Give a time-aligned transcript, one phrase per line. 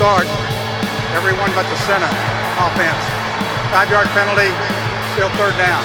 [0.00, 0.24] start.
[1.12, 2.08] Everyone but the center
[2.56, 3.04] offense.
[3.68, 4.48] Five yard penalty,
[5.12, 5.84] still third down.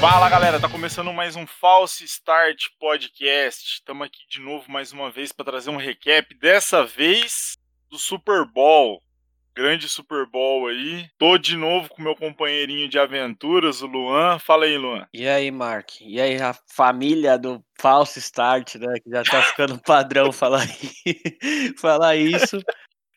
[0.00, 3.74] Fala galera, tá começando mais um False Start Podcast.
[3.74, 7.56] Estamos aqui de novo mais uma vez para trazer um recap, dessa vez
[7.88, 9.00] do Super Bowl.
[9.56, 11.08] Grande Super Bowl aí.
[11.16, 14.38] Tô de novo com meu companheirinho de aventuras, o Luan.
[14.38, 15.08] Fala aí, Luan.
[15.14, 16.02] E aí, Mark?
[16.02, 19.00] E aí, a família do False Start, né?
[19.02, 20.66] Que já tá ficando padrão falar,
[21.80, 22.60] falar isso.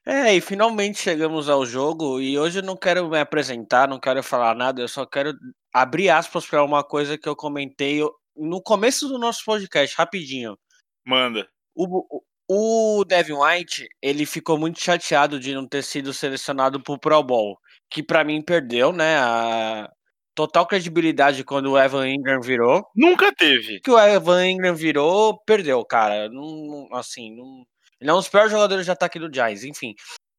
[0.06, 2.22] É, e finalmente chegamos ao jogo.
[2.22, 5.34] E hoje eu não quero me apresentar, não quero falar nada, eu só quero
[5.74, 8.00] abrir aspas para uma coisa que eu comentei
[8.34, 10.58] no começo do nosso podcast, rapidinho.
[11.06, 11.50] Manda.
[11.76, 17.22] O, o Devin White, ele ficou muito chateado de não ter sido selecionado pro Pro
[17.22, 17.60] Bowl,
[17.92, 19.88] que para mim perdeu, né, a
[20.34, 22.84] total credibilidade quando o Evan Ingram virou.
[22.96, 23.80] Nunca teve.
[23.82, 26.28] Que o Evan Ingram virou, perdeu, cara.
[26.30, 27.64] Não, assim, não...
[28.02, 29.94] ele é um dos piores jogadores de ataque do Giants, enfim.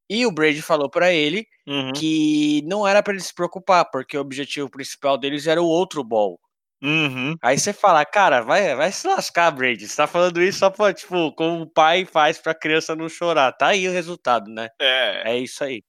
[0.08, 1.92] E o Brady falou para ele uhum.
[1.92, 6.02] que não era para ele se preocupar, porque o objetivo principal deles era o outro
[6.02, 6.40] bowl.
[6.82, 7.36] Uhum.
[7.42, 9.86] Aí você fala, cara, vai, vai se lascar, Brady.
[9.86, 13.52] Você tá falando isso só pra, tipo, como o pai faz pra criança não chorar.
[13.52, 14.68] Tá aí o resultado, né?
[14.80, 15.32] É.
[15.32, 15.82] É isso aí.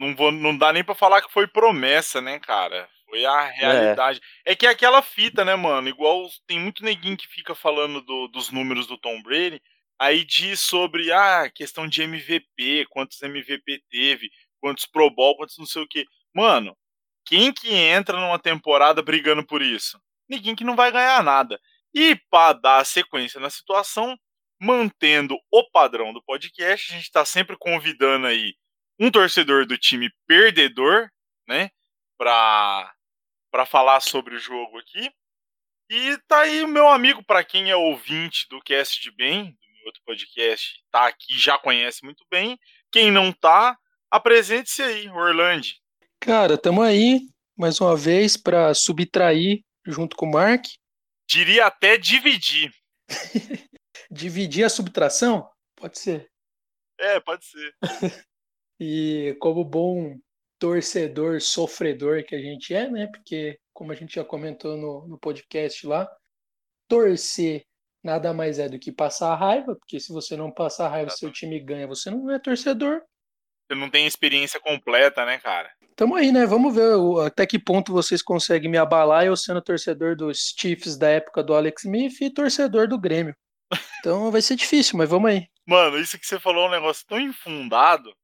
[0.00, 2.88] Não, vou, não dá nem pra falar que foi promessa, né, cara?
[3.08, 4.20] Foi a realidade.
[4.44, 5.88] É, é que é aquela fita, né, mano?
[5.88, 9.60] Igual tem muito neguinho que fica falando do, dos números do Tom Brady.
[9.98, 15.58] Aí diz sobre a ah, questão de MVP, quantos MVP teve, quantos Pro Bowl, quantos
[15.58, 16.04] não sei o que.
[16.32, 16.76] Mano,
[17.26, 20.00] quem que entra numa temporada brigando por isso?
[20.28, 21.58] Ninguém que não vai ganhar nada.
[21.94, 24.16] E para dar sequência na situação,
[24.60, 28.54] mantendo o padrão do podcast, a gente está sempre convidando aí
[28.98, 31.08] um torcedor do time perdedor,
[31.46, 31.70] né,
[32.18, 32.92] para
[33.50, 35.10] para falar sobre o jogo aqui.
[35.90, 39.72] E tá aí o meu amigo, para quem é ouvinte do Cast de Bem, do
[39.72, 42.58] meu outro podcast, tá aqui, já conhece muito bem.
[42.92, 43.74] Quem não tá,
[44.10, 45.66] apresente-se aí, Orlando.
[46.20, 47.20] Cara, tamo aí
[47.56, 50.64] mais uma vez para subtrair junto com o Mark.
[51.28, 52.72] Diria até dividir.
[54.10, 55.48] dividir a subtração?
[55.76, 56.30] Pode ser.
[56.98, 57.74] É, pode ser.
[58.80, 60.18] e como bom
[60.58, 63.06] torcedor sofredor que a gente é, né?
[63.06, 66.08] Porque, como a gente já comentou no, no podcast lá,
[66.88, 67.64] torcer
[68.02, 71.60] nada mais é do que passar raiva, porque se você não passar raiva, seu time
[71.60, 73.02] ganha, você não é torcedor.
[73.66, 75.70] Você não tem experiência completa, né, cara?
[75.98, 76.46] Tamo aí, né?
[76.46, 76.92] Vamos ver
[77.26, 81.52] até que ponto vocês conseguem me abalar, eu sendo torcedor dos Chiefs da época do
[81.52, 83.34] Alex Smith e torcedor do Grêmio.
[83.98, 85.48] Então vai ser difícil, mas vamos aí.
[85.66, 88.14] Mano, isso que você falou é um negócio tão infundado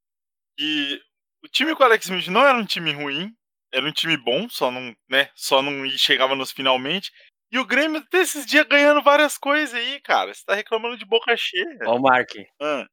[0.56, 1.00] que
[1.44, 3.34] o time com o Alex Smith não era um time ruim,
[3.72, 7.10] era um time bom, só não, né, só não chegava nos finalmente.
[7.50, 10.32] E o Grêmio desses dias ganhando várias coisas aí, cara.
[10.32, 11.76] Você tá reclamando de boca cheia.
[11.86, 12.30] Ó, Mark.
[12.62, 12.86] Ah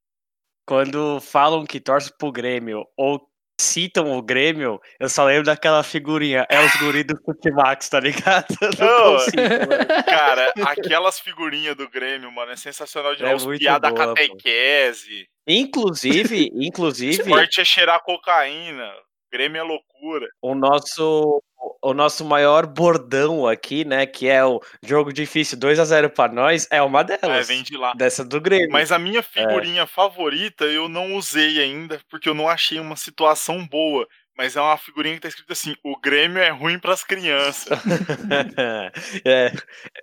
[0.72, 3.20] quando falam que torce pro Grêmio ou
[3.62, 6.46] citam o Grêmio, eu só lembro daquela figurinha.
[6.50, 8.48] É os guris do Futimax, tá ligado?
[8.80, 13.58] Não, consigo, cara, aquelas figurinhas do Grêmio, mano, é sensacional de é novo.
[13.58, 15.28] Piada boa, catequese.
[15.48, 17.22] Inclusive, inclusive.
[17.22, 18.92] Esporte é cheirar cocaína.
[19.32, 20.28] Grêmio é loucura.
[20.42, 21.42] O nosso
[21.82, 26.32] o nosso maior bordão aqui, né, que é o jogo difícil 2 a 0 para
[26.32, 27.50] nós, é uma delas.
[27.50, 27.94] É, vem de lá.
[27.94, 28.70] Dessa do Grêmio.
[28.72, 29.88] Mas a minha figurinha é.
[29.88, 34.08] favorita eu não usei ainda, porque eu não achei uma situação boa.
[34.38, 37.68] Mas é uma figurinha que tá escrito assim: o Grêmio é ruim para as crianças.
[39.26, 39.52] é,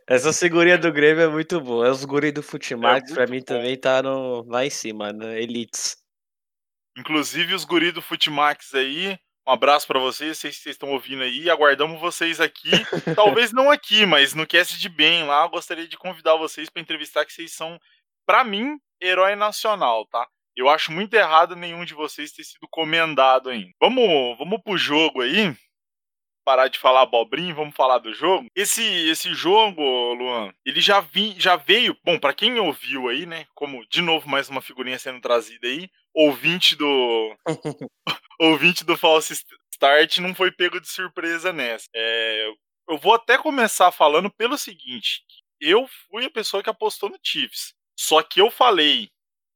[0.07, 1.91] essa figurinha do Grêmio é muito boa.
[1.91, 3.45] Os guri do Futimax, é para mim, bom.
[3.45, 5.97] também tá no, lá em cima, no Elites.
[6.97, 11.49] Inclusive, os guri do Futimax aí, um abraço para vocês, vocês, vocês estão ouvindo aí.
[11.49, 12.71] Aguardamos vocês aqui.
[13.17, 15.45] Talvez não aqui, mas no Cast de Bem lá.
[15.45, 17.81] Eu gostaria de convidar vocês para entrevistar, que vocês são,
[18.27, 20.29] para mim, herói nacional, tá?
[20.55, 23.71] Eu acho muito errado nenhum de vocês ter sido comendado ainda.
[23.81, 25.57] Vamos, vamos pro jogo aí.
[26.45, 28.49] Parar de falar abobrinho, vamos falar do jogo.
[28.55, 29.83] Esse esse jogo,
[30.13, 31.97] Luan, ele já, vi, já veio.
[32.05, 33.47] Bom, para quem ouviu aí, né?
[33.55, 37.35] Como de novo mais uma figurinha sendo trazida aí, ouvinte do
[38.39, 39.33] ouvinte do False
[39.73, 41.89] Start não foi pego de surpresa nessa.
[41.95, 42.49] É,
[42.89, 45.23] eu vou até começar falando pelo seguinte:
[45.61, 47.75] eu fui a pessoa que apostou no Chiefs.
[47.99, 49.11] Só que eu falei,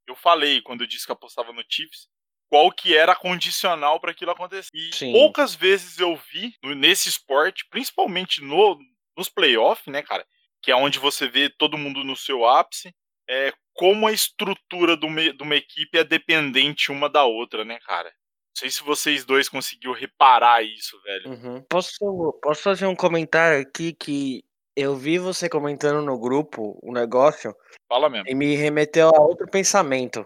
[0.07, 2.07] eu falei quando eu disse que apostava no Chiefs,
[2.49, 4.69] qual que era a condicional para aquilo acontecer.
[4.73, 5.11] E Sim.
[5.11, 8.77] poucas vezes eu vi nesse esporte, principalmente no,
[9.17, 10.25] nos playoffs, né, cara,
[10.61, 12.93] que é onde você vê todo mundo no seu ápice,
[13.27, 17.79] é como a estrutura de uma, de uma equipe é dependente uma da outra, né,
[17.79, 18.13] cara?
[18.53, 21.29] Não sei se vocês dois conseguiram reparar isso, velho.
[21.29, 21.65] Uhum.
[21.67, 24.43] Posso, posso fazer um comentário aqui que
[24.75, 27.55] eu vi você comentando no grupo um negócio.
[27.89, 28.29] Fala mesmo.
[28.29, 30.23] E me remeteu a outro pensamento.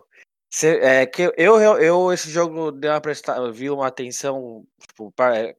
[0.53, 5.13] Cê, é, que eu, eu, eu, esse jogo deu uma presta, vi uma atenção tipo,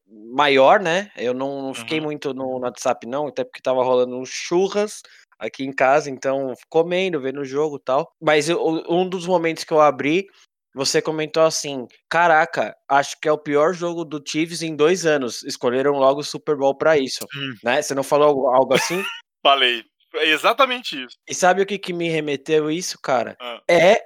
[0.07, 1.11] maior, né?
[1.17, 2.05] Eu não, não fiquei Uhum.
[2.05, 5.03] muito no, no WhatsApp, não, até porque tava rolando uns churras
[5.39, 8.13] aqui em casa, então comendo, vendo o jogo e tal.
[8.21, 10.27] Mas eu, um dos momentos que eu abri,
[10.79, 15.43] você comentou assim: Caraca, acho que é o pior jogo do Chiefs em dois anos.
[15.43, 17.27] Escolheram logo o Super Bowl pra isso.
[17.33, 17.55] Sim.
[17.65, 17.83] Né?
[17.83, 19.03] Você não falou algo, assim?
[19.43, 19.83] Falei.
[20.15, 21.17] É exatamente isso.
[21.29, 23.37] E sabe o que, que me remeteu isso, cara?
[23.41, 23.61] Ah.
[23.69, 24.01] É,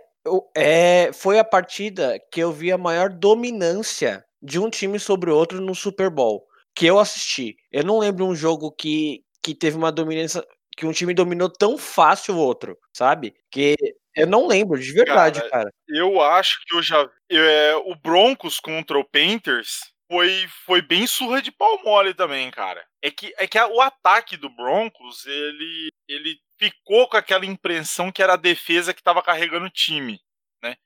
[0.56, 5.36] é, foi a partida que eu vi a maior dominância de um time sobre o
[5.36, 7.54] outro no Super Bowl que eu assisti.
[7.70, 10.42] Eu não lembro um jogo que, que teve uma dominância
[10.76, 13.34] que um time dominou tão fácil o outro, sabe?
[13.50, 13.74] Que
[14.16, 15.74] eu não lembro de verdade, Cara, cara.
[15.88, 17.08] Eu acho que eu já.
[17.30, 19.80] É, o Broncos contra o Panthers
[20.10, 22.84] foi, foi bem surra de pau mole também, cara.
[23.02, 28.12] É que, é que a- o ataque do Broncos, ele, ele ficou com aquela impressão
[28.12, 30.20] que era a defesa que tava carregando o time,
[30.62, 30.76] né?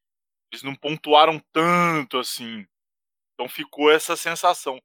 [0.53, 2.67] Eles não pontuaram tanto assim.
[3.35, 4.79] Então ficou essa sensação.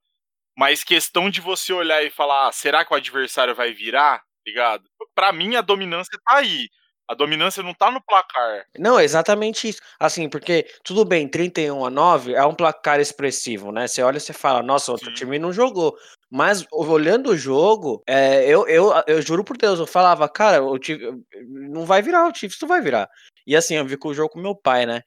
[0.58, 4.24] Mas questão de você olhar e falar, ah, será que o adversário vai virar?
[4.46, 4.84] Ligado?
[5.14, 6.68] Pra mim, a dominância tá aí.
[7.08, 8.66] A dominância não tá no placar.
[8.80, 9.82] Não, é exatamente isso.
[10.00, 13.86] Assim, porque tudo bem, 31 a 9 é um placar expressivo, né?
[13.86, 15.16] Você olha e você fala, nossa, outro Sim.
[15.16, 15.94] time não jogou.
[16.30, 20.80] Mas olhando o jogo, é, eu, eu, eu juro por Deus, eu falava, cara, o
[21.70, 23.10] não vai virar, o Chiefs não vai virar.
[23.46, 25.02] E assim, eu vi com o jogo com meu pai, né?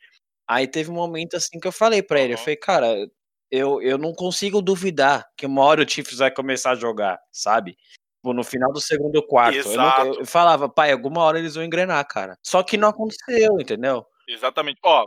[0.47, 2.45] Aí teve um momento assim que eu falei pra ele, eu Aham.
[2.45, 3.07] falei, cara,
[3.51, 7.77] eu, eu não consigo duvidar que uma hora o Chiefs vai começar a jogar, sabe?
[8.25, 9.59] Tipo, no final do segundo quarto.
[9.59, 12.39] Eu, não- eu- falava, pai, alguma hora eles vão engrenar, cara.
[12.43, 14.07] Só que não aconteceu, entendeu?
[14.27, 14.79] Exatamente.
[14.83, 15.07] Ó,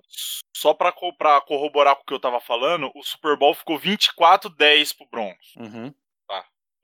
[0.55, 4.95] só pra, pra corroborar com o que eu tava falando, o Super Bowl ficou 24-10
[4.95, 5.55] pro Broncos.
[5.57, 5.91] Uhum.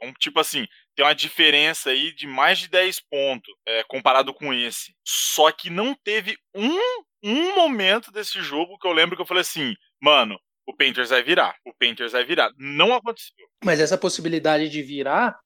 [0.01, 0.65] Então, tipo assim,
[0.95, 4.93] tem uma diferença aí de mais de 10 pontos é, comparado com esse.
[5.07, 6.77] Só que não teve um,
[7.23, 10.37] um momento desse jogo que eu lembro que eu falei assim, mano,
[10.67, 12.51] o Panthers vai virar, o Panthers vai virar.
[12.57, 13.45] Não aconteceu.
[13.63, 15.37] Mas essa possibilidade de virar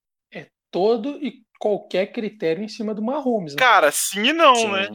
[0.71, 3.59] todo e qualquer critério em cima do Mahomes, né?
[3.59, 4.71] Cara, sim e não, Sim.
[4.71, 4.89] né?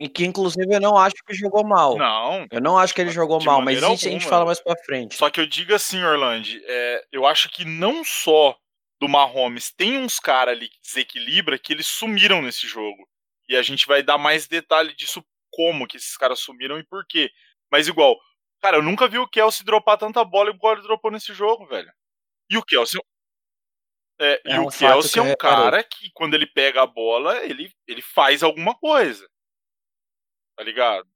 [0.00, 1.96] E que inclusive eu não acho que jogou mal.
[1.96, 2.46] Não.
[2.52, 4.30] Eu não acho que ele jogou mal, mas maneira isso a gente alguma.
[4.30, 5.16] fala mais pra frente.
[5.16, 8.56] Só que eu digo assim, Orlando, é, eu acho que não só
[9.00, 13.08] do Mahomes tem uns caras ali que desequilibra que eles sumiram nesse jogo.
[13.48, 17.04] E a gente vai dar mais detalhe disso, como que esses caras sumiram e por
[17.08, 17.30] quê.
[17.70, 18.16] Mas igual,
[18.60, 21.90] cara, eu nunca vi o Kelsey dropar tanta bola igual ele dropou nesse jogo, velho.
[22.50, 23.00] E o Kelsey.
[24.20, 25.56] É, É e um o Kelsey que é eu um reparei.
[25.56, 29.26] cara que, quando ele pega a bola, ele, ele faz alguma coisa.
[30.56, 31.06] Tá ligado?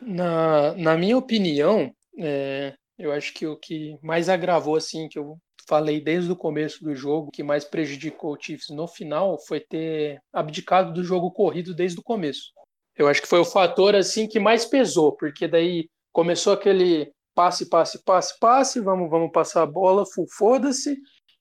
[0.00, 5.36] Na, na minha opinião, é, eu acho que o que mais agravou, assim, que eu
[5.68, 10.20] falei desde o começo do jogo, que mais prejudicou o Chiefs no final, foi ter
[10.32, 12.52] abdicado do jogo corrido desde o começo.
[12.96, 17.68] Eu acho que foi o fator, assim, que mais pesou, porque daí começou aquele passe,
[17.68, 20.04] passe, passe, passe, vamos, vamos passar a bola,
[20.38, 20.96] foda-se.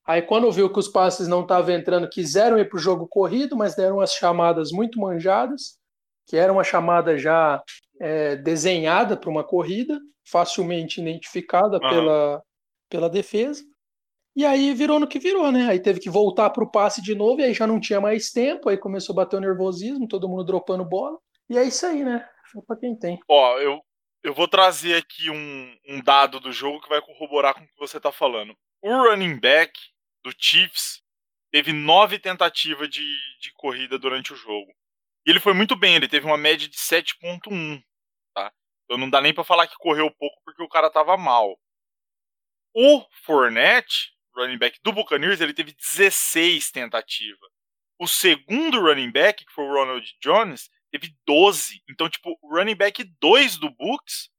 [0.05, 3.55] Aí quando viu que os passes não estavam entrando, quiseram ir para o jogo corrido,
[3.55, 5.77] mas deram umas chamadas muito manjadas,
[6.27, 7.61] que era uma chamada já
[8.00, 11.89] é, desenhada para uma corrida, facilmente identificada Aham.
[11.89, 12.44] pela,
[12.89, 13.63] pela defesa.
[14.35, 15.67] E aí virou no que virou, né?
[15.69, 18.31] Aí teve que voltar para o passe de novo, e aí já não tinha mais
[18.31, 21.17] tempo, aí começou a bater o nervosismo, todo mundo dropando bola.
[21.50, 22.27] E é isso aí, né?
[22.51, 23.19] Foi para quem tem.
[23.27, 23.79] Ó, eu,
[24.24, 27.77] eu vou trazer aqui um, um dado do jogo que vai corroborar com o que
[27.77, 28.55] você tá falando.
[28.81, 29.72] O running back
[30.24, 31.03] do Chiefs
[31.51, 33.03] teve nove tentativas de,
[33.39, 34.74] de corrida durante o jogo.
[35.25, 37.82] E ele foi muito bem, ele teve uma média de 7.1,
[38.34, 38.51] tá?
[38.84, 41.58] Então não dá nem pra falar que correu pouco porque o cara tava mal.
[42.75, 47.51] O Fournette, running back do Buccaneers, ele teve 16 tentativas.
[48.00, 51.84] O segundo running back, que foi o Ronald Jones, teve 12.
[51.89, 54.30] Então, tipo, o running back 2 do Bucks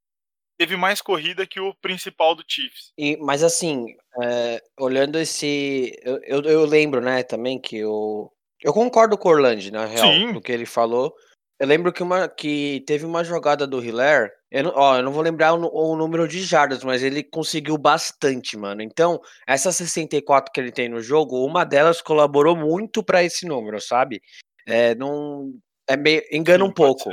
[0.58, 2.92] teve mais corrida que o principal do Chiefs.
[2.96, 3.86] E- mas assim,
[4.22, 5.92] é, olhando esse.
[6.02, 8.30] Eu, eu, eu lembro, né, também que eu.
[8.62, 10.32] Eu concordo com o Orlando, na real, Sim.
[10.32, 11.14] do que ele falou.
[11.58, 14.30] Eu lembro que, uma, que teve uma jogada do Hilaire.
[14.50, 17.76] Eu não, ó, eu não vou lembrar o, o número de jardas, mas ele conseguiu
[17.76, 18.82] bastante, mano.
[18.82, 23.80] Então, essas 64 que ele tem no jogo, uma delas colaborou muito pra esse número,
[23.80, 24.20] sabe?
[24.66, 25.52] É, não,
[25.88, 27.10] é meio, engana Sim, um pouco.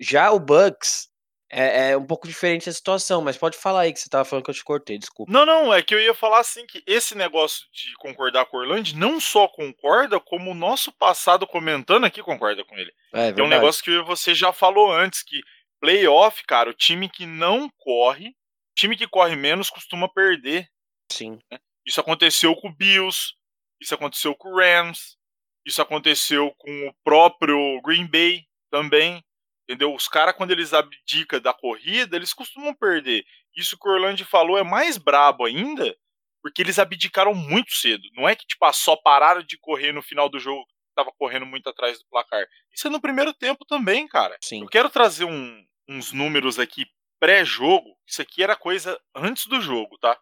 [0.00, 1.08] Já o Bucks
[1.54, 4.44] é, é um pouco diferente a situação, mas pode falar aí que você tava falando
[4.44, 5.30] que eu te cortei, desculpa.
[5.30, 8.60] Não, não, é que eu ia falar assim que esse negócio de concordar com o
[8.60, 12.90] Orlando não só concorda, como o nosso passado comentando aqui concorda com ele.
[13.12, 15.42] É, Tem um negócio que você já falou antes, que
[15.78, 18.34] playoff, cara, o time que não corre,
[18.74, 20.66] time que corre menos costuma perder.
[21.10, 21.38] Sim.
[21.86, 23.34] Isso aconteceu com o Bills,
[23.78, 25.18] isso aconteceu com o Rams,
[25.66, 29.22] isso aconteceu com o próprio Green Bay também.
[29.68, 29.94] Entendeu?
[29.94, 33.24] Os caras, quando eles abdicam da corrida, eles costumam perder.
[33.56, 35.96] Isso que o Orlando falou é mais brabo ainda,
[36.42, 38.02] porque eles abdicaram muito cedo.
[38.14, 41.46] Não é que, tipo, ah, só pararam de correr no final do jogo, tava correndo
[41.46, 42.44] muito atrás do placar.
[42.74, 44.36] Isso é no primeiro tempo também, cara.
[44.42, 44.62] Sim.
[44.62, 46.86] Eu quero trazer um, uns números aqui
[47.20, 47.96] pré-jogo.
[48.06, 50.18] Isso aqui era coisa antes do jogo, tá?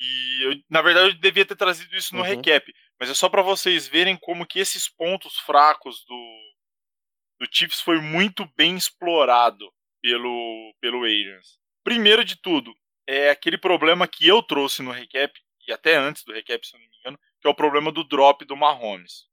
[0.00, 2.28] E eu, na verdade eu devia ter trazido isso no Uhum.
[2.28, 6.38] recap, mas é só pra vocês verem como que esses pontos fracos do
[7.42, 11.58] do Chiefs foi muito bem explorado pelo pelo Arians.
[11.82, 12.72] Primeiro de tudo,
[13.06, 15.32] é aquele problema que eu trouxe no recap
[15.66, 18.44] e até antes do recap, se não me engano, que é o problema do drop
[18.44, 19.26] do Mahomes.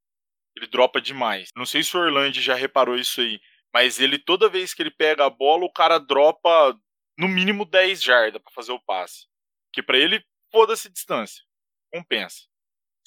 [0.56, 1.50] Ele dropa demais.
[1.56, 3.39] Não sei se o Orlando já reparou isso aí,
[3.72, 6.75] mas ele toda vez que ele pega a bola, o cara dropa
[7.18, 9.28] no mínimo 10 jardas pra fazer o passe.
[9.72, 11.44] Que pra ele foda-se distância.
[11.94, 12.48] Compensa.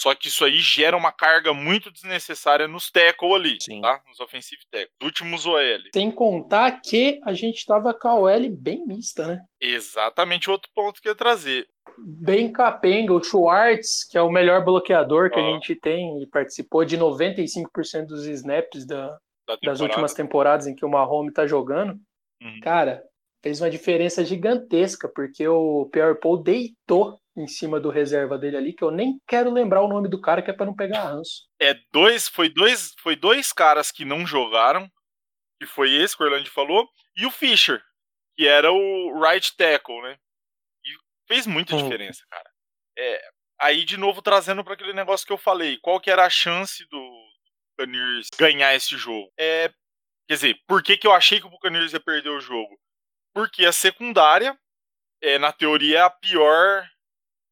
[0.02, 3.80] Só que isso aí gera uma carga muito desnecessária nos tackle ali, Sim.
[3.80, 4.02] tá?
[4.09, 4.90] Nos offensive tackle.
[5.00, 5.61] Últimos OL.
[5.94, 9.40] Sem contar que a gente tava com a OL bem mista, né?
[9.61, 11.68] Exatamente outro ponto que eu ia trazer.
[11.97, 15.40] Bem capenga, o Schwartz, que é o melhor bloqueador que Ó.
[15.40, 19.16] a gente tem e participou de 95% dos snaps da,
[19.47, 21.92] Da das últimas temporadas em que o Mahomes tá jogando.
[22.42, 22.59] Uhum.
[22.61, 23.04] Cara,
[23.40, 28.72] fez uma diferença gigantesca, porque o Pierre Paul deitou em cima do reserva dele ali,
[28.74, 31.48] que eu nem quero lembrar o nome do cara, que é pra não pegar ranço.
[31.60, 34.88] É dois, foi dois, foi dois caras que não jogaram,
[35.60, 37.82] que foi esse que o Orlando falou, e o Fischer,
[38.36, 40.16] que era o right tackle, né?
[40.84, 40.90] E
[41.26, 41.82] fez muita Hum.
[41.82, 42.50] diferença, cara.
[42.98, 43.22] É,
[43.60, 46.86] aí de novo trazendo para aquele negócio que eu falei, qual que era a chance
[46.88, 47.26] do
[47.78, 49.32] Buccaneers ganhar esse jogo?
[49.38, 49.68] É,
[50.28, 52.78] quer dizer, por que, que eu achei que o Buccaneers ia perder o jogo?
[53.34, 54.54] Porque a secundária,
[55.22, 56.86] é, na teoria, é a pior,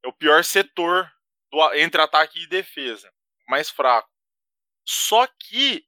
[0.04, 1.10] é o pior setor
[1.52, 3.12] do entre ataque e defesa,
[3.48, 4.08] mais fraco.
[4.86, 5.84] Só que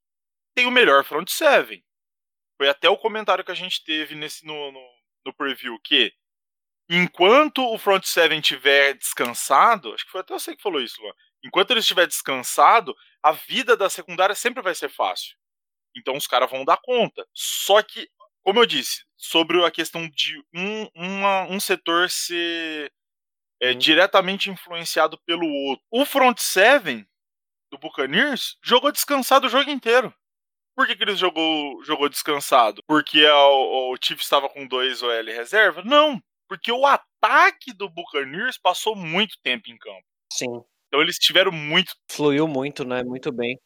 [0.55, 1.83] tem o melhor front seven.
[2.59, 4.89] Foi até o comentário que a gente teve nesse no, no,
[5.27, 6.13] no preview que
[6.89, 11.13] enquanto o front seven tiver descansado, acho que foi até você que falou isso, Luan.
[11.45, 15.37] Enquanto ele estiver descansado, a vida da secundária sempre vai ser fácil.
[15.97, 17.27] Então os caras vão dar conta.
[17.35, 18.09] Só que,
[18.43, 22.93] como eu disse, sobre a questão de um, uma- um setor ser
[23.63, 23.79] é, Uhum.
[23.79, 25.85] diretamente influenciado pelo outro.
[25.91, 27.07] O front seven
[27.71, 30.15] do Buccaneers jogou descansado o jogo inteiro.
[30.77, 32.83] Por que, que ele jogou, jogou descansado?
[32.89, 35.83] Porque a- o, o Chiefs estava com dois OL reserva?
[35.85, 40.05] Não, porque o ataque do Buccaneers passou muito tempo em campo.
[40.33, 40.63] Sim.
[40.89, 41.95] Então eles tiveram muito.
[42.11, 43.03] Fluiu muito, né?
[43.05, 43.59] Muito bem.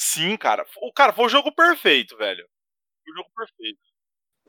[0.00, 0.64] Sim, cara.
[0.82, 2.46] O cara foi o jogo perfeito, velho.
[3.04, 3.78] Foi o jogo perfeito.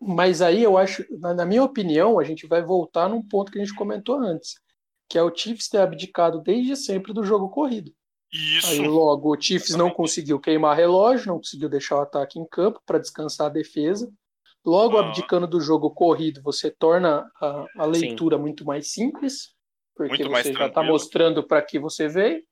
[0.01, 3.59] Mas aí eu acho, na, na minha opinião, a gente vai voltar num ponto que
[3.59, 4.59] a gente comentou antes,
[5.09, 7.91] que é o Chiefs ter abdicado desde sempre do jogo corrido.
[8.31, 8.67] Isso.
[8.67, 12.81] Aí logo o Chiefs não conseguiu queimar relógio, não conseguiu deixar o ataque em campo
[12.85, 14.11] para descansar a defesa.
[14.65, 19.55] Logo abdicando do jogo corrido, você torna a, a leitura muito mais simples,
[19.95, 22.43] porque Muito você já está mostrando para que você veio.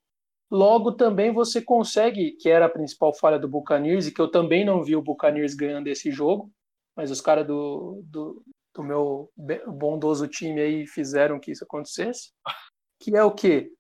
[0.50, 4.64] Logo também você consegue, que era a principal falha do Buccaneers, e que eu também
[4.64, 6.50] não vi o Buccaneers ganhando esse jogo,
[6.96, 8.42] mas os caras do, do,
[8.76, 9.32] do meu
[9.68, 12.32] bondoso time aí fizeram que isso acontecesse,
[13.00, 13.72] que é o quê?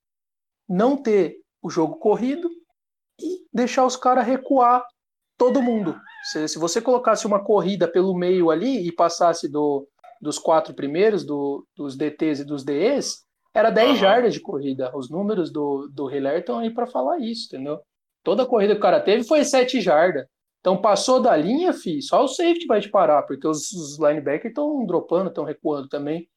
[0.67, 2.49] Não ter o jogo corrido
[3.19, 4.83] e deixar os caras recuar
[5.37, 5.99] todo mundo.
[6.31, 9.87] Se, se você colocasse uma corrida pelo meio ali e passasse do,
[10.21, 13.97] dos quatro primeiros, do, dos DTs e dos DEs, era 10 Aham.
[13.97, 14.91] jardas de corrida.
[14.95, 17.79] Os números do, do Hiller estão aí para falar isso, entendeu?
[18.23, 20.25] Toda corrida que o cara teve foi 7 jardas.
[20.65, 24.49] Então passou da linha, fi, só o safety vai te parar, porque os, os linebackers
[24.49, 26.27] estão dropando, estão recuando também.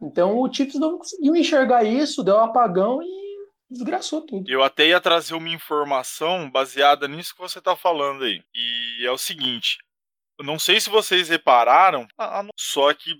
[0.00, 3.36] Então o Chiefs não conseguiu enxergar isso, deu um apagão e
[3.70, 4.50] desgraçou tudo.
[4.50, 8.42] Eu até ia trazer uma informação baseada nisso que você tá falando aí.
[8.54, 9.76] E é o seguinte:
[10.38, 12.08] eu não sei se vocês repararam,
[12.58, 13.12] só que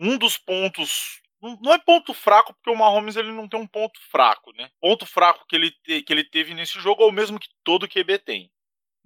[0.00, 1.20] um dos pontos.
[1.40, 4.68] não- Não é ponto fraco, porque o Mahomes ele não tem um ponto fraco, né?
[4.80, 7.86] Ponto fraco que ele, te- que ele teve nesse jogo é o mesmo que todo
[7.86, 8.50] QB tem.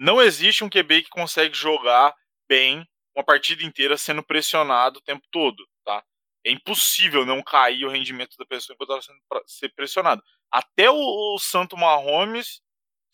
[0.03, 2.15] Não existe um QB que consegue jogar
[2.49, 6.03] bem uma partida inteira sendo pressionado o tempo todo, tá?
[6.43, 10.23] É impossível não cair o rendimento da pessoa enquanto ela sendo ser pressionado.
[10.51, 10.97] Até o,
[11.35, 12.63] o Santo Mahomes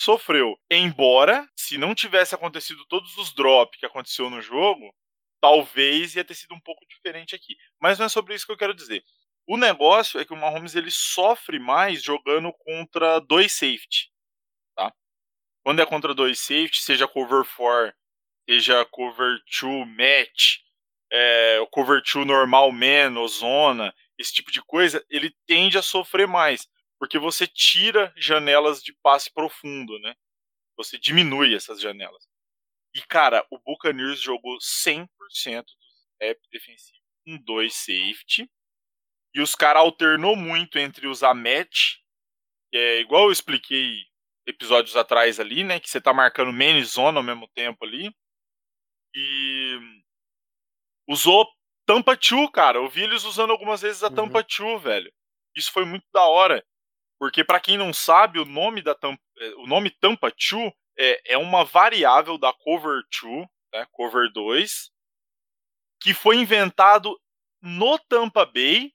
[0.00, 0.56] sofreu.
[0.70, 4.94] Embora, se não tivesse acontecido todos os drops que aconteceu no jogo,
[5.40, 7.56] talvez ia ter sido um pouco diferente aqui.
[7.80, 9.02] Mas não é sobre isso que eu quero dizer.
[9.44, 14.08] O negócio é que o Mahomes ele sofre mais jogando contra dois safety?
[15.66, 17.92] Quando é contra dois safety, seja cover 4,
[18.49, 20.58] seja cover 2 match,
[21.11, 26.28] é, cover 2 normal man ou zona, esse tipo de coisa, ele tende a sofrer
[26.28, 26.68] mais,
[27.00, 30.14] porque você tira janelas de passe profundo, né?
[30.76, 32.28] Você diminui essas janelas.
[32.94, 35.08] E, cara, o Buccaneers jogou 100%
[35.64, 35.87] do
[36.23, 38.49] snap defensivo com dois safety.
[39.35, 41.96] E os caras alternou muito entre usar match,
[42.70, 44.06] que é igual eu expliquei
[44.46, 45.80] episódios atrás ali, né?
[45.80, 48.14] Que você tá marcando main zone ao mesmo tempo ali.
[49.14, 49.78] E
[51.08, 51.46] usou
[51.86, 52.78] tampa 2, cara.
[52.78, 55.12] Eu vi eles usando algumas vezes a tampa 2, velho.
[55.54, 56.64] Isso foi muito da hora.
[57.18, 61.34] Porque para quem não sabe, o nome da tampa, é, o nome tampa 2 é,
[61.34, 64.90] é uma variável da cover 2, né, cover 2,
[66.00, 67.18] que foi inventado
[67.62, 68.92] no Tampa Bay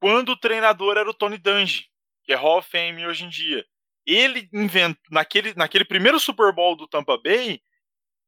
[0.00, 1.88] quando o treinador era o Tony Dungy,
[2.24, 3.66] que é Hall of Fame hoje em dia.
[4.08, 7.60] Ele inventou naquele, naquele primeiro Super Bowl do Tampa Bay,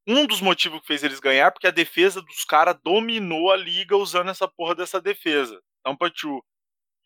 [0.06, 3.96] um dos motivos que fez eles ganhar porque a defesa dos caras dominou a liga
[3.96, 6.42] usando essa porra dessa defesa, Tampa 2.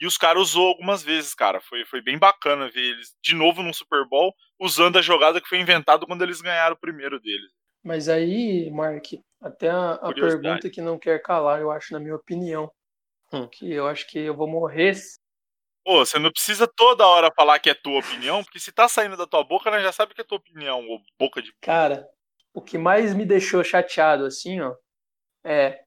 [0.01, 1.61] E os caras usou algumas vezes, cara.
[1.61, 5.49] Foi, foi bem bacana ver eles de novo no Super Bowl usando a jogada que
[5.49, 7.53] foi inventada quando eles ganharam o primeiro deles.
[7.81, 9.05] Mas aí, Mark,
[9.41, 12.69] até a, a pergunta que não quer calar, eu acho, na minha opinião.
[13.33, 13.47] Hum.
[13.47, 14.95] Que eu acho que eu vou morrer.
[15.85, 19.17] Pô, você não precisa toda hora falar que é tua opinião, porque se tá saindo
[19.17, 21.53] da tua boca, né, já sabe que é tua opinião, ou boca de.
[21.61, 22.09] Cara,
[22.55, 24.75] o que mais me deixou chateado, assim, ó,
[25.45, 25.83] é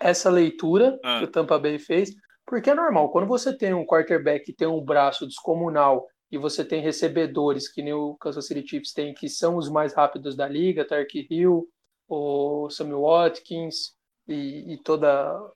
[0.00, 1.18] essa leitura ah.
[1.18, 2.10] que o Tampa Bay fez.
[2.44, 6.64] Porque é normal, quando você tem um quarterback que tem um braço descomunal e você
[6.64, 10.48] tem recebedores que nem o Kansas City Chiefs tem, que são os mais rápidos da
[10.48, 11.68] liga, Tark Hill,
[12.08, 13.97] o Samuel Watkins
[14.28, 15.08] e, e, toda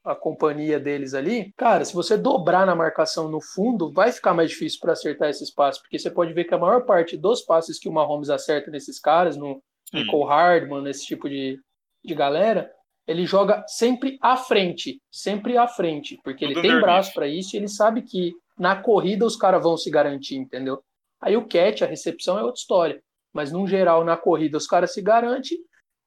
[0.02, 4.48] a companhia deles ali, cara, se você dobrar na marcação no fundo, vai ficar mais
[4.48, 7.78] difícil para acertar esses passes, porque você pode ver que a maior parte dos passes
[7.78, 9.62] que o Mahomes acerta nesses caras, no
[9.92, 11.60] Nicole Hardman, nesse tipo de,
[12.02, 12.72] de galera,
[13.06, 17.54] ele joga sempre à frente, sempre à frente, porque Tudo ele tem braço para isso
[17.54, 20.82] e ele sabe que na corrida os caras vão se garantir, entendeu?
[21.20, 23.02] Aí o catch, a recepção é outra história,
[23.34, 25.58] mas no geral na corrida os caras se garantem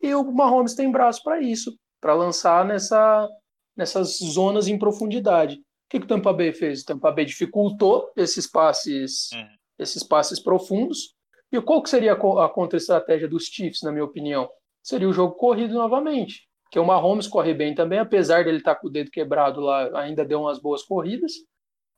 [0.01, 3.27] e o Mahomes tem braço para isso, para lançar nessa
[3.75, 5.55] nessas zonas em profundidade.
[5.55, 6.83] O que, que o Tampa Bay fez?
[6.83, 9.47] O Tampa Bay dificultou esses passes, uhum.
[9.79, 11.15] esses passes profundos.
[11.51, 14.47] E qual que seria a contra-estratégia dos Chiefs, na minha opinião?
[14.83, 18.81] Seria o jogo corrido novamente que o Mahomes corre bem também, apesar dele estar tá
[18.81, 21.31] com o dedo quebrado lá, ainda deu umas boas corridas,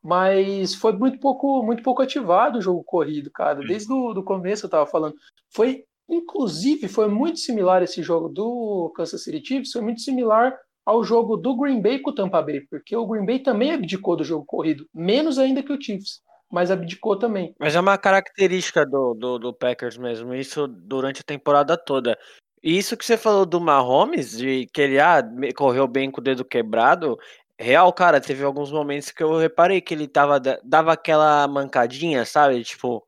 [0.02, 3.60] mas foi muito pouco, muito pouco ativado o jogo corrido, cara.
[3.60, 5.15] Desde o começo eu estava falando.
[5.54, 11.04] Foi, inclusive, foi muito similar esse jogo do Kansas City Chiefs, foi muito similar ao
[11.04, 14.24] jogo do Green Bay com o Tampa Bay, porque o Green Bay também abdicou do
[14.24, 17.54] jogo corrido, menos ainda que o Chiefs, mas abdicou também.
[17.60, 22.17] Mas é uma característica do, do, do Packers mesmo, isso durante a temporada toda.
[22.63, 25.22] Isso que você falou do Mahomes, de que ele ah,
[25.56, 27.17] correu bem com o dedo quebrado,
[27.60, 32.63] real, cara, teve alguns momentos que eu reparei que ele tava, dava aquela mancadinha, sabe?
[32.63, 33.06] Tipo,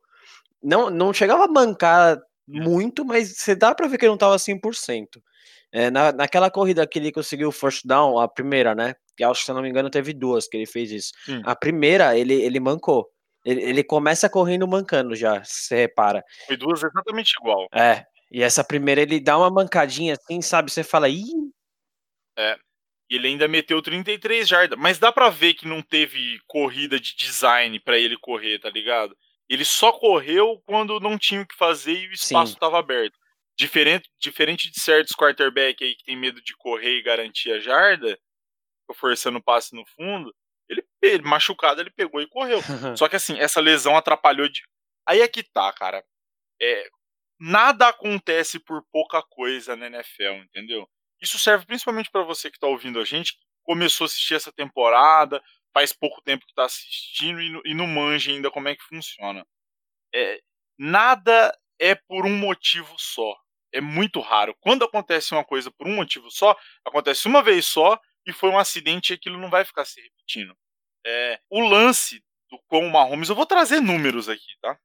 [0.62, 2.20] não, não chegava a mancar
[2.52, 5.22] muito, mas você dá pra ver que ele não tava 100%.
[5.72, 8.94] É, na, naquela corrida que ele conseguiu o first down, a primeira, né?
[9.16, 11.12] Que acho que, se eu não me engano, teve duas que ele fez isso.
[11.28, 11.42] Hum.
[11.44, 13.08] A primeira, ele, ele mancou.
[13.44, 16.22] Ele, ele começa correndo mancando já, você repara.
[16.46, 17.68] Foi duas exatamente igual.
[17.72, 20.70] É, e essa primeira ele dá uma mancadinha assim, sabe?
[20.70, 21.24] Você fala, ih.
[22.38, 22.56] É.
[23.10, 24.78] E ele ainda meteu 33 jardas.
[24.78, 29.16] Mas dá pra ver que não teve corrida de design para ele correr, tá ligado?
[29.50, 33.18] Ele só correu quando não tinha o que fazer e o espaço estava aberto.
[33.58, 38.16] Diferente, diferente de certos quarterback aí que tem medo de correr e garantir a jarda,
[38.94, 40.32] forçando o passe no fundo,
[40.68, 42.60] ele, ele machucado, ele pegou e correu.
[42.96, 44.62] Só que assim, essa lesão atrapalhou de.
[45.04, 46.04] Aí é que tá, cara.
[46.62, 46.88] É,
[47.40, 50.88] nada acontece por pouca coisa na NFL, entendeu?
[51.20, 54.52] Isso serve principalmente para você que está ouvindo a gente, que começou a assistir essa
[54.52, 58.82] temporada, faz pouco tempo que está assistindo e, e, não manja ainda como é que
[58.82, 59.46] funciona.
[60.14, 60.40] É,
[60.78, 63.36] nada é por um motivo só.
[63.72, 64.54] É muito raro.
[64.60, 68.58] Quando acontece uma coisa por um motivo só, acontece uma vez só e foi um
[68.58, 70.56] acidente e aquilo não vai ficar se repetindo.
[71.06, 74.78] É, o lance do com o Mahomes, eu vou trazer números aqui, tá?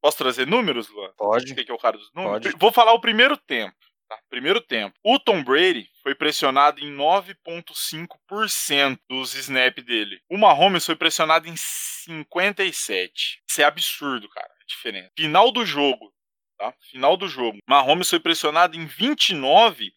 [0.00, 1.12] Posso trazer números, Luan?
[1.16, 1.48] Pode.
[1.48, 2.46] Você que é o cara dos números?
[2.46, 2.58] Pode.
[2.58, 3.76] Vou falar o primeiro tempo.
[4.10, 4.18] Tá?
[4.28, 4.94] Primeiro tempo.
[5.04, 10.20] O Tom Brady foi pressionado em 9,5% dos snaps dele.
[10.28, 13.12] O Mahomes foi pressionado em 57%.
[13.48, 14.48] Isso é absurdo, cara.
[14.48, 15.12] A diferença.
[15.16, 16.12] Final do jogo.
[16.58, 16.74] Tá?
[16.90, 17.58] Final do jogo.
[17.68, 19.92] Mahomes foi pressionado em 29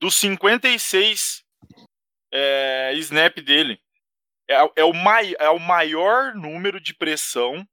[0.00, 1.44] dos 56
[2.32, 3.78] é, snap dele.
[4.48, 7.68] É, é, o mai, é o maior número de pressão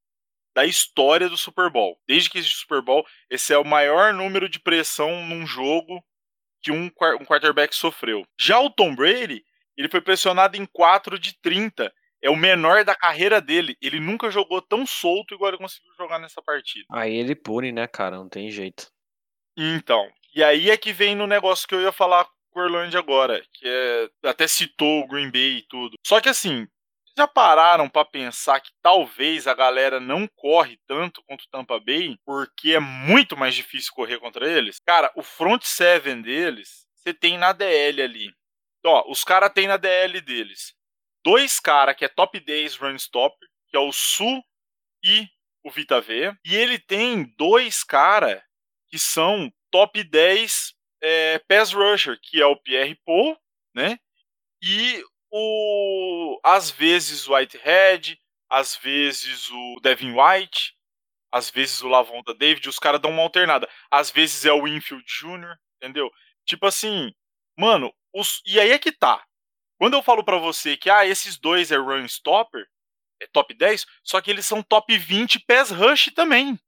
[0.58, 2.00] da história do Super Bowl.
[2.08, 6.04] Desde que existe o Super Bowl, esse é o maior número de pressão num jogo
[6.63, 8.26] que um, um quarterback sofreu.
[8.39, 9.46] Já o Tom Brady,
[9.78, 11.93] ele foi pressionado em 4 de 30.
[12.24, 13.78] É o menor da carreira dele.
[13.80, 16.88] Ele nunca jogou tão solto igual ele conseguiu jogar nessa partida.
[16.91, 18.17] Aí ele pune, né, cara?
[18.17, 18.89] Não tem jeito.
[19.56, 20.10] Então.
[20.34, 23.43] E aí é que vem no negócio que eu ia falar com o Orlando agora,
[23.54, 25.93] que é até citou o Green Bay e tudo.
[26.04, 26.67] Só que assim,
[27.17, 32.17] já pararam para pensar que talvez a galera não corre tanto contra o Tampa Bay
[32.23, 34.80] porque é muito mais difícil correr contra eles?
[34.86, 38.32] Cara, o front seven deles, você tem na DL ali.
[38.86, 40.77] Ó, os caras têm na DL deles
[41.27, 43.36] dois caras que é top 10 run stop,
[43.67, 44.41] que é o Su
[45.03, 45.27] e
[45.62, 46.34] o Vita V.
[46.45, 48.41] E ele tem dois caras
[48.89, 53.38] que são top 10 é, pass rusher, que é o Pierre Paul,
[53.75, 53.99] né?
[54.63, 60.74] E o às vezes o Whitehead, às vezes o Devin White,
[61.32, 63.70] às vezes o Lavonda David, os caras dão uma alternada.
[63.92, 66.10] Às vezes é o Winfield Jr., entendeu?
[66.46, 67.12] Tipo assim,
[67.58, 68.42] mano, os...
[68.46, 69.24] e aí é que tá.
[69.78, 72.66] Quando eu falo para você que ah, esses dois é run stopper,
[73.22, 76.60] é top 10, só que eles são top 20 pass rush também.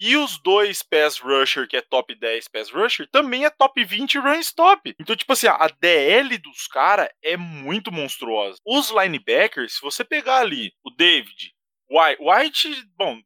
[0.00, 4.18] E os dois pass rusher, que é top 10 pass rusher, também é top 20
[4.18, 4.94] run stop.
[4.98, 8.58] Então, tipo assim, a DL dos caras é muito monstruosa.
[8.66, 11.54] Os linebackers, se você pegar ali o David,
[11.88, 13.20] White, White bom,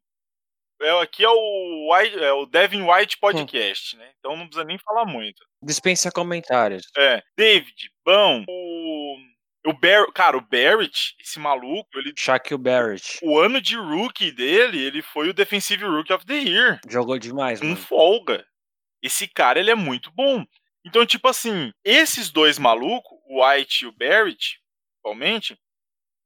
[0.81, 3.99] é, aqui é o, White, é o Devin White Podcast, hum.
[3.99, 4.11] né?
[4.19, 5.43] Então não precisa nem falar muito.
[5.63, 6.83] Dispensa comentários.
[6.95, 7.23] É.
[7.35, 9.17] David, bom, o.
[9.67, 12.13] O Bar cara, o Barrett, esse maluco, ele.
[12.17, 13.19] Shaquille Barrett.
[13.21, 16.79] O ano de rookie dele, ele foi o Defensive Rookie of the Year.
[16.87, 17.77] Jogou demais, Com mano.
[17.77, 18.47] folga.
[19.03, 20.45] Esse cara, ele é muito bom.
[20.85, 24.61] Então, tipo assim, esses dois malucos, o White e o Barrett,
[24.93, 25.59] principalmente,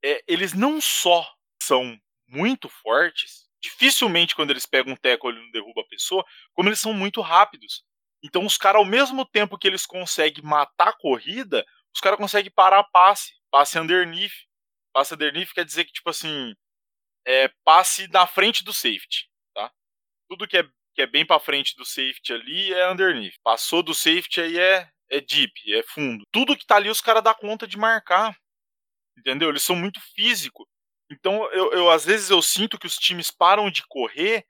[0.05, 1.27] é, eles não só
[1.63, 6.23] são muito fortes, dificilmente quando eles pegam um teco ele não derruba a pessoa,
[6.53, 7.83] como eles são muito rápidos.
[8.23, 12.51] Então os caras, ao mesmo tempo que eles conseguem matar a corrida, os caras conseguem
[12.51, 14.33] parar passe, passe underneath.
[14.93, 16.53] Passe underneath quer dizer que, tipo assim,
[17.25, 19.71] é passe na frente do safety, tá?
[20.29, 23.35] Tudo que é, que é bem para frente do safety ali é underneath.
[23.43, 26.25] Passou do safety aí é, é deep, é fundo.
[26.31, 28.35] Tudo que tá ali os caras dão conta de marcar.
[29.17, 29.49] Entendeu?
[29.49, 30.65] Eles são muito físicos.
[31.11, 34.45] Então, eu, eu às vezes eu sinto que os times param de correr,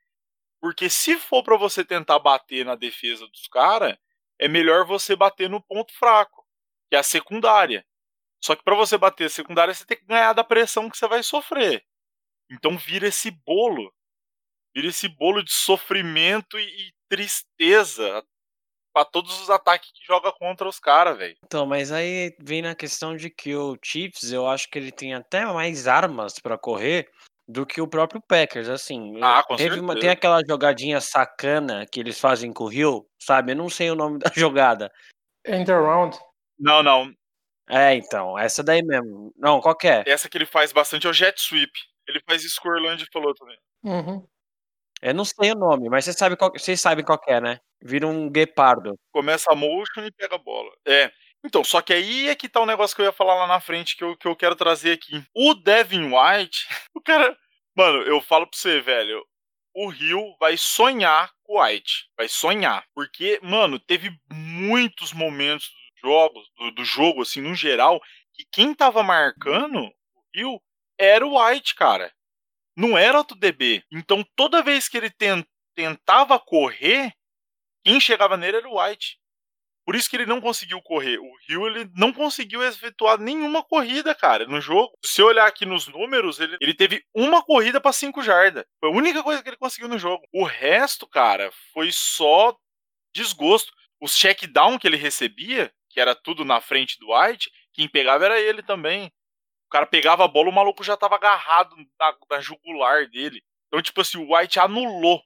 [0.61, 3.97] porque se for para você tentar bater na defesa dos caras,
[4.39, 6.40] é melhor você bater no ponto fraco,
[6.91, 7.85] que é a secundária.
[8.43, 11.07] Só que para você bater a secundária, você tem que ganhar da pressão que você
[11.07, 11.85] vai sofrer.
[12.51, 13.93] Então vira esse bolo.
[14.75, 18.21] Vira esse bolo de sofrimento e, e tristeza
[18.93, 21.37] para todos os ataques que joga contra os caras, velho.
[21.45, 25.13] Então, mas aí vem na questão de que o Chiefs, eu acho que ele tem
[25.13, 27.09] até mais armas para correr
[27.47, 29.17] do que o próprio Packers, assim.
[29.21, 29.81] Ah, com teve certeza.
[29.81, 33.53] uma, tem aquela jogadinha sacana que eles fazem com o Hill, sabe?
[33.53, 34.91] Eu não sei o nome da jogada.
[35.45, 36.19] End around.
[36.61, 37.11] Não, não.
[37.67, 39.33] É, então, essa daí mesmo.
[39.35, 40.03] Não, qual que é?
[40.05, 41.71] Essa que ele faz bastante é o jet sweep.
[42.07, 43.57] Ele faz isso que o Orlando falou também.
[43.83, 44.27] Uhum.
[45.01, 47.59] Eu não sei o nome, mas vocês sabem qual, vocês sabem qual que é, né?
[47.81, 48.95] Vira um guepardo.
[49.11, 50.71] Começa a motion e pega a bola.
[50.85, 51.11] É.
[51.43, 53.47] Então, só que aí é que tá o um negócio que eu ia falar lá
[53.47, 55.23] na frente que eu, que eu quero trazer aqui.
[55.35, 57.35] O Devin White, o cara.
[57.75, 59.25] Mano, eu falo pra você, velho.
[59.73, 62.09] O Rio vai sonhar com o White.
[62.17, 62.85] Vai sonhar.
[62.93, 65.71] Porque, mano, teve muitos momentos
[66.01, 68.01] do jogo, do, do jogo, assim, no geral,
[68.33, 69.93] que quem tava marcando o
[70.33, 70.61] Rio
[70.99, 72.13] era o White, cara.
[72.75, 73.83] Não era outro DB.
[73.91, 77.13] Então, toda vez que ele ten, tentava correr,
[77.83, 79.19] quem chegava nele era o White.
[79.85, 81.17] Por isso que ele não conseguiu correr.
[81.17, 84.93] O Rio ele não conseguiu efetuar nenhuma corrida, cara, no jogo.
[85.03, 88.63] Se olhar aqui nos números, ele, ele teve uma corrida para 5 jardas.
[88.79, 90.23] Foi a única coisa que ele conseguiu no jogo.
[90.33, 92.55] O resto, cara, foi só
[93.13, 93.73] desgosto.
[93.99, 98.25] Os check down que ele recebia, que era tudo na frente do White, quem pegava
[98.25, 99.07] era ele também.
[99.67, 103.41] O cara pegava a bola, o maluco já tava agarrado na, na jugular dele.
[103.67, 105.21] Então, tipo assim, o White anulou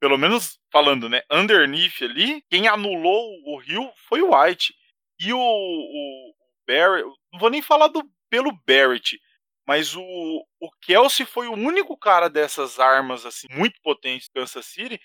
[0.00, 4.74] pelo menos falando, né, underneath ali, quem anulou o Rio foi o White.
[5.18, 6.34] E o, o
[6.66, 9.18] Barrett, não vou nem falar do pelo Barrett,
[9.66, 14.66] mas o, o Kelsey foi o único cara dessas armas assim muito potentes do Kansas
[14.66, 15.00] City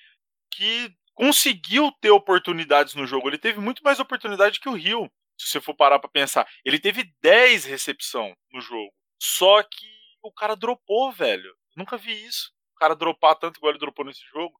[0.51, 3.29] que conseguiu ter oportunidades no jogo.
[3.29, 6.47] Ele teve muito mais oportunidade que o Rio, se você for parar para pensar.
[6.65, 8.91] Ele teve 10 recepção no jogo.
[9.21, 9.87] Só que
[10.23, 11.53] o cara dropou, velho.
[11.75, 12.51] Nunca vi isso.
[12.75, 14.59] O cara dropar tanto igual ele dropou nesse jogo.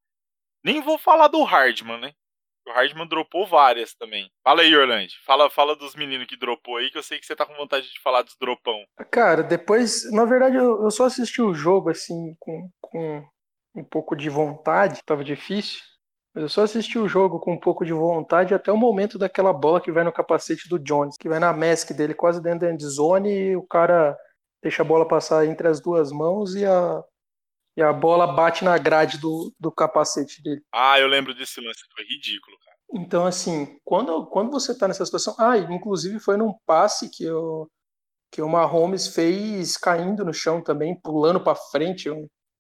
[0.64, 2.14] Nem vou falar do Hardman, né?
[2.68, 4.30] O Hardman dropou várias também.
[4.44, 5.12] Fala aí, Orlando.
[5.26, 7.92] Fala, fala dos meninos que dropou aí, que eu sei que você tá com vontade
[7.92, 8.86] de falar dos dropão.
[9.10, 13.28] Cara, depois, na verdade, eu, eu só assisti o jogo assim, com, com
[13.76, 15.82] um pouco de vontade, tava difícil.
[16.34, 19.52] Mas eu só assisti o jogo com um pouco de vontade até o momento daquela
[19.52, 22.74] bola que vai no capacete do Jones, que vai na mask dele quase dentro da
[22.74, 24.18] endzone e o cara
[24.64, 27.04] deixa a bola passar entre as duas mãos e a,
[27.76, 30.62] e a bola bate na grade do, do capacete dele.
[30.74, 32.78] Ah, eu lembro desse lance, foi ridículo, cara.
[32.94, 35.36] Então, assim, quando, quando você tá nessa situação.
[35.40, 37.70] Ah, inclusive foi num passe que o,
[38.32, 42.10] que o Mahomes fez caindo no chão também, pulando para frente.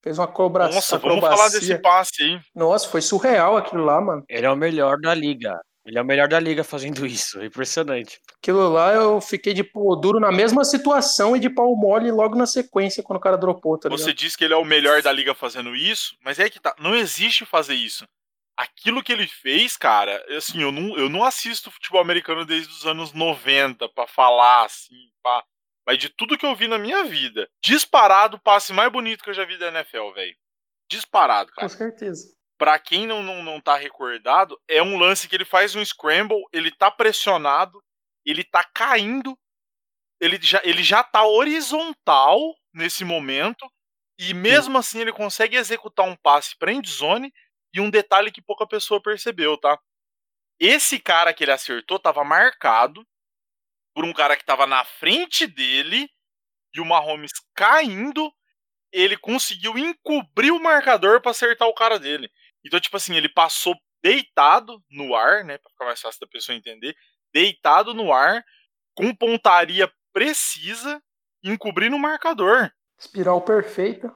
[0.04, 0.76] Fez uma acrobacia.
[0.76, 2.40] Nossa, vamos falar desse passe aí.
[2.56, 4.24] Nossa, foi surreal aquilo lá, mano.
[4.28, 5.60] Ele é o melhor da liga.
[5.86, 7.40] Ele é o melhor da liga fazendo isso.
[7.40, 8.20] É impressionante.
[8.38, 12.36] Aquilo lá eu fiquei de pau duro na mesma situação e de pau mole logo
[12.36, 15.12] na sequência quando o cara dropou, tá Você disse que ele é o melhor da
[15.12, 16.76] liga fazendo isso, mas é que tá.
[16.80, 18.08] Não existe fazer isso.
[18.56, 22.86] Aquilo que ele fez, cara, assim, eu não, eu não assisto futebol americano desde os
[22.86, 25.44] anos 90 para falar, assim, pá.
[25.86, 29.30] Mas de tudo que eu vi na minha vida, disparado o passe mais bonito que
[29.30, 30.36] eu já vi da NFL, velho.
[30.90, 31.68] Disparado, cara.
[31.68, 35.76] Com certeza para quem não, não, não tá recordado, é um lance que ele faz
[35.76, 37.84] um scramble, ele tá pressionado,
[38.24, 39.36] ele tá caindo,
[40.20, 42.38] ele já, ele já tá horizontal
[42.72, 43.68] nesse momento,
[44.20, 44.78] e mesmo Sim.
[44.78, 47.34] assim ele consegue executar um passe pra endzone,
[47.74, 49.80] e um detalhe que pouca pessoa percebeu, tá?
[50.60, 53.04] Esse cara que ele acertou tava marcado
[53.94, 56.10] por um cara que tava na frente dele,
[56.74, 58.32] e o Mahomes caindo,
[58.92, 62.30] ele conseguiu encobrir o marcador para acertar o cara dele.
[62.66, 65.58] Então, tipo assim, ele passou deitado no ar, né?
[65.58, 66.96] Pra ficar mais fácil da pessoa entender.
[67.34, 68.44] Deitado no ar,
[68.96, 71.02] com pontaria precisa,
[71.44, 72.72] encobrindo o marcador.
[73.00, 74.14] Espiral perfeita.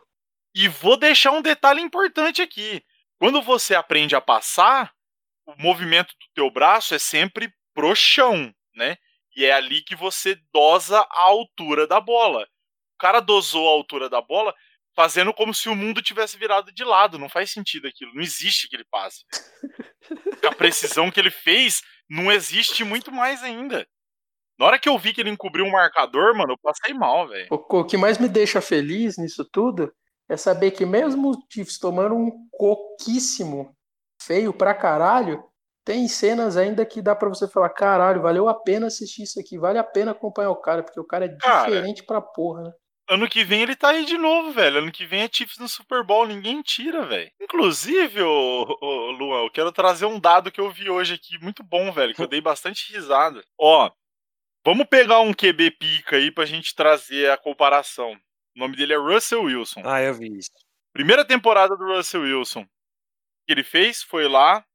[0.53, 2.83] E vou deixar um detalhe importante aqui.
[3.19, 4.93] Quando você aprende a passar,
[5.45, 8.97] o movimento do teu braço é sempre pro chão, né?
[9.35, 12.43] E é ali que você dosa a altura da bola.
[12.95, 14.53] O cara dosou a altura da bola,
[14.95, 17.19] fazendo como se o mundo tivesse virado de lado.
[17.19, 18.13] Não faz sentido aquilo.
[18.13, 19.25] Não existe aquele passe.
[20.47, 23.85] a precisão que ele fez não existe muito mais ainda.
[24.57, 27.47] Na hora que eu vi que ele encobriu um marcador, mano, eu passei mal, velho.
[27.51, 29.93] O, que mais me deixa feliz nisso tudo
[30.29, 33.75] é saber que mesmo o Chiefs tomando um coquíssimo
[34.21, 35.43] feio pra caralho,
[35.85, 39.57] tem cenas ainda que dá para você falar, caralho, valeu a pena assistir isso aqui,
[39.57, 42.73] vale a pena acompanhar o cara, porque o cara é cara, diferente pra porra, né?
[43.07, 44.79] Ano que vem ele tá aí de novo, velho.
[44.79, 47.31] Ano que vem é Chiefs no Super Bowl, ninguém tira, velho.
[47.39, 51.63] Inclusive, ô, ô, Luan, eu quero trazer um dado que eu vi hoje aqui, muito
[51.63, 53.43] bom, velho, que eu dei bastante risada.
[53.59, 53.91] Ó,
[54.65, 58.13] vamos pegar um QB pica aí pra gente trazer a comparação.
[58.55, 59.83] O nome dele é Russell Wilson.
[59.85, 60.49] Ah, eu vi isso.
[60.91, 62.61] Primeira temporada do Russell Wilson.
[62.61, 62.67] O
[63.45, 64.01] que ele fez?
[64.01, 64.65] Foi lá,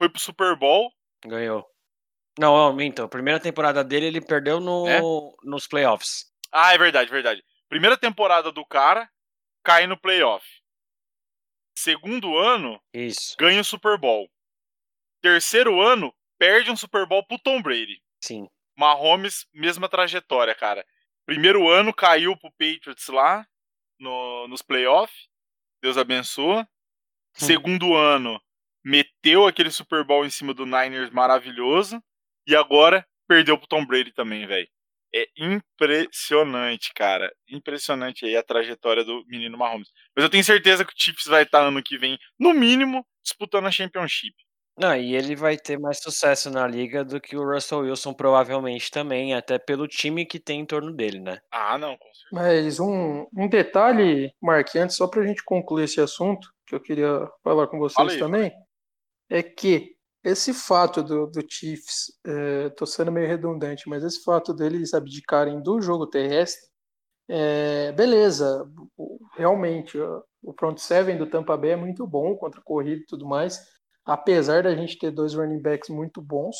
[0.00, 0.90] foi pro Super Bowl.
[1.26, 1.68] Ganhou.
[2.38, 4.98] Não, então, primeira temporada dele ele perdeu no, é?
[5.44, 6.32] nos playoffs.
[6.50, 7.44] Ah, é verdade, verdade.
[7.68, 9.10] Primeira temporada do cara,
[9.62, 10.46] cai no playoff.
[11.76, 13.36] Segundo ano, Isso.
[13.38, 14.26] ganha o Super Bowl.
[15.20, 18.02] Terceiro ano, perde um Super Bowl pro Tom Brady.
[18.22, 18.48] Sim.
[18.76, 20.86] Mahomes, mesma trajetória, cara.
[21.26, 23.46] Primeiro ano caiu pro Patriots lá
[23.98, 25.28] no, nos playoffs.
[25.82, 26.62] Deus abençoa.
[26.62, 26.66] Hum.
[27.34, 28.40] Segundo ano,
[28.84, 32.02] meteu aquele Super Bowl em cima do Niners maravilhoso.
[32.46, 34.68] E agora perdeu pro Tom Brady também, velho.
[35.14, 37.32] É impressionante, cara.
[37.48, 39.88] Impressionante aí a trajetória do menino Mahomes.
[40.16, 43.66] Mas eu tenho certeza que o Chiefs vai estar ano que vem, no mínimo, disputando
[43.66, 44.34] a Championship.
[44.78, 48.90] Não, e ele vai ter mais sucesso na liga do que o Russell Wilson, provavelmente
[48.90, 51.38] também, até pelo time que tem em torno dele, né?
[51.52, 52.28] Ah, não, com certeza.
[52.32, 57.28] Mas um, um detalhe, Mark, antes, só pra gente concluir esse assunto, que eu queria
[57.44, 58.50] falar com vocês também,
[59.30, 62.12] é que esse fato do, do Chiefs,
[62.66, 66.68] estou é, sendo meio redundante, mas esse fato deles abdicarem do jogo terrestre,
[67.28, 68.68] é, beleza,
[69.36, 69.96] realmente,
[70.42, 73.64] o front seven do Tampa Bay é muito bom contra a corrida e tudo mais,
[74.04, 76.56] apesar da gente ter dois running backs muito bons,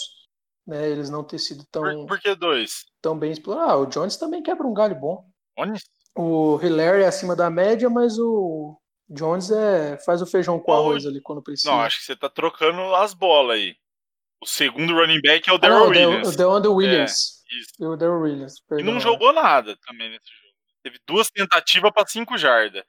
[0.66, 1.82] né, eles não ter sido tão...
[1.82, 2.84] Por, por que dois?
[3.02, 3.72] Tão bem explorados.
[3.72, 5.24] Ah, o Jones também quebra um galho bom.
[5.58, 5.82] Jones?
[6.16, 8.79] O Hiller é acima da média, mas o,
[9.10, 11.70] Jones é, faz o feijão com arroz ali quando precisa.
[11.70, 13.74] Não, acho que você tá trocando as bolas aí.
[14.40, 16.28] O segundo running back é o Daryl ah, Williams.
[16.28, 17.42] O Deandre Williams.
[17.50, 17.92] É, isso.
[17.92, 18.60] O Daryl Williams.
[18.60, 18.86] Perdão.
[18.86, 20.54] E não jogou nada também nesse jogo.
[20.82, 22.84] Teve duas tentativas para cinco jardas.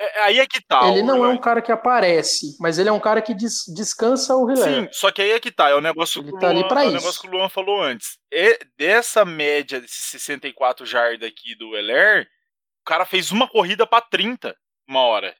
[0.00, 0.88] É, aí é que tá.
[0.88, 4.34] Ele não é um cara que aparece, mas ele é um cara que des, descansa
[4.34, 4.80] o relé.
[4.80, 5.68] Sim, só que aí é que tá.
[5.68, 7.82] É o negócio, ele que, o tá Luan, é o negócio que o Luan falou
[7.82, 8.18] antes.
[8.32, 12.26] É, dessa média desses 64 jardas aqui do Heller,
[12.80, 14.56] o cara fez uma corrida para 30
[14.90, 15.34] uma hora.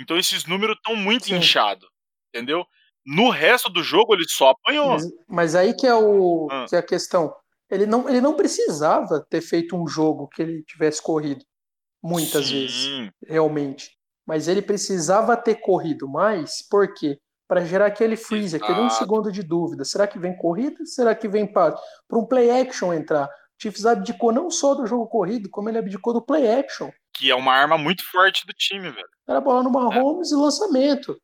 [0.00, 1.86] Então esses números estão muito inchados,
[2.34, 2.64] entendeu?
[3.04, 4.88] No resto do jogo ele só apanhou.
[4.88, 6.66] Mas, mas aí que é, o, ah.
[6.68, 7.34] que é a questão.
[7.70, 11.44] Ele não, ele não precisava ter feito um jogo que ele tivesse corrido
[12.02, 12.52] muitas Sim.
[12.60, 13.90] vezes, realmente.
[14.26, 17.18] Mas ele precisava ter corrido mais, por quê?
[17.46, 18.64] Para gerar aquele freeze, Exato.
[18.64, 19.84] aquele um segundo de dúvida.
[19.84, 20.84] Será que vem corrida?
[20.86, 21.76] Será que vem para
[22.12, 23.26] um play action entrar?
[23.26, 27.30] O Chiefs abdicou não só do jogo corrido, como ele abdicou do play action que
[27.30, 29.08] é uma arma muito forte do time, velho.
[29.28, 30.34] Era bola no Mahomes é.
[30.34, 31.20] e lançamento.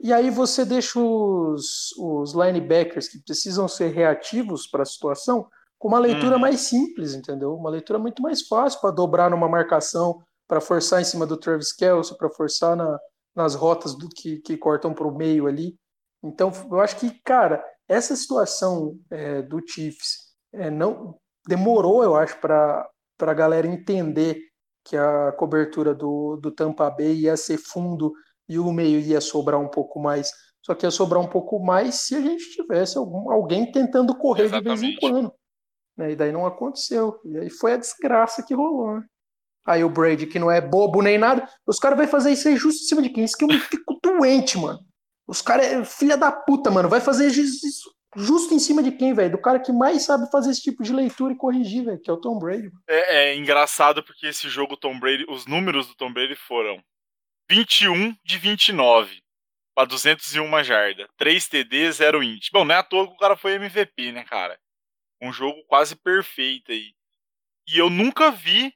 [0.00, 5.88] E aí você deixa os, os linebackers que precisam ser reativos para a situação com
[5.88, 6.40] uma leitura Uhum.
[6.40, 7.56] mais simples, entendeu?
[7.56, 11.72] Uma leitura muito mais fácil para dobrar numa marcação, para forçar em cima do Travis
[11.72, 12.98] Kelce, para forçar na,
[13.34, 15.76] nas rotas do que, que cortam para o meio ali.
[16.22, 20.18] Então, eu acho que, cara, essa situação é, do Chiefs
[20.52, 22.88] é, não demorou, eu acho, para
[23.20, 24.51] a galera entender
[24.84, 28.12] que a cobertura do, do Tampa Bay ia ser fundo
[28.48, 30.30] e o meio ia sobrar um pouco mais.
[30.64, 34.48] Só que ia sobrar um pouco mais se a gente tivesse algum, alguém tentando correr
[34.48, 35.00] de vez em Exatamente.
[35.00, 35.34] quando.
[35.96, 36.12] Né?
[36.12, 37.20] E daí não aconteceu.
[37.24, 38.96] E aí foi a desgraça que rolou.
[38.96, 39.04] Né?
[39.64, 42.56] Aí o Brady, que não é bobo nem nada, os caras vão fazer isso aí
[42.56, 43.24] justo em cima de quem?
[43.24, 44.80] Isso que eu me fico doente, mano.
[45.26, 46.88] Os caras, é filha da puta, mano.
[46.88, 49.32] Vai fazer isso justo em cima de quem, velho?
[49.32, 52.12] Do cara que mais sabe fazer esse tipo de leitura e corrigir, velho, que é
[52.12, 52.70] o Tom Brady.
[52.88, 56.82] É, é engraçado porque esse jogo Tom Brady, os números do Tom Brady foram
[57.50, 59.22] 21 de 29
[59.74, 62.48] para 201 jarda, 3 TD, 0 int.
[62.52, 64.58] Bom, não é à toa que o cara foi MVP, né, cara?
[65.20, 66.92] Um jogo quase perfeito aí.
[67.68, 68.74] E eu nunca vi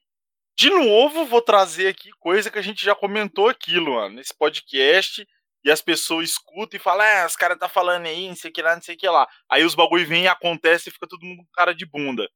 [0.59, 5.27] de novo vou trazer aqui coisa que a gente já comentou aqui, Luan, nesse podcast,
[5.67, 8.55] e as pessoas escutam e falam, ah, os caras tá falando aí, não sei o
[8.55, 9.29] que lá, não sei o que lá.
[9.51, 12.27] Aí os bagulho vem e acontece e fica todo mundo com cara de bunda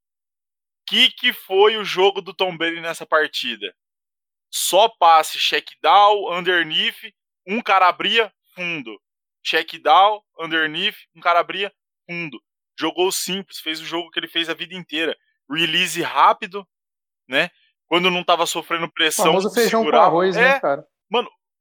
[0.91, 3.73] que, que foi o jogo do Tom Brady nessa partida?
[4.53, 7.15] Só passe, check down, underneath,
[7.47, 9.01] um cara abria, fundo.
[9.41, 11.73] Check down, underneath, um cara abria,
[12.09, 12.43] fundo.
[12.77, 15.17] Jogou simples, fez o jogo que ele fez a vida inteira.
[15.49, 16.67] Release rápido,
[17.29, 17.51] né?
[17.87, 19.27] Quando não tava sofrendo pressão.
[19.27, 20.07] famoso feijão com segurava.
[20.07, 20.85] arroz, é, né, cara?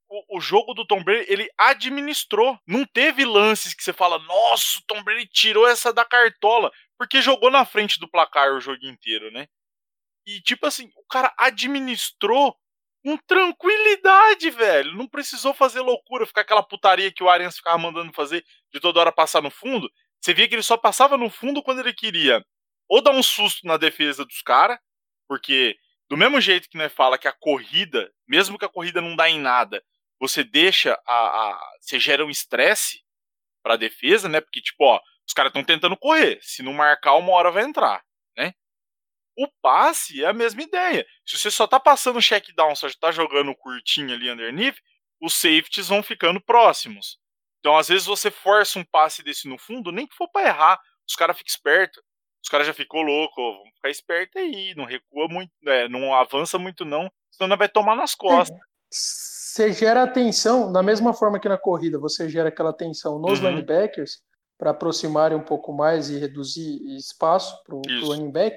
[0.10, 2.60] O, o jogo do Tom Brady, ele administrou.
[2.68, 6.72] Não teve lances que você fala, nossa, o Tom Brady tirou essa da cartola.
[6.98, 9.48] Porque jogou na frente do placar o jogo inteiro, né?
[10.28, 12.56] E, tipo assim, o cara administrou
[13.04, 14.96] com tranquilidade, velho.
[14.96, 18.44] Não precisou fazer loucura, ficar aquela putaria que o Arians ficava mandando fazer
[18.74, 19.90] de toda hora passar no fundo.
[20.22, 22.44] Você via que ele só passava no fundo quando ele queria
[22.90, 24.80] ou dar um susto na defesa dos caras,
[25.28, 25.78] porque
[26.10, 29.30] do mesmo jeito que né, fala que a corrida, mesmo que a corrida não dá
[29.30, 29.84] em nada,
[30.20, 31.14] você deixa a.
[31.14, 33.04] a você gera um estresse
[33.64, 34.42] pra defesa, né?
[34.42, 36.40] Porque, tipo, ó, os caras estão tentando correr.
[36.42, 38.04] Se não marcar, uma hora vai entrar,
[38.38, 38.54] né?
[39.38, 41.06] O passe é a mesma ideia.
[41.26, 44.78] Se você só tá passando check down, só tá jogando curtinho ali underneath,
[45.22, 47.18] os safeties vão ficando próximos.
[47.60, 50.80] Então, às vezes, você força um passe desse no fundo, nem que for pra errar,
[51.08, 52.02] os caras ficam espertos.
[52.42, 56.14] Os caras já ficou louco, ó, vamos ficar esperto aí, não recua muito, é, não
[56.16, 58.58] avança muito não, senão não vai tomar nas costas.
[59.50, 63.50] Você gera atenção, da mesma forma que na corrida, você gera aquela atenção nos Uhum.
[63.50, 64.22] linebackers
[64.60, 68.56] para aproximarem um pouco mais e reduzir espaço para o running back.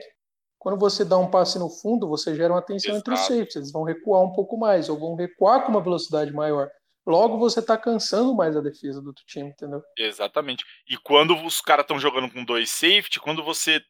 [0.58, 3.32] Quando você dá um passe no fundo, você gera uma atenção entre os Exato.
[3.32, 3.56] safeties.
[3.56, 6.68] Eles vão recuar um pouco mais, ou vão recuar com uma velocidade maior.
[7.06, 9.82] Logo, você está cansando mais a defesa do outro time, entendeu?
[9.96, 10.62] Exatamente.
[10.88, 13.80] E quando os caras estão jogando com dois safety, quando você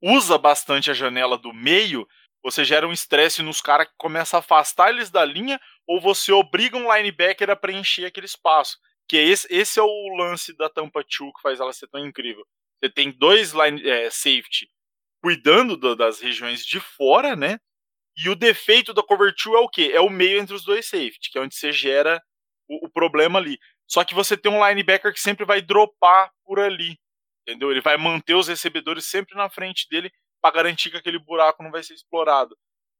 [0.00, 2.06] usa bastante a janela do meio,
[2.44, 6.32] você gera um estresse nos caras que começa a afastar eles da linha, ou você
[6.32, 8.78] obriga um linebacker a preencher aquele espaço.
[9.08, 12.04] Que é esse, esse é o lance da Tampa 2 que faz ela ser tão
[12.06, 12.46] incrível.
[12.82, 14.68] Você tem dois line, é, safety
[15.22, 17.58] cuidando do- das regiões de fora, né?
[18.16, 19.90] E o defeito da cover 2 é o quê?
[19.94, 22.22] É o meio entre os dois safety, que é onde você gera
[22.68, 23.58] o, o problema ali.
[23.86, 26.98] Só que você tem um linebacker que sempre vai dropar por ali.
[27.42, 27.70] Entendeu?
[27.70, 31.70] Ele vai manter os recebedores sempre na frente dele para garantir que aquele buraco não
[31.70, 32.56] vai ser explorado.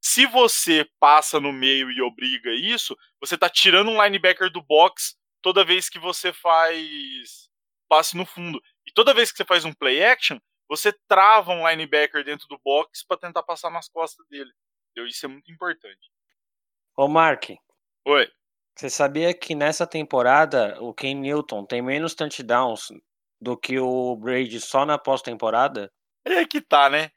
[0.07, 5.15] Se você passa no meio e obriga isso, você tá tirando um linebacker do box
[5.41, 7.49] toda vez que você faz
[7.89, 8.61] passe no fundo.
[8.85, 10.37] E toda vez que você faz um play action,
[10.69, 14.51] você trava um linebacker dentro do box para tentar passar nas costas dele.
[14.91, 15.09] Entendeu?
[15.09, 16.11] Isso é muito importante.
[16.95, 17.49] Ô, Mark,
[18.05, 18.31] Oi.
[18.77, 22.89] você sabia que nessa temporada o Ken Newton tem menos touchdowns
[23.41, 25.91] do que o Brady só na pós-temporada?
[26.23, 27.09] É que tá, né?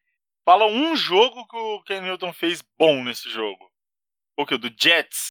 [0.49, 3.71] Fala um jogo que o Ken Newton fez bom nesse jogo.
[4.35, 4.55] O que?
[4.55, 5.27] O do Jets?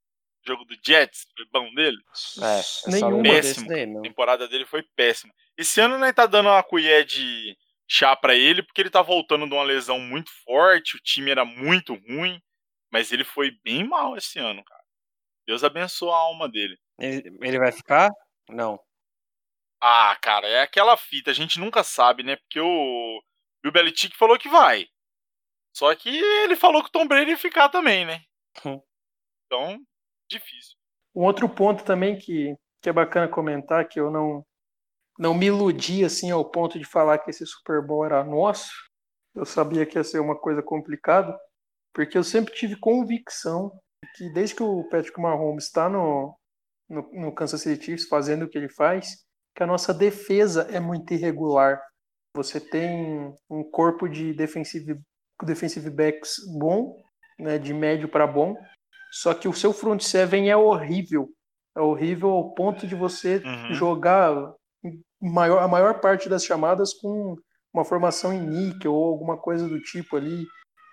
[0.46, 1.98] O jogo do Jets foi bom dele?
[2.40, 3.16] É, é Nenhuma.
[3.18, 3.56] lembrar Péssimo.
[3.56, 4.00] desse daí, não.
[4.02, 5.34] A temporada dele foi péssima.
[5.58, 7.58] Esse ano, né, tá dando uma colher de
[7.90, 11.44] chá pra ele, porque ele tá voltando de uma lesão muito forte, o time era
[11.44, 12.40] muito ruim,
[12.92, 14.84] mas ele foi bem mal esse ano, cara.
[15.48, 16.78] Deus abençoe a alma dele.
[17.00, 18.12] Ele, ele vai ficar?
[18.48, 18.80] Não.
[19.82, 22.36] Ah, cara, é aquela fita, a gente nunca sabe, né?
[22.36, 23.20] Porque o
[23.64, 24.88] Bill Belichick falou que vai.
[25.78, 28.24] Só que ele falou que o Tom Brady ia ficar também, né?
[28.66, 28.82] Hum.
[29.46, 29.80] Então,
[30.28, 30.76] difícil.
[31.16, 34.44] Um outro ponto também que, que é bacana comentar, que eu não,
[35.20, 38.72] não me iludi assim ao ponto de falar que esse Super Bowl era nosso.
[39.36, 41.38] Eu sabia que ia ser uma coisa complicada,
[41.94, 43.72] porque eu sempre tive convicção
[44.16, 46.36] que desde que o Patrick Mahomes está no,
[46.90, 49.24] no, no Kansas City Chiefs, fazendo o que ele faz,
[49.56, 51.80] que a nossa defesa é muito irregular.
[52.36, 55.00] Você tem um corpo de defensive,
[55.46, 56.96] defensive backs bom,
[57.40, 58.56] né, de médio para bom,
[59.12, 61.30] só que o seu front seven é horrível.
[61.76, 63.74] É horrível ao ponto de você Uhum.
[63.74, 64.54] jogar
[65.22, 67.36] maior, a maior parte das chamadas com
[67.74, 70.46] uma formação em níquel ou alguma coisa do tipo ali,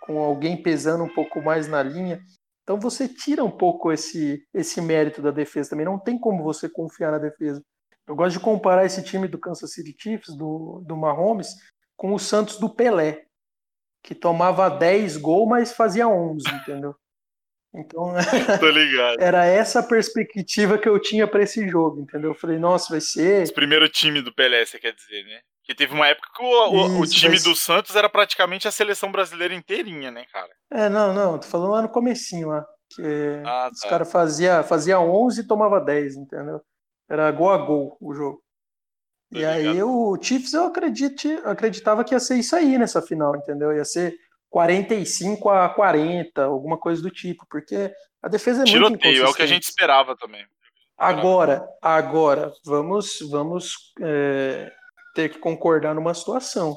[0.03, 2.21] com alguém pesando um pouco mais na linha.
[2.63, 5.87] Então você tira um pouco esse, esse mérito da defesa também.
[5.87, 7.63] Não tem como você confiar na defesa.
[8.07, 11.49] Eu gosto de comparar esse time do Kansas City Chiefs, do, do Mahomes,
[11.97, 13.25] com o Santos do Pelé,
[14.05, 16.95] que tomava 10 gols, mas fazia 11, entendeu?
[17.75, 18.13] Então,
[19.19, 22.31] era essa a perspectiva que eu tinha para esse jogo, entendeu?
[22.31, 23.43] Eu falei, nossa, vai ser.
[23.43, 25.41] Esse primeiro time do Pelé, você quer dizer, né?
[25.61, 28.71] Porque teve uma época que o, o- o Isso, time do Santos era praticamente a
[28.71, 30.51] seleção brasileira inteirinha, né, cara?
[30.71, 32.65] É, não, não, tô falando lá no comecinho lá.
[32.95, 33.03] Que
[33.45, 33.89] Ah, os tá.
[33.89, 36.61] caras faziam fazia 11 e tomava 10, entendeu?
[37.09, 38.44] Era gol a gol o jogo.
[39.35, 43.73] E aí o Chiefs eu acredite, acreditava que ia ser isso aí nessa final, entendeu?
[43.75, 44.15] Ia ser
[44.51, 49.35] 45 a 40, alguma coisa do tipo, porque a defesa é muito Tiroteio, é o
[49.35, 50.45] que a gente esperava também.
[50.97, 54.71] Agora, agora, vamos, vamos é,
[55.15, 56.77] ter que concordar numa situação.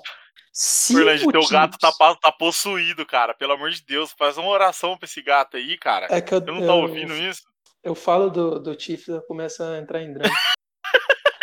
[0.51, 3.35] Se Orlando, o teu gato Chiefs- tá, pa- tá possuído, cara.
[3.35, 6.07] Pelo amor de Deus, faz uma oração pra esse gato aí, cara.
[6.09, 7.41] É que eu, Você não tá eu- ouvindo isso?
[7.83, 10.35] eu falo do, do Chiefs, começa a entrar em drama.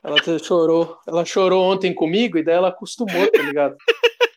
[0.05, 3.77] Ela chorou, ela chorou ontem comigo e daí ela acostumou, tá ligado?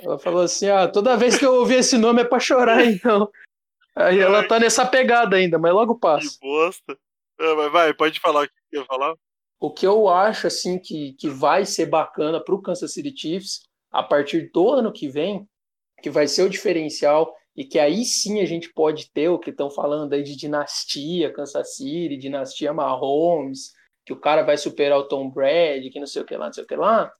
[0.00, 3.28] Ela falou assim: ah, toda vez que eu ouvir esse nome é pra chorar, então.
[3.94, 6.38] Aí ela tá nessa pegada ainda, mas logo Que passa.
[6.40, 6.96] bosta.
[7.38, 9.14] Ah, mas vai, pode falar o que eu ia falar.
[9.60, 13.60] O que eu acho assim que, que vai ser bacana pro Kansas City Chiefs
[13.90, 15.46] a partir do ano que vem,
[16.00, 19.50] que vai ser o diferencial e que aí sim a gente pode ter o que
[19.50, 23.72] estão falando aí de dinastia Kansas City, dinastia Mahomes,
[24.08, 26.52] que o cara vai superar o Tom Brady, que não sei o que lá, não
[26.54, 27.12] sei o que lá.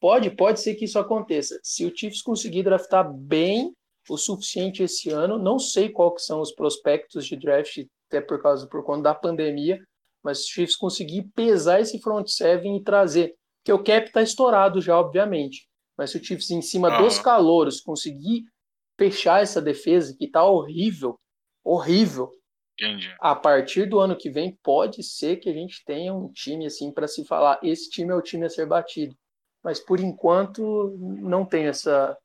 [0.00, 1.56] Pode, pode ser que isso aconteça.
[1.62, 3.72] Se o Chiefs conseguir draftar bem
[4.08, 8.42] o suficiente esse ano, não sei qual que são os prospectos de draft, até por
[8.42, 9.80] causa por conta da pandemia,
[10.20, 14.20] mas se o Chiefs conseguir pesar esse front seven e trazer, porque o cap tá
[14.20, 18.46] estourado já, obviamente, mas se o Chiefs em cima dos calouros conseguir
[18.98, 21.14] fechar essa defesa que tá horrível,
[21.62, 22.32] horrível,
[22.84, 23.14] Entendi.
[23.20, 26.92] a partir do ano que vem pode ser que a gente tenha um time assim
[26.92, 29.14] para se falar, esse time é o time a ser batido.
[29.62, 32.16] Mas por enquanto não tem essa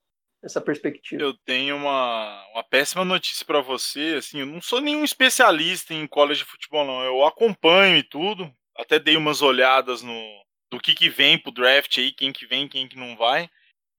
[0.43, 1.22] essa perspectiva.
[1.22, 4.16] Eu tenho uma, uma péssima notícia pra você.
[4.18, 7.03] Assim, eu não sou nenhum especialista em college de futebol, não.
[7.03, 8.51] Eu acompanho e tudo.
[8.78, 10.14] Até dei umas olhadas no
[10.70, 13.49] do que, que vem pro draft aí, quem que vem, quem que não vai.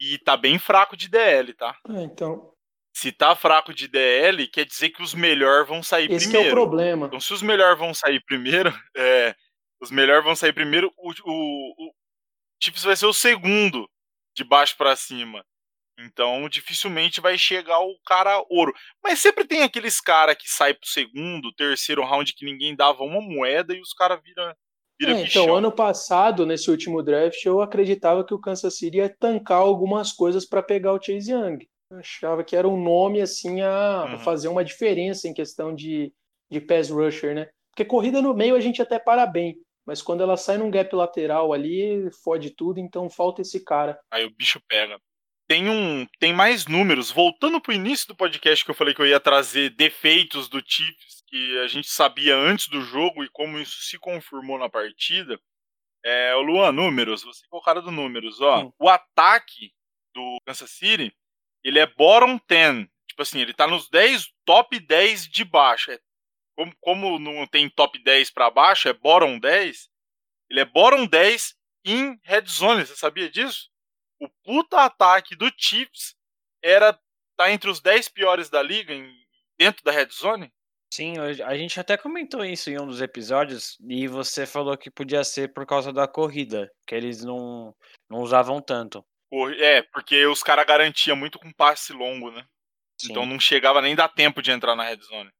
[0.00, 1.76] E tá bem fraco de DL, tá?
[1.88, 2.52] É, então,
[2.98, 6.40] Se tá fraco de DL, quer dizer que os melhores vão sair esse que é
[6.40, 6.56] o primeiro.
[6.56, 7.06] problema.
[7.06, 9.36] Então, se os melhores vão sair primeiro, é,
[9.80, 11.92] os melhores vão sair primeiro, o, o, o
[12.60, 13.88] Chiefs vai ser o segundo
[14.36, 15.44] de baixo pra cima.
[16.00, 18.74] Então, dificilmente vai chegar o cara ouro.
[19.00, 23.20] Mas sempre tem aqueles cara que sai pro segundo, terceiro round que ninguém dava uma
[23.20, 24.52] moeda e os caras viram
[25.00, 29.08] vira É, então, ano passado, nesse último draft, eu acreditava que o Kansas City ia
[29.08, 31.58] tancar algumas coisas para pegar o Chase Young.
[31.90, 34.18] Achava que era um nome assim a Uhum.
[34.18, 36.12] fazer uma diferença em questão de,
[36.50, 37.48] de pass rusher, né?
[37.70, 40.94] Porque corrida no meio a gente até para bem, mas quando ela sai num gap
[40.94, 43.98] lateral ali, fode tudo, então falta esse cara.
[44.10, 45.00] Aí o bicho pega.
[45.48, 47.10] Tem um, tem mais números.
[47.10, 51.22] Voltando pro início do podcast que eu falei que eu ia trazer defeitos do Chiefs
[51.26, 55.40] que a gente sabia antes do jogo e como isso se confirmou na partida.
[56.04, 58.60] É, o Luan, números, você é o cara do números, ó.
[58.60, 58.72] Sim.
[58.78, 59.72] O ataque
[60.14, 61.12] do Kansas City,
[61.68, 62.86] ele é bottom 10.
[63.08, 65.90] Tipo assim, ele tá nos 10, top 10 de baixo.
[65.90, 65.98] É,
[66.56, 69.88] como, como não tem top 10 pra baixo, é bottom 10.
[70.50, 71.54] Ele é bottom 10
[71.84, 73.68] em red zone, você sabia disso?
[74.20, 76.14] O puta ataque do Chiefs
[76.62, 76.98] era
[77.36, 79.14] tá entre os 10 piores da liga em-
[79.58, 80.52] dentro da red zone?
[80.92, 85.22] Sim, a gente até comentou isso em um dos episódios e você falou que podia
[85.22, 87.76] ser por causa da corrida, que eles não,
[88.10, 89.04] não usavam tanto.
[89.58, 92.44] É, porque os caras garantiam muito com passe longo, né?
[93.00, 93.10] Sim.
[93.10, 95.30] Então não chegava nem dar tempo de entrar na red zone.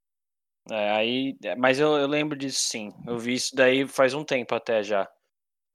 [0.70, 2.92] É, aí, é, mas eu, eu lembro disso sim.
[3.06, 5.08] Eu vi isso daí faz um tempo até já.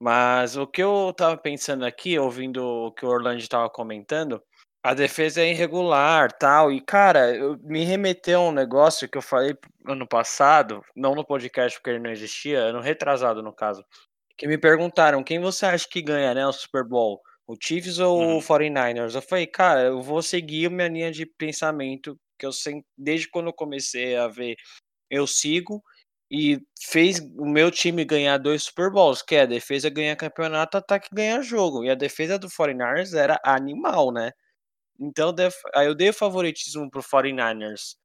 [0.00, 4.42] Mas o que eu tava pensando aqui, ouvindo o que o Orlando tava comentando,
[4.82, 6.70] a defesa é irregular, tal.
[6.70, 9.56] E cara, eu, me remeteu a um negócio que eu falei
[9.86, 13.84] ano passado, não no podcast porque ele não existia, ano retrasado no caso.
[14.36, 17.20] Que me perguntaram quem você acha que ganha, né, o Super Bowl?
[17.46, 18.38] O Chiefs ou Uhum.
[18.38, 19.14] o 49ers?
[19.14, 23.28] Eu falei, cara, eu vou seguir a minha linha de pensamento, que eu sempre, desde
[23.30, 24.56] quando eu comecei a ver
[25.10, 25.82] eu sigo
[26.30, 30.76] e fez o meu time ganhar dois Super Bowls, que é a defesa ganhar campeonato,
[30.78, 31.84] ataque ganhar jogo.
[31.84, 34.32] E a defesa do 49ers era animal, né?
[35.00, 35.34] Então
[35.74, 37.96] aí eu dei o favoritismo pro 49ers.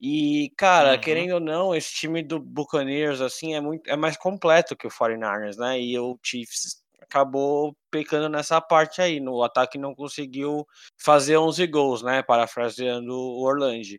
[0.00, 1.00] E, cara, uhum.
[1.00, 4.90] querendo ou não, esse time do Buccaneers, assim, é, muito, é mais completo que o
[4.90, 5.80] 49ers, né?
[5.80, 6.81] E o Chiefs
[7.12, 9.20] acabou pecando nessa parte aí.
[9.20, 10.66] No ataque não conseguiu
[10.98, 12.22] fazer 11 gols, né?
[12.22, 13.98] Parafraseando o Orlando.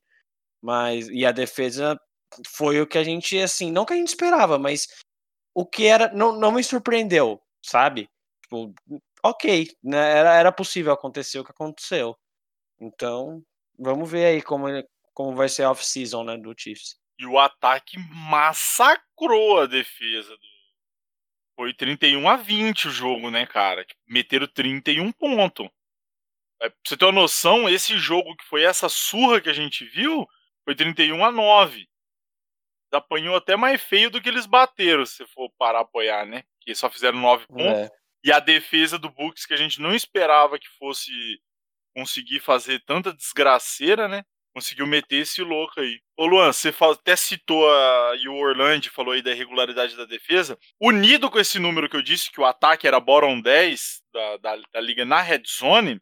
[0.61, 1.99] Mas, e a defesa
[2.47, 4.87] foi o que a gente, assim, não que a gente esperava, mas
[5.53, 8.09] o que era, não, não me surpreendeu, sabe?
[8.41, 8.73] Tipo,
[9.23, 10.17] ok, né?
[10.17, 12.15] Era, era possível acontecer o que aconteceu.
[12.79, 13.43] Então,
[13.77, 14.67] vamos ver aí como,
[15.13, 16.95] como vai ser a off-season né, do Chiefs.
[17.19, 17.97] E o ataque
[18.29, 20.29] massacrou a defesa.
[20.29, 20.52] Do...
[21.55, 23.85] Foi 31 a 20 o jogo, né, cara?
[24.07, 25.69] Meteram 31 pontos.
[26.61, 29.85] É, pra você ter uma noção, esse jogo que foi essa surra que a gente
[29.85, 30.25] viu,
[30.63, 31.87] foi 31 a 9.
[32.91, 36.43] Apanhou até mais feio do que eles bateram, se for parar a apoiar, né?
[36.61, 37.65] Que só fizeram 9 pontos.
[37.65, 37.89] É.
[38.23, 41.11] E a defesa do Bucks, que a gente não esperava que fosse
[41.95, 44.23] conseguir fazer tanta desgraceira, né?
[44.53, 45.99] Conseguiu meter esse louco aí.
[46.15, 50.57] Ô Luan, você até citou a, e o Orlando falou aí da irregularidade da defesa.
[50.79, 54.61] Unido com esse número que eu disse, que o ataque era bottom 10 da, da,
[54.73, 55.99] da liga na red zone,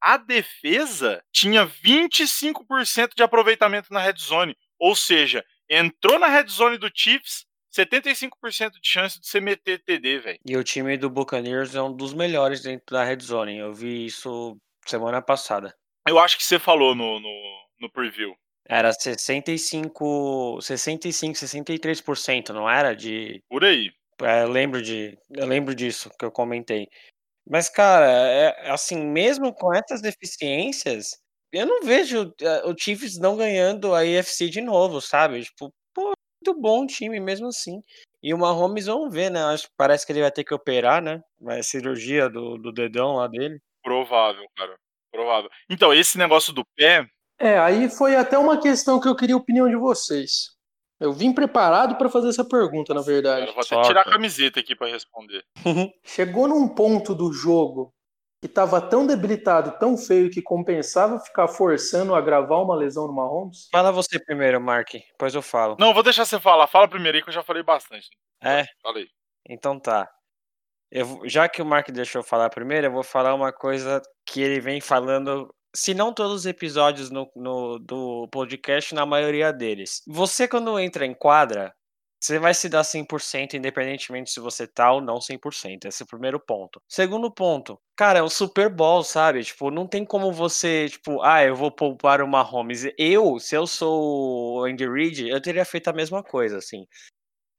[0.00, 4.56] a defesa tinha 25% de aproveitamento na red zone.
[4.78, 7.44] Ou seja, entrou na red zone do Chiefs,
[7.76, 10.38] 75% de chance de você meter TD, velho.
[10.44, 13.58] E o time do Buccaneers é um dos melhores dentro da red zone.
[13.58, 15.74] Eu vi isso semana passada.
[16.08, 18.34] Eu acho que você falou no, no, no preview.
[18.68, 23.90] Era 65, 65, 63%, não era de Por aí.
[24.22, 26.88] É, eu lembro de, eu lembro disso que eu comentei.
[27.48, 31.18] Mas cara, é, assim, mesmo com essas deficiências,
[31.52, 35.42] eu não vejo é, o Chiefs não ganhando a AFC de novo, sabe?
[35.42, 36.12] Tipo, pô,
[36.44, 37.82] muito bom time mesmo assim.
[38.22, 39.42] E o Mahomes, vamos ver, né?
[39.44, 41.22] Acho, parece que ele vai ter que operar, né?
[41.40, 43.58] Vai cirurgia do, do dedão lá dele.
[43.82, 44.76] Provável, cara.
[45.10, 45.50] Provável.
[45.68, 47.06] Então, esse negócio do pé.
[47.40, 50.50] É, aí foi até uma questão que eu queria a opinião de vocês.
[51.00, 53.46] Eu vim preparado para fazer essa pergunta, na verdade.
[53.46, 55.42] Eu vou até tirar a camiseta aqui para responder.
[56.04, 57.90] Chegou num ponto do jogo
[58.42, 63.14] que estava tão debilitado, tão feio que compensava ficar forçando a gravar uma lesão no
[63.14, 63.68] Mahomes?
[63.72, 65.76] Fala você primeiro, Mark, depois eu falo.
[65.80, 66.66] Não, vou deixar você falar.
[66.66, 68.08] Fala primeiro aí que eu já falei bastante.
[68.42, 68.64] É?
[68.82, 69.08] Falei.
[69.48, 70.10] Então tá.
[70.90, 74.42] Eu, já que o Mark deixou eu falar primeiro, eu vou falar uma coisa que
[74.42, 80.02] ele vem falando, se não todos os episódios no, no, do podcast, na maioria deles.
[80.06, 81.74] Você, quando entra em quadra,
[82.20, 85.86] você vai se dar 100%, independentemente se você tá ou não 100%.
[85.86, 86.82] Esse é o primeiro ponto.
[86.86, 89.42] Segundo ponto, cara, é o Super Bowl, sabe?
[89.42, 92.84] Tipo, não tem como você, tipo, ah, eu vou poupar o Mahomes.
[92.98, 96.86] Eu, se eu sou o Andy Reid, eu teria feito a mesma coisa, assim.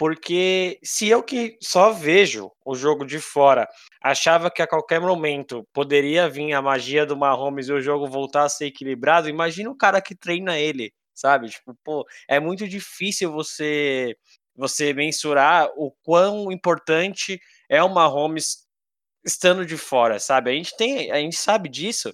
[0.01, 3.69] Porque se eu que só vejo o jogo de fora
[4.01, 8.45] achava que a qualquer momento poderia vir a magia do Mahomes e o jogo voltar
[8.45, 11.49] a ser equilibrado, imagina o cara que treina ele, sabe?
[11.49, 14.15] Tipo, pô, é muito difícil você
[14.55, 17.39] você mensurar o quão importante
[17.69, 18.65] é o Mahomes
[19.23, 20.49] estando de fora, sabe?
[20.49, 22.11] A gente tem, a gente sabe disso.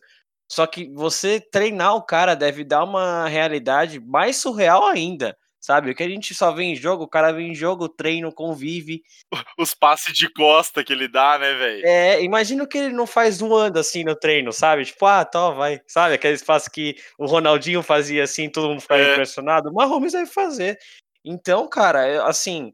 [0.52, 5.92] Só que você treinar o cara deve dar uma realidade mais surreal ainda sabe?
[5.92, 9.04] O que a gente só vê em jogo, o cara vem em jogo, treino, convive.
[9.60, 11.86] Os passes de costa que ele dá, né, velho?
[11.86, 14.86] É, imagina que ele não faz voando assim no treino, sabe?
[14.86, 15.82] Tipo, ah, tá, vai.
[15.86, 19.12] Sabe aqueles passes que o Ronaldinho fazia assim, todo mundo ficava é.
[19.12, 19.70] impressionado?
[19.70, 20.80] O Mahomes vai fazer.
[21.26, 22.72] Então, cara, assim,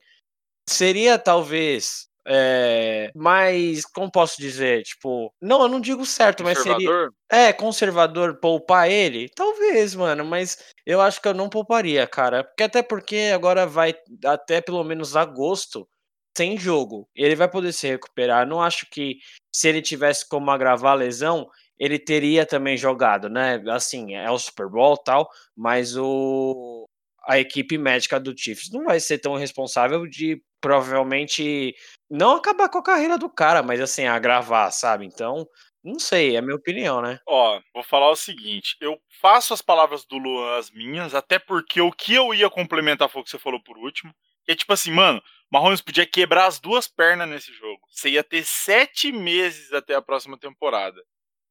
[0.70, 7.10] seria talvez é, mais, como posso dizer, tipo, não, eu não digo certo, mas seria
[7.30, 12.64] é conservador poupar ele, talvez, mano, mas eu acho que eu não pouparia, cara, porque
[12.64, 13.96] até porque agora vai
[14.26, 15.88] até pelo menos agosto
[16.36, 18.44] sem jogo, ele vai poder se recuperar.
[18.44, 19.18] Eu não acho que
[19.54, 21.48] se ele tivesse como agravar a lesão,
[21.78, 23.62] ele teria também jogado, né?
[23.70, 26.88] Assim, é o Super Bowl tal, mas o
[27.26, 31.76] a equipe médica do Chiefs não vai ser tão responsável de provavelmente
[32.10, 35.06] não acabar com a carreira do cara, mas assim, agravar, sabe?
[35.06, 35.46] Então,
[35.84, 37.20] não sei, é a minha opinião, né?
[37.28, 41.82] Ó, vou falar o seguinte, eu faço as palavras do Luan as minhas, até porque
[41.82, 44.16] o que eu ia complementar foi o que você falou por último,
[44.48, 47.82] é tipo assim, mano, Mahomes podia quebrar as duas pernas nesse jogo.
[47.90, 51.02] Você ia ter sete meses até a próxima temporada.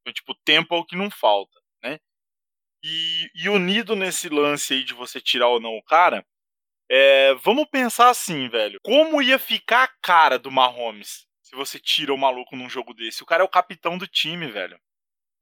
[0.01, 1.99] Então, tipo, tempo é o que não falta, né?
[2.83, 6.25] E, e unido nesse lance aí de você tirar ou não o cara,
[6.95, 8.79] é, vamos pensar assim, velho.
[8.83, 13.23] Como ia ficar a cara do Mahomes se você tira o maluco num jogo desse?
[13.23, 14.79] O cara é o capitão do time, velho.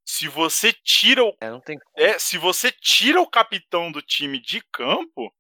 [0.07, 1.37] Se você tira o.
[1.41, 5.35] É, não tem É, se você tira o capitão do time de campo,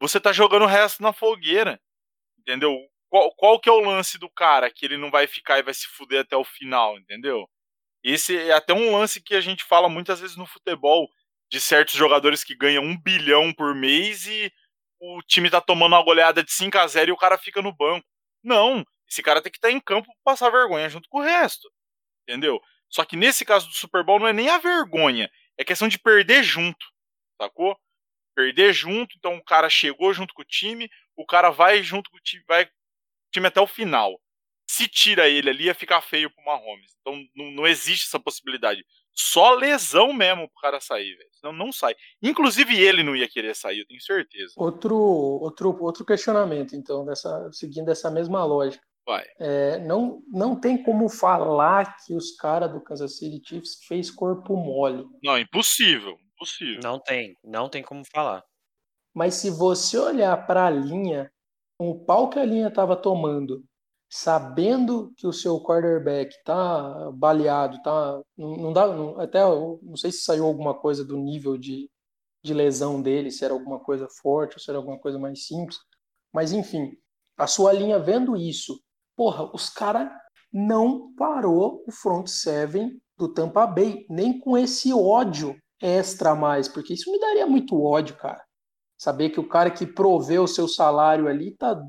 [0.00, 1.78] você tá jogando o resto na fogueira.
[2.38, 2.74] Entendeu?
[3.10, 5.74] Qual, qual que é o lance do cara que ele não vai ficar e vai
[5.74, 7.46] se fuder até o final, entendeu?
[8.02, 11.10] Esse é até um lance que a gente fala muitas vezes no futebol
[11.50, 14.50] de certos jogadores que ganham um bilhão por mês e
[15.04, 17.74] o time tá tomando uma goleada de 5 a 0 e o cara fica no
[17.74, 18.06] banco.
[18.42, 21.22] Não, esse cara tem que estar tá em campo pra passar vergonha junto com o
[21.22, 21.68] resto.
[22.22, 22.60] Entendeu?
[22.88, 25.28] Só que nesse caso do Super Bowl não é nem a vergonha,
[25.58, 26.86] é questão de perder junto,
[27.40, 27.76] sacou?
[28.34, 32.16] Perder junto, então o cara chegou junto com o time, o cara vai junto com
[32.16, 32.70] o time, vai
[33.32, 34.20] time até o final.
[34.68, 36.94] Se tira ele ali, ia ficar feio pro Mahomes.
[37.00, 38.86] Então não, não existe essa possibilidade.
[39.14, 41.30] Só lesão mesmo pro cara sair, velho.
[41.32, 41.94] Senão não sai.
[42.22, 44.54] Inclusive ele não ia querer sair, eu tenho certeza.
[44.56, 48.82] Outro, outro, outro questionamento, então, dessa, seguindo essa mesma lógica.
[49.06, 49.24] Vai.
[49.38, 54.56] É, não, não tem como falar que os caras do Kansas City Chiefs fez corpo
[54.56, 55.04] mole.
[55.22, 56.16] Não, impossível.
[56.34, 56.80] Impossível.
[56.82, 57.36] Não tem.
[57.44, 58.44] Não tem como falar.
[59.14, 61.30] Mas se você olhar para a linha,
[61.76, 63.64] com o pau que a linha estava tomando,
[64.14, 70.22] sabendo que o seu quarterback tá baleado, tá não, dá, não, até não sei se
[70.22, 71.90] saiu alguma coisa do nível de,
[72.44, 75.78] de lesão dele, se era alguma coisa forte ou se era alguma coisa mais simples,
[76.30, 76.92] mas enfim,
[77.38, 78.78] a sua linha vendo isso,
[79.16, 80.14] porra, os cara
[80.52, 86.68] não parou o front seven do Tampa Bay, nem com esse ódio extra a mais,
[86.68, 88.44] porque isso me daria muito ódio, cara.
[88.98, 91.82] Saber que o cara que proveu o seu salário ali tá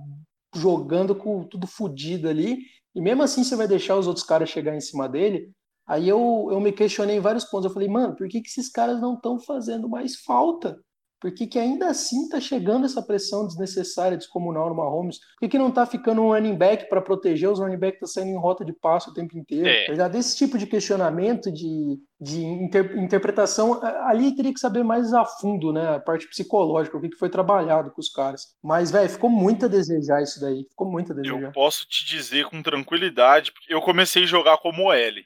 [0.53, 2.59] jogando com tudo fodido ali,
[2.95, 5.51] e mesmo assim você vai deixar os outros caras chegar em cima dele.
[5.85, 7.65] Aí eu, eu me questionei em vários pontos.
[7.65, 10.79] Eu falei, mano, por que, que esses caras não estão fazendo mais falta?
[11.23, 15.19] Por que, ainda assim tá chegando essa pressão desnecessária, descomunal no Mahomes?
[15.19, 17.99] Por que, que não tá ficando um running back para proteger os running backs que
[18.01, 19.65] tá saindo em rota de passo o tempo inteiro?
[19.65, 19.95] É.
[19.95, 25.23] Tá Esse tipo de questionamento, de, de inter, interpretação, ali teria que saber mais a
[25.23, 25.95] fundo, né?
[25.95, 28.47] A parte psicológica, o que, que foi trabalhado com os caras.
[28.61, 30.65] Mas, velho, ficou muito a desejar isso daí.
[30.71, 31.41] Ficou muito a desejar.
[31.41, 35.23] Eu posso te dizer com tranquilidade, porque eu comecei a jogar como OL.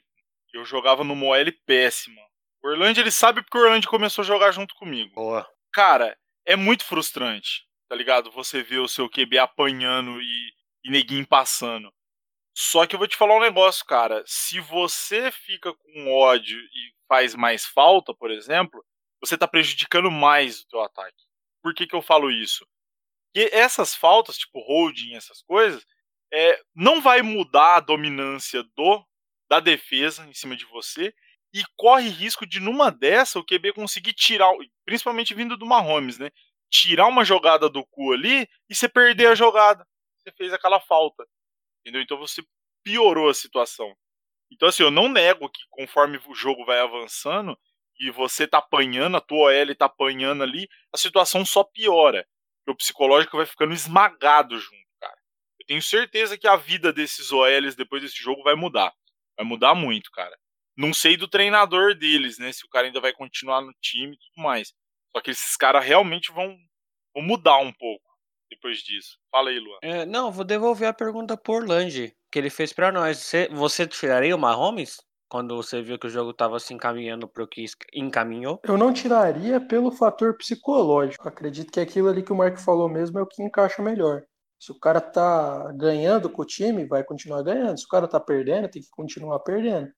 [0.54, 2.22] Eu jogava no OL péssima.
[2.62, 5.12] O Orlando, ele sabe porque o Orlando começou a jogar junto comigo.
[5.16, 5.44] Boa
[5.78, 8.32] cara, é muito frustrante, tá ligado?
[8.32, 10.52] Você vê o seu QB apanhando e,
[10.84, 11.94] e neguinho passando.
[12.52, 14.24] Só que eu vou te falar um negócio, cara.
[14.26, 18.84] Se você fica com ódio e faz mais falta, por exemplo,
[19.20, 21.24] você tá prejudicando mais o teu ataque.
[21.62, 22.66] Por que, que eu falo isso?
[23.32, 25.86] Porque essas faltas, tipo holding, essas coisas,
[26.32, 29.06] é, não vai mudar a dominância do
[29.48, 31.14] da defesa em cima de você
[31.52, 34.50] e corre risco de, numa dessa, o QB conseguir tirar,
[34.84, 36.30] principalmente vindo do Mahomes, né?
[36.70, 39.86] Tirar uma jogada do cu ali e você perder a jogada.
[40.18, 41.26] Você fez aquela falta.
[41.80, 42.02] Entendeu?
[42.02, 42.42] Então você
[42.82, 43.96] piorou a situação.
[44.50, 47.58] Então, assim, eu não nego que conforme o jogo vai avançando
[48.00, 52.26] e você tá apanhando, a tua OL tá apanhando ali, a situação só piora.
[52.66, 55.18] o psicológico vai ficando esmagado junto, cara.
[55.58, 58.92] Eu tenho certeza que a vida desses OLs depois desse jogo vai mudar.
[59.36, 60.38] Vai mudar muito, cara.
[60.78, 62.52] Não sei do treinador deles, né?
[62.52, 64.72] Se o cara ainda vai continuar no time e tudo mais.
[65.10, 66.56] Só que esses caras realmente vão,
[67.12, 68.04] vão mudar um pouco
[68.48, 69.18] depois disso.
[69.28, 69.78] Fala aí, Luan.
[69.82, 73.18] É, não, vou devolver a pergunta por Lange, que ele fez para nós.
[73.18, 74.98] Você, você tiraria o Mahomes?
[75.28, 78.60] Quando você viu que o jogo estava se encaminhando para o que encaminhou?
[78.62, 81.28] Eu não tiraria pelo fator psicológico.
[81.28, 84.22] Acredito que aquilo ali que o Mark falou mesmo é o que encaixa melhor.
[84.58, 87.78] Se o cara tá ganhando com o time, vai continuar ganhando.
[87.78, 89.92] Se o cara tá perdendo, tem que continuar perdendo.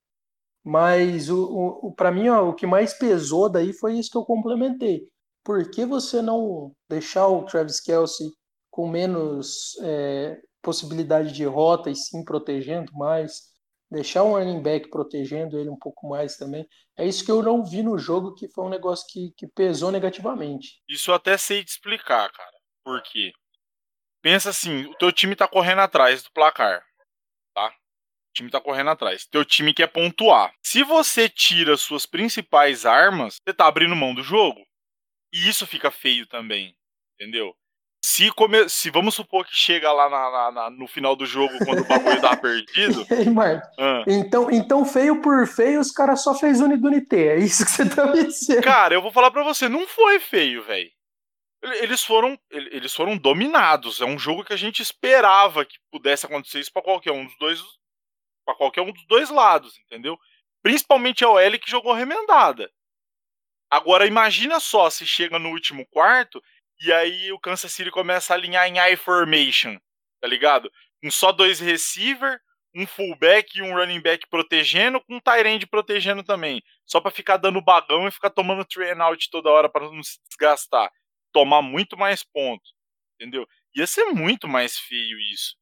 [0.65, 4.17] Mas o, o, o para mim ó, o que mais pesou daí foi isso que
[4.17, 5.09] eu complementei.
[5.43, 8.29] Por que você não deixar o Travis Kelsey
[8.71, 13.51] com menos é, possibilidade de rota e sim protegendo mais?
[13.91, 16.65] Deixar o running back protegendo ele um pouco mais também.
[16.97, 19.91] É isso que eu não vi no jogo, que foi um negócio que, que pesou
[19.91, 20.81] negativamente.
[20.89, 22.53] Isso eu até sei te explicar, cara.
[22.85, 23.33] Por quê?
[24.23, 26.85] Pensa assim, o teu time tá correndo atrás do placar.
[28.31, 29.27] O time tá correndo atrás.
[29.27, 30.53] Teu time quer pontuar.
[30.63, 34.61] Se você tira suas principais armas, você tá abrindo mão do jogo.
[35.33, 36.75] E isso fica feio também.
[37.15, 37.55] Entendeu?
[38.03, 38.69] Se, come...
[38.69, 41.87] se vamos supor que chega lá na, na, na, no final do jogo, quando o
[41.87, 43.05] bagulho tá perdido.
[43.11, 43.67] e aí, Marco?
[43.79, 44.05] Ah.
[44.07, 47.35] Então, então, feio por feio, os caras só fez Unidunité.
[47.35, 48.63] É isso que você tá me dizendo.
[48.63, 50.91] Cara, eu vou falar pra você, não foi feio, velho.
[51.63, 54.01] Eles foram, eles foram dominados.
[54.01, 57.37] É um jogo que a gente esperava que pudesse acontecer isso pra qualquer um dos
[57.39, 57.61] dois
[58.45, 60.19] para qualquer um dos dois lados, entendeu?
[60.63, 62.71] Principalmente a OL que jogou remendada.
[63.71, 66.43] Agora imagina só se chega no último quarto
[66.81, 69.79] e aí o Kansas City começa a alinhar em I formation,
[70.21, 70.71] tá ligado?
[71.03, 72.41] Com só dois receiver,
[72.75, 77.37] um fullback e um running back protegendo, com um tight protegendo também, só para ficar
[77.37, 80.91] dando bagão e ficar tomando train out toda hora para não se desgastar,
[81.33, 82.73] tomar muito mais pontos.
[83.19, 83.47] entendeu?
[83.77, 85.57] Ia ser muito mais feio isso.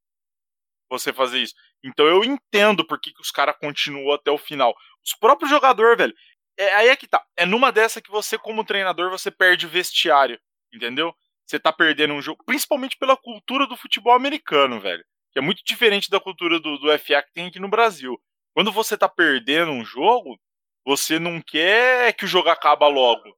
[0.91, 1.55] Você fazer isso.
[1.85, 4.75] Então eu entendo por que, que os caras continuam até o final.
[5.05, 6.15] Os próprios jogadores, velho.
[6.59, 7.25] É, aí é que tá.
[7.37, 10.41] É numa dessa que você, como treinador, você perde o vestiário.
[10.73, 11.15] Entendeu?
[11.47, 12.43] Você tá perdendo um jogo.
[12.45, 15.05] Principalmente pela cultura do futebol americano, velho.
[15.33, 18.21] Que é muito diferente da cultura do, do FA que tem aqui no Brasil.
[18.55, 20.39] Quando você tá perdendo um jogo,
[20.85, 23.37] você não quer que o jogo acabe logo.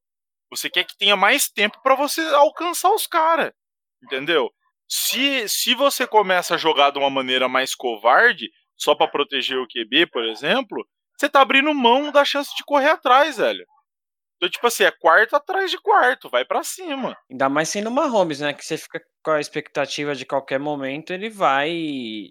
[0.51, 3.53] Você quer que tenha mais tempo para você alcançar os caras.
[4.03, 4.51] Entendeu?
[4.91, 9.66] Se, se você começa a jogar de uma maneira mais covarde, só para proteger o
[9.66, 10.86] QB, por exemplo,
[11.16, 13.64] você tá abrindo mão da chance de correr atrás, velho.
[14.36, 17.14] Então, tipo assim, é quarto atrás de quarto, vai para cima.
[17.30, 18.55] Ainda mais sendo uma Holmes, né?
[18.55, 22.30] Que você fica com a expectativa de qualquer momento ele vai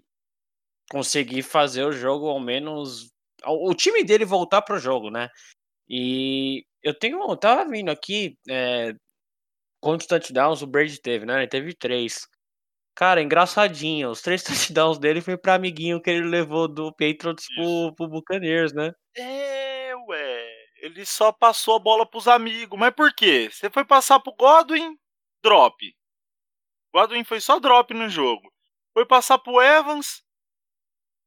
[0.90, 3.10] conseguir fazer o jogo ao menos.
[3.46, 5.28] O time dele voltar pro jogo, né?
[5.88, 7.20] E eu tenho.
[7.30, 8.36] Eu tava vindo aqui.
[8.48, 8.92] É,
[9.80, 11.38] quantos touchdowns o Brady teve, né?
[11.38, 12.26] Ele teve três.
[13.00, 14.10] Cara, engraçadinho.
[14.10, 18.74] Os três touchdowns dele foi pra amiguinho que ele levou do Patriots pro, pro Buccaneers,
[18.74, 18.92] né?
[19.16, 20.50] É, ué.
[20.82, 22.78] Ele só passou a bola pros amigos.
[22.78, 23.48] Mas por quê?
[23.50, 24.98] Você foi passar pro Godwin,
[25.42, 25.74] drop.
[26.92, 28.52] Godwin foi só drop no jogo.
[28.92, 30.22] Foi passar pro Evans,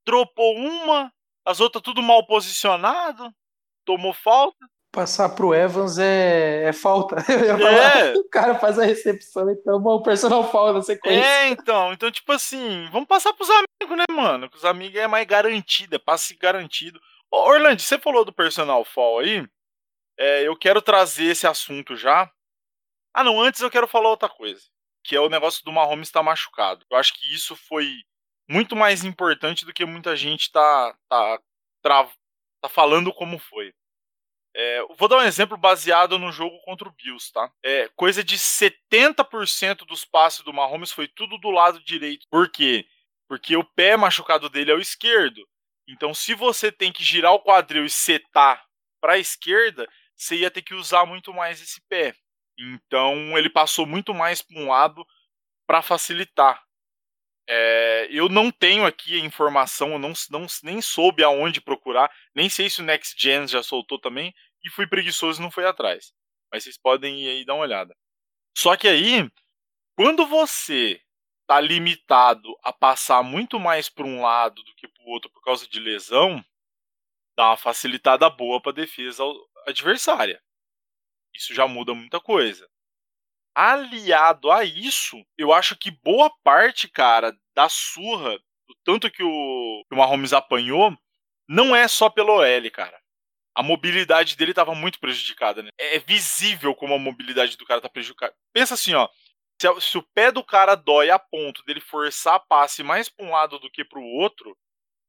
[0.05, 1.11] dropou uma,
[1.43, 3.33] as outras tudo mal posicionado,
[3.83, 4.63] tomou falta.
[4.93, 7.15] Passar pro Evans é, é falta.
[7.25, 8.13] É.
[8.13, 11.25] o cara faz a recepção e toma o personal foul na sequência.
[11.25, 11.91] É, então.
[11.91, 14.47] Então, tipo assim, vamos passar pros amigos, né, mano?
[14.47, 17.01] Que os amigos é mais garantido, é passe garantido.
[17.31, 19.43] Ô, Orlando, você falou do personal fall aí.
[20.15, 22.31] É, eu quero trazer esse assunto já.
[23.11, 24.61] Ah, não, antes eu quero falar outra coisa.
[25.03, 26.85] Que é o negócio do Mahomes estar tá machucado.
[26.91, 27.95] Eu acho que isso foi
[28.47, 31.39] muito mais importante do que muita gente tá, tá,
[31.81, 32.09] tá,
[32.61, 33.73] tá falando como foi.
[34.55, 37.51] É, vou dar um exemplo baseado no jogo contra o Bills, tá?
[37.63, 42.27] É, coisa de 70% dos passes do Mahomes foi tudo do lado direito.
[42.29, 42.85] Por quê?
[43.27, 45.47] Porque o pé machucado dele é o esquerdo.
[45.87, 48.63] Então, se você tem que girar o quadril e setar
[49.01, 52.15] para a esquerda, você ia ter que usar muito mais esse pé.
[52.57, 55.05] Então, ele passou muito mais para um lado
[55.67, 56.63] para facilitar.
[57.47, 62.49] É, eu não tenho aqui a informação, eu não, não, nem soube aonde procurar, nem
[62.49, 64.33] sei se o Next Gen já soltou também,
[64.63, 66.13] e fui preguiçoso e não fui atrás.
[66.51, 67.95] Mas vocês podem ir aí dar uma olhada.
[68.57, 69.29] Só que aí,
[69.95, 71.01] quando você
[71.47, 75.41] tá limitado a passar muito mais para um lado do que para o outro por
[75.43, 76.43] causa de lesão,
[77.37, 79.23] dá uma facilitada boa para defesa
[79.67, 80.41] adversária.
[81.35, 82.69] Isso já muda muita coisa
[83.55, 88.37] aliado a isso, eu acho que boa parte, cara, da surra,
[88.67, 90.95] do tanto que o, que o Mahomes apanhou,
[91.47, 92.99] não é só pelo OL, cara.
[93.55, 95.69] A mobilidade dele estava muito prejudicada, né?
[95.77, 98.33] É visível como a mobilidade do cara tá prejudicada.
[98.51, 99.07] Pensa assim, ó.
[99.61, 103.25] Se, se o pé do cara dói a ponto dele forçar a passe mais para
[103.25, 104.57] um lado do que para o outro,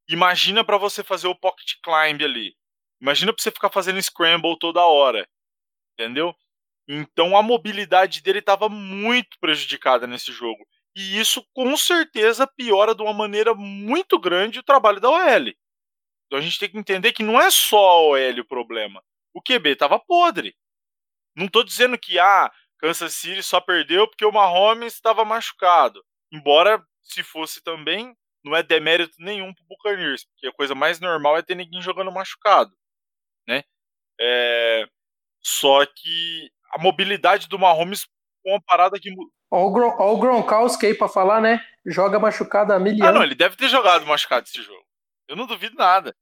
[0.09, 2.55] imagina para você fazer o pocket climb ali.
[3.01, 5.27] Imagina para você ficar fazendo scramble toda hora.
[5.95, 6.35] Entendeu?
[6.89, 10.67] Então a mobilidade dele estava muito prejudicada nesse jogo.
[10.97, 15.53] E isso com certeza piora de uma maneira muito grande o trabalho da OL.
[16.27, 19.03] Então a gente tem que entender que não é só a OL o problema.
[19.33, 20.55] O QB estava podre.
[21.37, 26.05] Não estou dizendo que ah, Kansas City só perdeu porque o Mahomes estava machucado.
[26.33, 28.15] Embora se fosse também,
[28.45, 32.13] não é demérito nenhum pro Buccaneers, porque a coisa mais normal é ter ninguém jogando
[32.13, 32.77] machucado,
[33.49, 33.65] né?
[34.21, 34.87] É...
[35.43, 38.07] Só que a mobilidade do Mahomes
[38.43, 39.11] com uma parada que.
[39.51, 41.65] Olha o, Gron o Gronkowski aí pra falar, né?
[41.87, 43.09] Joga machucado a milhão.
[43.09, 44.85] Ah, não, ele deve ter jogado machucado esse jogo.
[45.29, 46.15] Eu não duvido nada.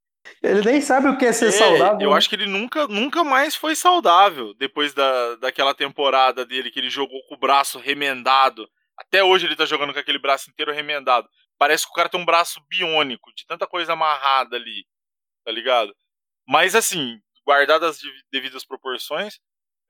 [0.42, 2.00] Ele nem sabe o que é ser é, saudável.
[2.00, 2.16] Eu né?
[2.16, 6.90] acho que ele nunca, nunca mais foi saudável depois da, daquela temporada dele que ele
[6.90, 8.68] jogou com o braço remendado.
[8.96, 11.28] Até hoje ele tá jogando com aquele braço inteiro remendado.
[11.58, 14.84] Parece que o cara tem um braço biônico, de tanta coisa amarrada ali,
[15.44, 15.94] tá ligado?
[16.46, 19.40] Mas assim, guardadas as devidas proporções,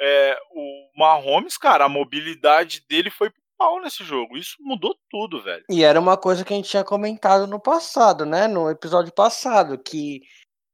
[0.01, 4.36] é, o Mahomes, cara, a mobilidade dele foi pro pau nesse jogo.
[4.36, 5.64] Isso mudou tudo, velho.
[5.70, 8.49] E era uma coisa que a gente tinha comentado no passado, né?
[8.49, 10.20] No episódio passado, que,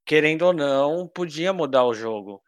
[0.07, 2.43] querendo ou não, podia mudar o jogo.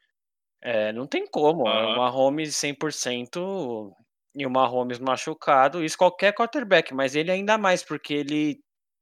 [0.62, 1.64] É, não tem como.
[1.64, 1.93] Uhum.
[1.93, 3.93] O Mahomes 100%
[4.35, 5.85] e o Mahomes machucado.
[5.85, 8.61] Isso qualquer quarterback, mas ele ainda mais, porque ele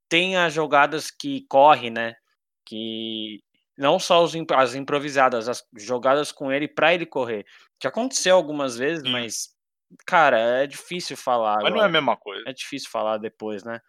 [0.09, 2.15] tem as jogadas que corre, né?
[2.67, 3.41] Que
[3.79, 7.47] não só os, as improvisadas, as jogadas com ele para ele correr.
[7.79, 9.13] Que aconteceu algumas vezes, Sim.
[9.13, 9.51] mas,
[10.05, 11.57] cara, é difícil falar.
[11.57, 11.75] Mas agora.
[11.75, 12.43] não é a mesma coisa.
[12.47, 13.81] É difícil falar depois, né?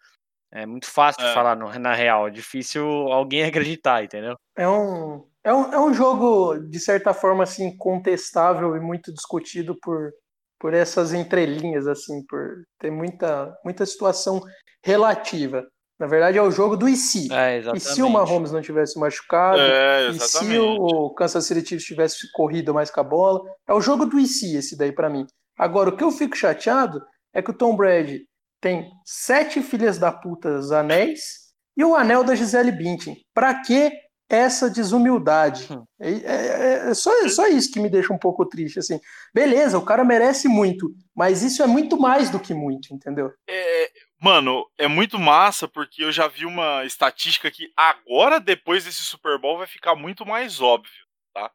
[0.52, 1.28] É muito fácil é.
[1.28, 2.28] de falar no, na real.
[2.28, 4.36] É difícil alguém acreditar, entendeu?
[4.56, 9.76] É um, é um, é um jogo, de certa forma, assim, contestável e muito discutido
[9.82, 10.12] por,
[10.58, 14.40] por essas entrelinhas, assim, por ter muita, muita situação
[14.84, 15.66] relativa.
[16.00, 17.30] Na verdade, é o jogo do e se.
[17.30, 19.60] É, e se o Mahomes não tivesse machucado?
[19.60, 23.42] É, e se o Kansas City Chiefs tivesse corrido mais com a bola?
[23.68, 25.26] É o jogo do e se esse daí para mim.
[25.58, 27.02] Agora, o que eu fico chateado
[27.34, 28.26] é que o Tom Brady
[28.62, 33.18] tem sete filhas da puta anéis e o anel da Gisele Bündchen.
[33.34, 33.92] Para que
[34.30, 35.68] essa desumildade?
[35.70, 35.84] Hum.
[36.00, 38.78] É, é, é, só, é só isso que me deixa um pouco triste.
[38.78, 39.00] Assim,
[39.34, 43.32] beleza, o cara merece muito, mas isso é muito mais do que muito, entendeu?
[43.48, 43.89] É,
[44.22, 49.38] Mano, é muito massa porque eu já vi uma estatística que agora, depois desse Super
[49.38, 51.50] Bowl, vai ficar muito mais óbvio, tá?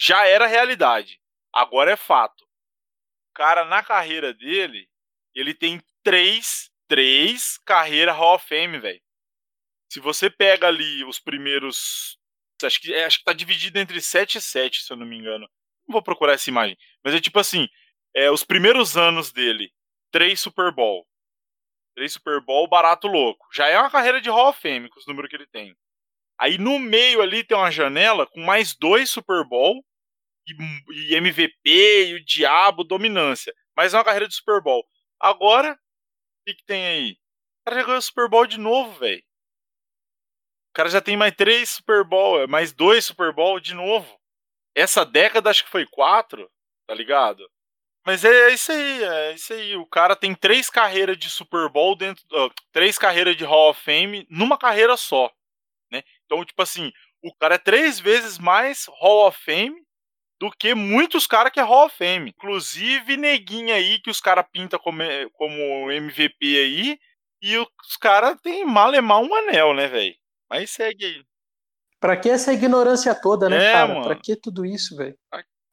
[0.00, 1.20] Já era realidade,
[1.52, 2.44] agora é fato.
[2.44, 4.88] O cara, na carreira dele,
[5.34, 9.02] ele tem três, três carreiras Hall of Fame, velho.
[9.92, 12.18] Se você pega ali os primeiros.
[12.64, 15.18] Acho que, é, acho que tá dividido entre 7 e 7, se eu não me
[15.18, 15.46] engano.
[15.86, 16.78] Não vou procurar essa imagem.
[17.04, 17.68] Mas é tipo assim:
[18.14, 19.70] é, os primeiros anos dele,
[20.10, 21.06] três Super Bowl
[21.94, 23.46] Três Super Bowl, barato louco.
[23.52, 25.76] Já é uma carreira de Hall of Fame com os números que ele tem.
[26.38, 29.84] Aí no meio ali tem uma janela com mais dois Super Bowl
[30.46, 33.54] e, e MVP e o Diabo, dominância.
[33.76, 34.84] Mas é uma carreira de Super Bowl.
[35.20, 37.12] Agora, o que, que tem aí?
[37.12, 39.22] O cara já ganhou Super Bowl de novo, velho.
[40.70, 44.18] O cara já tem mais três Super Bowl, mais dois Super Bowl de novo.
[44.74, 46.50] Essa década acho que foi quatro,
[46.86, 47.46] tá ligado?
[48.04, 49.76] Mas é, é, isso aí, é isso aí.
[49.76, 52.24] O cara tem três carreiras de Super Bowl dentro.
[52.32, 55.30] Uh, três carreiras de Hall of Fame numa carreira só.
[55.90, 56.02] Né?
[56.24, 56.92] Então, tipo assim,
[57.22, 59.80] o cara é três vezes mais Hall of Fame
[60.40, 62.30] do que muitos caras que é Hall of Fame.
[62.30, 65.02] Inclusive, neguinha aí que os caras pintam como,
[65.34, 66.98] como MVP aí.
[67.40, 70.14] E os caras têm malemar um anel, né, velho?
[70.50, 71.24] Mas segue aí.
[72.00, 73.94] Pra que essa ignorância toda, né, é, cara?
[73.94, 74.04] Mano.
[74.04, 75.16] Pra que tudo isso, velho?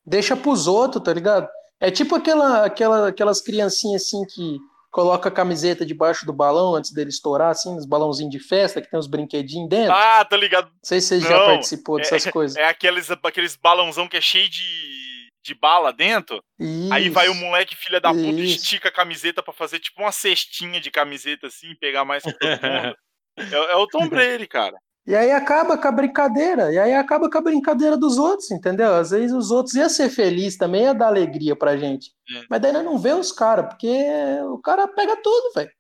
[0.06, 1.48] Deixa pros outros, tá ligado?
[1.80, 4.58] É tipo aquela, aquela, aquelas criancinhas assim que
[4.92, 8.90] coloca a camiseta debaixo do balão antes dele estourar, assim, os balãozinhos de festa que
[8.90, 9.94] tem os brinquedinhos dentro.
[9.94, 10.66] Ah, tá ligado.
[10.66, 12.58] Não sei se você já participou dessas é, coisas.
[12.58, 16.44] É aqueles, aqueles balãozão que é cheio de, de bala dentro.
[16.60, 18.62] Isso, Aí vai o moleque, filha da puta, isso.
[18.62, 22.50] estica a camiseta para fazer tipo uma cestinha de camiseta assim, pegar mais que todo
[22.50, 22.98] mundo.
[23.38, 24.76] é, é o Tom Brady, cara.
[25.10, 28.94] E aí acaba com a brincadeira, e aí acaba com a brincadeira dos outros, entendeu?
[28.94, 32.12] Às vezes os outros iam ser felizes também, ia dar alegria pra gente.
[32.32, 32.44] É.
[32.48, 34.08] Mas daí não vê os caras, porque
[34.52, 35.72] o cara pega tudo, velho.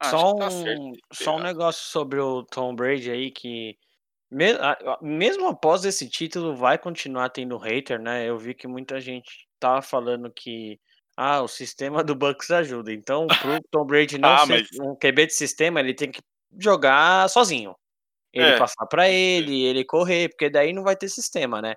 [0.00, 3.76] Ah, só, tá um, só um negócio sobre o Tom Brady aí que
[5.00, 8.28] mesmo após esse título vai continuar tendo hater, né?
[8.28, 10.80] Eu vi que muita gente tá falando que
[11.16, 12.92] ah, o sistema do Bucks ajuda.
[12.92, 14.80] Então, pro Tom Brady não ah, ser mas...
[14.80, 16.20] um QB de sistema, ele tem que
[16.58, 17.76] jogar sozinho.
[18.32, 18.58] Ele é.
[18.58, 21.74] passar para ele, ele correr, porque daí não vai ter sistema, né?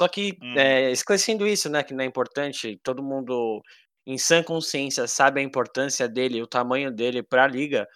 [0.00, 0.54] Só que, hum.
[0.56, 3.62] é, esclarecendo isso, né, que não é importante, todo mundo
[4.06, 7.88] em sã consciência sabe a importância dele, o tamanho dele para a liga.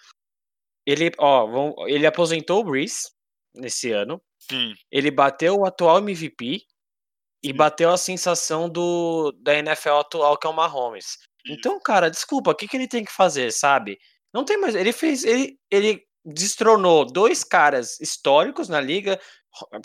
[0.84, 3.11] Ele, ó, vão, ele aposentou o Breeze
[3.54, 4.20] nesse ano.
[4.38, 4.74] Sim.
[4.90, 6.62] Ele bateu o atual MVP
[7.42, 11.18] e bateu a sensação do da NFL atual que é o Mahomes.
[11.46, 13.98] Então, cara, desculpa, o que, que ele tem que fazer, sabe?
[14.32, 14.74] Não tem mais.
[14.74, 15.24] Ele fez.
[15.24, 19.21] Ele, ele destronou dois caras históricos na liga,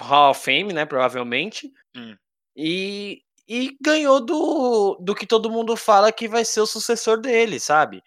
[0.01, 2.15] Hall of Fame, né, provavelmente, hum.
[2.55, 7.59] e, e ganhou do, do que todo mundo fala que vai ser o sucessor dele,
[7.59, 8.03] sabe?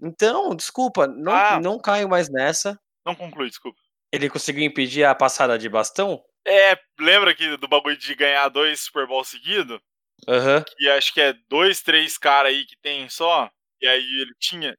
[0.00, 2.78] Então, desculpa, não, ah, não caio mais nessa.
[3.06, 3.78] Não conclui, desculpa.
[4.10, 6.22] Ele conseguiu impedir a passada de bastão?
[6.46, 9.80] É, lembra que do bagulho de ganhar dois Super Bowl seguidos?
[10.28, 10.58] Aham.
[10.58, 10.64] Uhum.
[10.76, 13.50] Que acho que é dois, três caras aí que tem só.
[13.80, 14.76] E aí ele tinha.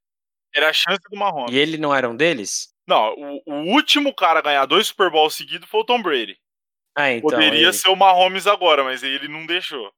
[0.53, 1.53] Era a chance do Mahomes.
[1.53, 2.72] E ele não era um deles?
[2.87, 6.37] Não, o, o, último cara a ganhar dois Super Bowls seguidos foi o Tom Brady.
[6.95, 7.73] Ah, então, Poderia ele...
[7.73, 9.91] ser o Mahomes agora, mas ele não deixou.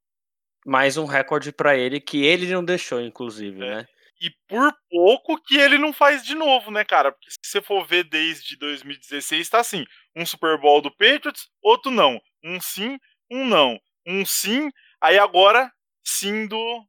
[0.65, 3.75] Mais um recorde para ele que ele não deixou, inclusive, é.
[3.75, 3.85] né?
[4.21, 7.11] E por pouco que ele não faz de novo, né, cara?
[7.11, 9.83] Porque se você for ver desde 2016, tá assim:
[10.15, 12.21] um Super Bowl do Patriots, outro não.
[12.43, 12.97] Um sim,
[13.29, 13.77] um não.
[14.07, 14.69] Um sim,
[15.01, 15.69] aí agora
[16.03, 16.85] sim do,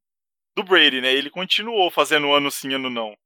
[0.55, 1.13] do Brady, né?
[1.13, 3.17] Ele continuou fazendo ano sim, ano não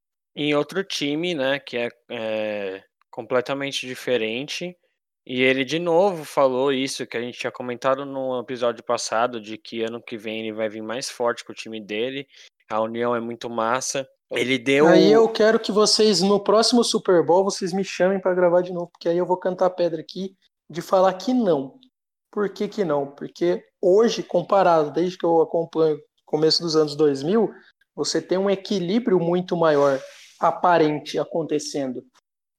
[0.43, 4.75] em outro time, né, que é, é, completamente diferente.
[5.27, 9.59] E ele de novo falou isso que a gente tinha comentado no episódio passado, de
[9.59, 12.27] que ano que vem ele vai vir mais forte com o time dele.
[12.71, 14.09] A união é muito massa.
[14.31, 14.87] Ele deu.
[14.87, 18.73] Aí eu quero que vocês, no próximo Super Bowl, vocês me chamem para gravar de
[18.73, 20.35] novo, porque aí eu vou cantar a pedra aqui
[20.71, 21.79] de falar que não.
[22.31, 23.11] Por que, que não?
[23.11, 27.51] Porque hoje, comparado, desde que eu acompanho começo dos anos 2000,
[27.95, 30.01] você tem um equilíbrio muito maior
[30.41, 32.03] aparente acontecendo,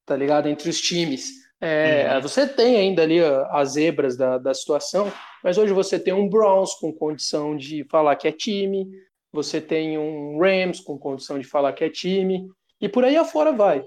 [0.06, 0.48] tá ligado?
[0.48, 1.42] Entre os times.
[1.60, 2.22] É, uhum.
[2.22, 3.20] Você tem ainda ali
[3.50, 5.12] as zebras da, da situação,
[5.44, 8.86] mas hoje você tem um Browns com condição de falar que é time,
[9.32, 12.48] você tem um Rams com condição de falar que é time,
[12.80, 13.84] e por aí afora vai.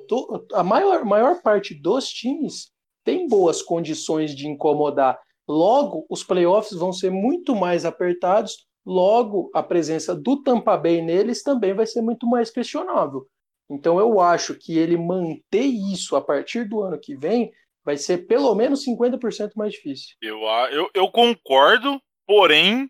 [0.53, 2.71] A maior, maior parte dos times
[3.03, 5.19] tem boas condições de incomodar.
[5.47, 11.43] Logo, os playoffs vão ser muito mais apertados, logo, a presença do Tampa Bay neles
[11.43, 13.27] também vai ser muito mais questionável.
[13.69, 17.51] Então, eu acho que ele manter isso a partir do ano que vem
[17.83, 20.15] vai ser pelo menos 50% mais difícil.
[20.21, 20.41] Eu,
[20.71, 22.89] eu, eu concordo, porém,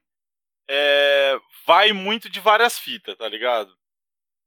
[0.70, 3.74] é, vai muito de várias fitas, tá ligado?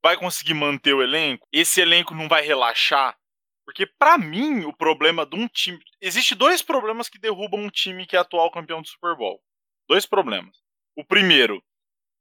[0.03, 1.47] Vai conseguir manter o elenco?
[1.53, 3.17] Esse elenco não vai relaxar?
[3.65, 5.79] Porque, para mim, o problema de um time.
[6.01, 9.43] Existe dois problemas que derrubam um time que é atual campeão do Super Bowl.
[9.87, 10.57] Dois problemas.
[10.97, 11.63] O primeiro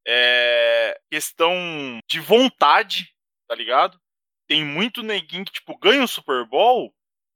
[0.06, 3.14] é questão de vontade,
[3.48, 4.00] tá ligado?
[4.48, 6.94] Tem muito neguinho que, tipo, ganha o Super Bowl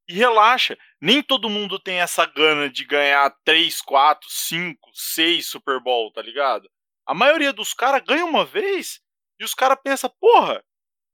[0.07, 0.77] e relaxa.
[0.99, 6.21] Nem todo mundo tem essa gana de ganhar 3, 4, 5, 6 Super Bowl, tá
[6.21, 6.69] ligado?
[7.05, 9.01] A maioria dos caras ganha uma vez
[9.39, 10.63] e os caras pensam, porra,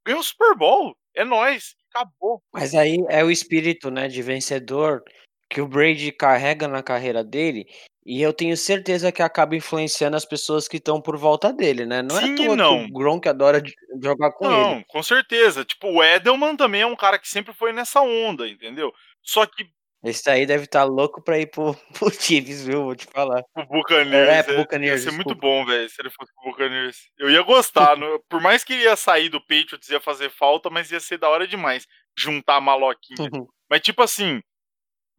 [0.06, 2.41] ganhou o Super Bowl, é nós, acabou.
[2.54, 5.04] Mas aí é o espírito, né, de vencedor
[5.50, 7.66] que o Brady carrega na carreira dele
[8.08, 12.01] e eu tenho certeza que acaba influenciando as pessoas que estão por volta dele, né?
[12.01, 12.86] Não Sim é toa não.
[12.86, 13.62] que o Gronk adora
[14.01, 14.86] jogar com não, ele.
[14.88, 15.66] com certeza.
[15.66, 18.93] Tipo, o Edelman também é um cara que sempre foi nessa onda, entendeu?
[19.22, 19.66] Só que
[20.05, 22.86] esse aí deve estar tá louco pra ir pro, pro Chiefs, viu?
[22.86, 23.41] Vou te falar.
[23.53, 24.30] O Buccaneers.
[24.30, 25.03] É, é, Buccaneers.
[25.03, 26.97] Ia ser muito bom, velho, se ele fosse pro Buccaneers.
[27.18, 27.97] Eu ia gostar.
[27.99, 31.18] no, por mais que ele ia sair do Patriots, ia fazer falta, mas ia ser
[31.18, 31.86] da hora demais
[32.18, 33.30] juntar a maloquinha.
[33.34, 33.45] Uhum.
[33.70, 34.41] Mas, tipo assim,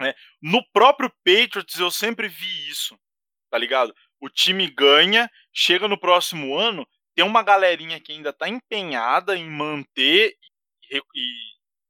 [0.01, 2.99] né, no próprio Patriots eu sempre vi isso,
[3.51, 3.95] tá ligado?
[4.21, 9.49] O time ganha, chega no próximo ano, tem uma galerinha que ainda tá empenhada em
[9.49, 10.37] manter
[10.91, 11.01] e,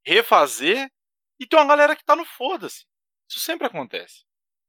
[0.04, 0.90] refazer,
[1.38, 2.86] e tem uma galera que tá no foda-se.
[3.30, 4.24] Isso sempre acontece,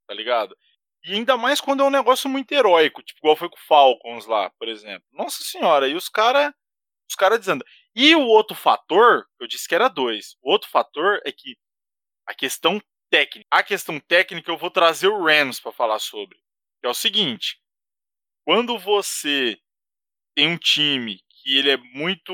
[0.07, 0.55] tá ligado?
[1.03, 4.25] E ainda mais quando é um negócio muito heróico, tipo, igual foi com o Falcons
[4.25, 5.07] lá, por exemplo.
[5.11, 6.53] Nossa senhora, e os caras
[7.09, 7.65] os cara desandam.
[7.95, 10.35] E o outro fator, eu disse que era dois.
[10.41, 11.57] O outro fator é que
[12.27, 12.79] a questão
[13.09, 13.47] técnica.
[13.51, 16.37] A questão técnica eu vou trazer o Rams para falar sobre.
[16.79, 17.59] Que é o seguinte:
[18.45, 19.57] quando você
[20.35, 22.33] tem um time que ele é muito.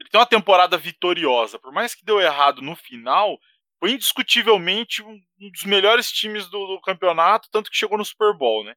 [0.00, 3.38] Ele tem uma temporada vitoriosa, por mais que deu errado no final,
[3.78, 8.64] foi indiscutivelmente um dos melhores times do, do, campeonato, tanto que chegou no Super Bowl,
[8.64, 8.74] né?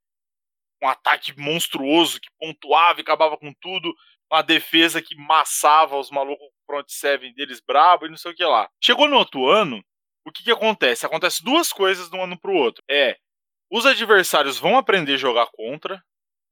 [0.82, 3.94] Um ataque monstruoso que pontuava e acabava com tudo,
[4.32, 8.46] uma defesa que massava os malucos front seven deles brabo e não sei o que
[8.46, 8.70] lá.
[8.82, 9.84] Chegou no outro ano,
[10.30, 11.06] o que que acontece?
[11.06, 12.84] Acontece duas coisas de um ano pro outro.
[12.90, 13.18] É,
[13.72, 16.04] os adversários vão aprender a jogar contra.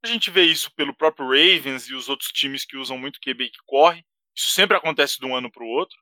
[0.04, 3.50] A gente vê isso pelo próprio Ravens e os outros times que usam muito QB
[3.50, 4.04] que corre.
[4.36, 5.98] Isso sempre acontece de um ano pro outro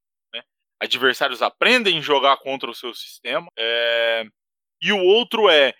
[0.80, 3.48] adversários aprendem a jogar contra o seu sistema.
[3.58, 4.26] É...
[4.82, 5.74] E o outro é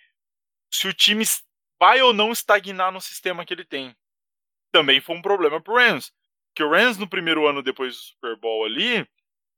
[0.72, 1.24] se o time
[1.80, 3.94] vai ou não estagnar no sistema que ele tem.
[4.72, 6.12] Também foi um problema pro Rams.
[6.48, 9.06] Porque o Rams, no primeiro ano depois do Super Bowl ali,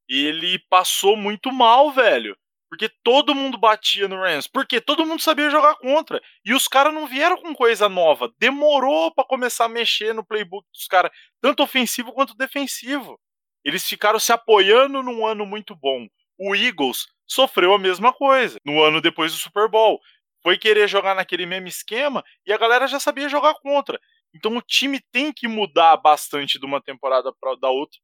[0.08, 2.36] ele passou muito mal, velho.
[2.70, 4.46] Porque todo mundo batia no Rams.
[4.46, 6.20] Porque todo mundo sabia jogar contra.
[6.44, 8.30] E os caras não vieram com coisa nova.
[8.38, 13.18] Demorou para começar a mexer no playbook dos caras, tanto ofensivo quanto defensivo.
[13.64, 16.06] Eles ficaram se apoiando num ano muito bom.
[16.38, 19.98] O Eagles sofreu a mesma coisa no ano depois do Super Bowl.
[20.42, 23.98] Foi querer jogar naquele mesmo esquema e a galera já sabia jogar contra.
[24.34, 27.98] Então o time tem que mudar bastante de uma temporada para da outra,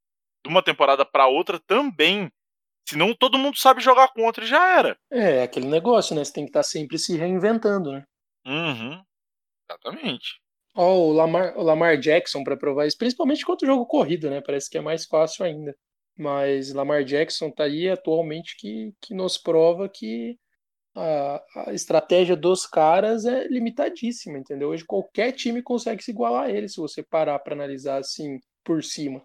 [0.44, 2.30] de uma temporada para outra também.
[2.86, 4.96] Senão todo mundo sabe jogar contra e já era.
[5.10, 6.22] É, aquele negócio, né?
[6.22, 8.04] Você tem que estar tá sempre se reinventando, né?
[8.46, 9.02] Uhum.
[9.68, 10.38] Exatamente.
[10.76, 14.28] Ó, oh, o, Lamar, o Lamar Jackson para provar isso, principalmente contra o jogo corrido,
[14.28, 14.42] né?
[14.42, 15.74] Parece que é mais fácil ainda.
[16.16, 20.38] Mas Lamar Jackson tá aí atualmente que, que nos prova que
[20.94, 24.68] a, a estratégia dos caras é limitadíssima, entendeu?
[24.68, 28.82] Hoje qualquer time consegue se igualar a ele se você parar para analisar assim por
[28.84, 29.22] cima.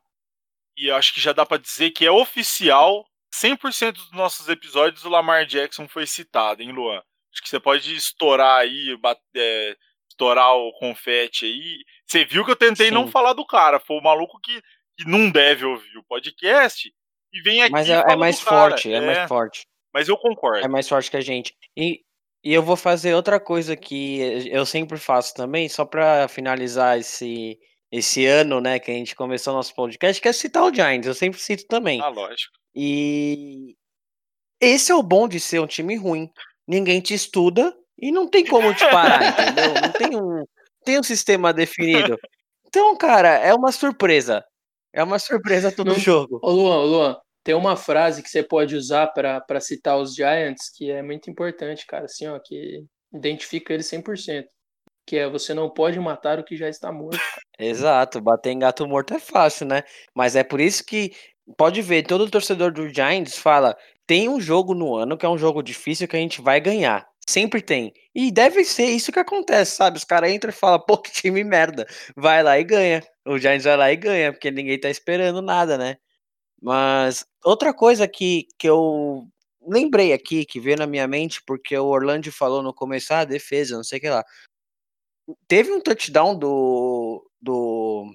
[0.79, 3.05] E acho que já dá para dizer que é oficial
[3.35, 7.01] 100% dos nossos episódios o Lamar Jackson foi citado, hein, Luan?
[7.31, 9.75] Acho que você pode estourar aí, bater, é,
[10.09, 11.77] estourar o confete aí.
[12.07, 12.93] Você viu que eu tentei Sim.
[12.93, 13.79] não falar do cara.
[13.79, 14.61] Foi o maluco que,
[14.97, 16.91] que não deve ouvir o podcast
[17.31, 17.71] e vem aqui.
[17.71, 19.67] Mas é, é mais forte, é, é, mais forte.
[19.93, 20.65] Mas eu concordo.
[20.65, 21.55] É mais forte que a gente.
[21.77, 22.01] E,
[22.43, 27.59] e eu vou fazer outra coisa que eu sempre faço também, só para finalizar esse,
[27.91, 31.07] esse ano, né, que a gente começou nosso podcast, que é citar o Giants.
[31.07, 32.01] Eu sempre cito também.
[32.01, 32.53] Ah, lógico.
[32.75, 33.75] E
[34.61, 36.29] esse é o bom de ser um time ruim.
[36.67, 39.73] Ninguém te estuda, e não tem como te parar, entendeu?
[39.73, 40.45] Não tem um,
[40.85, 42.17] tem um sistema definido.
[42.65, 44.43] Então, cara, é uma surpresa.
[44.93, 46.39] É uma surpresa todo não, jogo.
[46.41, 50.69] Ô Luan, ô Luan, tem uma frase que você pode usar para citar os Giants
[50.73, 54.45] que é muito importante, cara, assim, ó, que identifica eles 100%,
[55.05, 57.19] que é você não pode matar o que já está morto.
[57.59, 59.83] Exato, bater em gato morto é fácil, né?
[60.15, 61.11] Mas é por isso que
[61.57, 63.75] pode ver, todo torcedor do Giants fala:
[64.07, 67.05] tem um jogo no ano que é um jogo difícil que a gente vai ganhar.
[67.27, 67.93] Sempre tem.
[68.15, 69.97] E deve ser isso que acontece, sabe?
[69.97, 71.85] Os caras entram e falam, pô, que time merda.
[72.15, 73.03] Vai lá e ganha.
[73.27, 75.97] O Giants vai lá e ganha, porque ninguém tá esperando nada, né?
[76.61, 79.23] Mas outra coisa que, que eu
[79.67, 83.75] lembrei aqui, que veio na minha mente, porque o Orlando falou no começo, ah, defesa,
[83.75, 84.23] não sei o que lá.
[85.47, 88.13] Teve um touchdown do, do,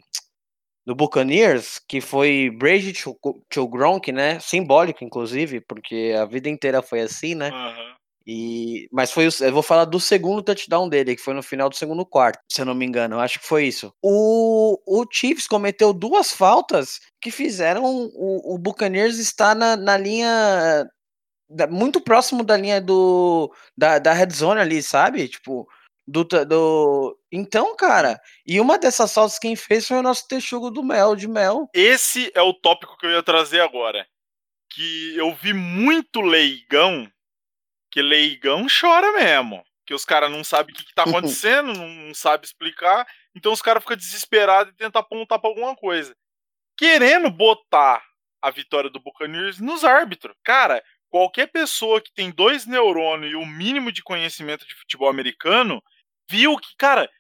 [0.87, 3.17] do Buccaneers, que foi Brady to,
[3.49, 4.39] to Gronk, né?
[4.41, 7.49] Simbólico, inclusive, porque a vida inteira foi assim, né?
[7.49, 7.95] Aham.
[8.27, 11.69] E, mas foi o, eu vou falar do segundo touchdown dele, que foi no final
[11.69, 13.93] do segundo quarto, se eu não me engano, eu acho que foi isso.
[14.03, 20.89] O, o Chiefs cometeu duas faltas que fizeram o, o Buccaneers estar na, na linha
[21.51, 25.29] da- muito próximo da linha do da, da red zone ali, sabe?
[25.29, 25.69] Tipo,
[26.07, 30.83] do, do então, cara, e uma dessas faltas quem fez foi o nosso texugo do
[30.83, 31.69] Mel, de Mel.
[31.73, 34.07] Esse é o tópico que eu ia trazer agora.
[34.71, 37.11] Que eu vi muito leigão,
[37.91, 39.65] que leigão chora mesmo.
[39.87, 43.61] Que os caras não sabem o que, que tá acontecendo, não, sabe explicar, então os
[43.61, 46.15] caras ficam desesperados e tentam apontar pra alguma coisa.
[46.77, 48.03] Querendo botar
[48.41, 50.37] a vitória do Buccaneers nos árbitros.
[50.45, 55.83] Cara, qualquer pessoa que tem dois neurônios e o mínimo de conhecimento de futebol americano
[56.31, 57.11] viu que, cara,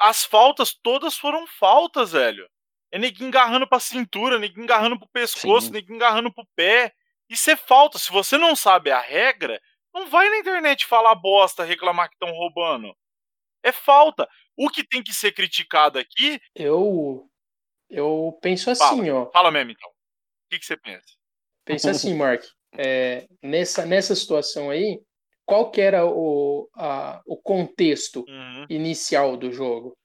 [0.00, 2.48] as faltas todas foram faltas, velho.
[2.90, 5.72] É neguinho agarrando pra cintura, neguinho agarrando pro pescoço, Sim.
[5.72, 6.92] neguinho agarrando pro pé.
[7.28, 7.98] Isso é falta.
[7.98, 9.60] Se você não sabe a regra,
[9.94, 12.94] não vai na internet falar bosta, reclamar que estão roubando.
[13.62, 14.28] É falta.
[14.56, 16.40] O que tem que ser criticado aqui.
[16.54, 17.26] Eu,
[17.88, 19.30] eu penso assim, ó.
[19.30, 19.88] Fala mesmo, então.
[19.88, 19.94] O
[20.50, 21.06] que, que você pensa?
[21.64, 22.44] Pensa assim, Mark.
[22.76, 25.00] é, nessa, nessa situação aí,
[25.44, 28.66] qual que era o, a- o contexto Uhum.
[28.68, 29.96] inicial do jogo?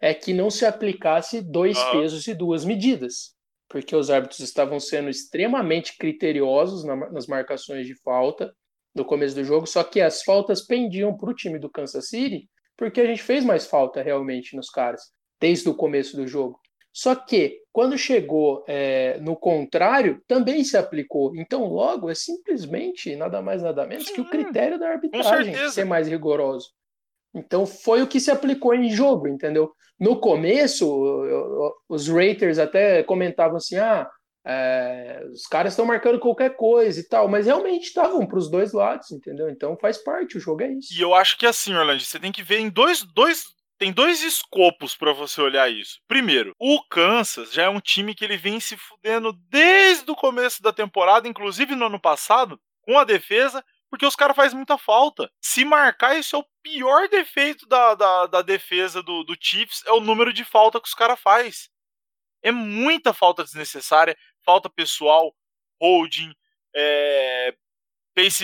[0.00, 1.90] É que não se aplicasse dois Aham.
[1.92, 3.34] pesos e duas medidas,
[3.68, 8.52] porque os árbitros estavam sendo extremamente criteriosos na- nas marcações de falta
[8.94, 12.48] no começo do jogo, só que as faltas pendiam para o time do Kansas City,
[12.76, 15.02] porque a gente fez mais falta realmente nos caras,
[15.40, 16.58] desde o começo do jogo.
[16.92, 21.34] Só que, quando chegou é, no contrário, também se aplicou.
[21.36, 25.84] Então, logo, é simplesmente nada mais, nada menos que o Sim, critério da arbitragem ser
[25.84, 26.70] mais rigoroso.
[27.34, 29.72] Então, foi o que se aplicou em jogo, entendeu?
[29.98, 30.88] No começo,
[31.88, 34.10] os raters até comentavam assim: ah,
[34.44, 38.72] é, os caras estão marcando qualquer coisa e tal, mas realmente estavam para os dois
[38.72, 39.50] lados, entendeu?
[39.50, 40.92] Então faz parte, o jogo é isso.
[40.92, 43.04] E eu acho que assim, Orlando, você tem que ver em dois.
[43.04, 43.44] dois
[43.80, 46.02] tem dois escopos pra você olhar isso.
[46.06, 50.62] Primeiro, o Kansas já é um time que ele vem se fudendo desde o começo
[50.62, 55.32] da temporada, inclusive no ano passado, com a defesa, porque os caras fazem muita falta.
[55.40, 59.92] Se marcar, isso é o pior defeito da, da, da defesa do, do Chiefs, é
[59.92, 61.70] o número de falta que os caras faz.
[62.42, 64.14] É muita falta desnecessária,
[64.44, 65.34] falta pessoal,
[65.80, 66.34] holding,
[66.76, 67.54] é,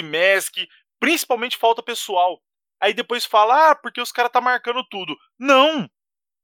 [0.02, 0.56] mask,
[0.98, 2.40] principalmente falta pessoal.
[2.80, 5.16] Aí depois fala, ah, porque os caras tá marcando tudo.
[5.38, 5.88] Não,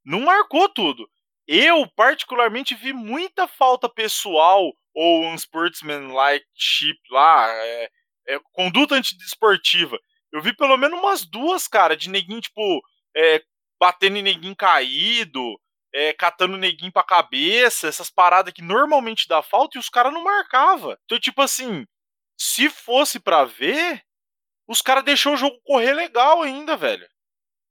[0.05, 1.09] não marcou tudo.
[1.47, 7.91] Eu, particularmente, vi muita falta pessoal ou um sportsman-like chip lá, é,
[8.29, 9.99] é, conduta antidesportiva.
[10.33, 12.81] Eu vi pelo menos umas duas, cara, de neguinho, tipo,
[13.17, 13.43] é,
[13.81, 15.59] batendo em neguinho caído,
[15.93, 20.23] é, catando neguinho pra cabeça, essas paradas que normalmente dá falta e os caras não
[20.25, 20.99] marcava.
[21.05, 21.85] Então, tipo assim,
[22.39, 24.03] se fosse pra ver,
[24.67, 27.07] os caras deixou o jogo correr legal ainda, velho.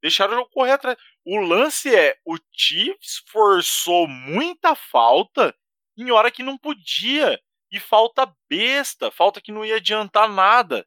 [0.02, 0.98] Deixaram o jogo correr atrás.
[1.24, 5.54] O lance é, o Chiefs forçou muita falta
[5.96, 7.40] em hora que não podia.
[7.70, 10.86] E falta besta, falta que não ia adiantar nada.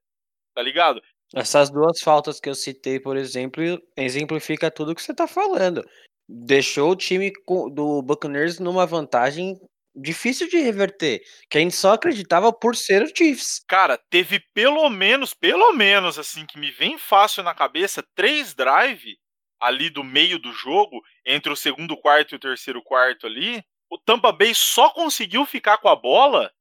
[0.54, 1.02] Tá ligado?
[1.34, 3.64] Essas duas faltas que eu citei, por exemplo,
[3.98, 5.84] exemplifica tudo que você tá falando.
[6.28, 7.32] Deixou o time
[7.74, 9.60] do Buccaneers numa vantagem
[9.96, 13.64] difícil de reverter, que a gente só acreditava por ser o Chiefs.
[13.68, 19.18] Cara, teve pelo menos, pelo menos assim, que me vem fácil na cabeça, três drive
[19.60, 23.64] ali do meio do jogo, entre o segundo quarto e o terceiro quarto ali.
[23.90, 26.52] O Tampa Bay só conseguiu ficar com a bola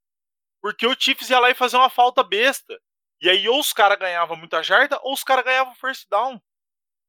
[0.62, 2.81] porque o Chiefs ia lá e fazer uma falta besta.
[3.20, 6.40] E aí ou os caras ganhavam muita jarda ou os caras ganhavam first down.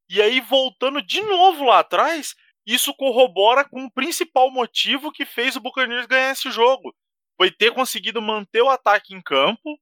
[0.09, 2.35] E aí voltando de novo lá atrás,
[2.65, 6.95] isso corrobora com o principal motivo que fez o Buccaneers ganhar esse jogo.
[7.37, 9.79] Foi ter conseguido manter o ataque em campo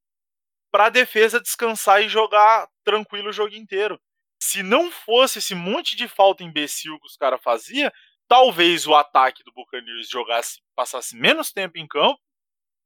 [0.72, 4.00] para a defesa descansar e jogar tranquilo o jogo inteiro.
[4.42, 7.92] Se não fosse esse monte de falta imbecil que os caras faziam,
[8.28, 12.20] talvez o ataque do Buccaneers jogasse, passasse menos tempo em campo,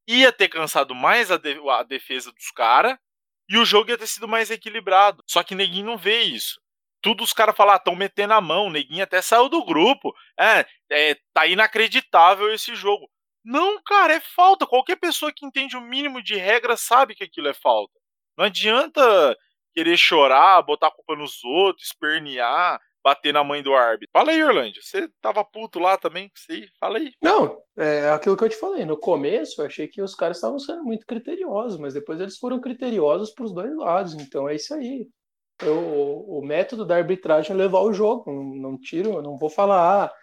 [0.08, 2.98] ia ter cansado mais a, de- a defesa dos caras
[3.50, 5.24] e o jogo ia ter sido mais equilibrado.
[5.28, 6.60] Só que ninguém não vê isso.
[7.08, 10.14] Tudo os caras falam, ah, estão metendo a mão, neguinho até saiu do grupo.
[10.38, 13.10] É, é, tá inacreditável esse jogo.
[13.46, 14.68] Não, cara, é falta.
[14.68, 17.94] Qualquer pessoa que entende o mínimo de regra sabe que aquilo é falta.
[18.38, 19.38] Não adianta
[19.74, 24.10] querer chorar, botar a culpa nos outros, espernear, bater na mãe do árbitro.
[24.12, 24.84] Fala aí, Orlando.
[24.84, 26.30] Você tava puto lá também?
[26.36, 27.14] Sei, fala aí.
[27.24, 28.84] Não, é aquilo que eu te falei.
[28.84, 32.60] No começo, eu achei que os caras estavam sendo muito criteriosos, mas depois eles foram
[32.60, 34.14] criteriosos para os dois lados.
[34.16, 35.08] Então é isso aí.
[35.62, 38.32] Eu, o método da arbitragem é levar o jogo.
[38.32, 40.14] Não, não tiro, não vou falar, ah,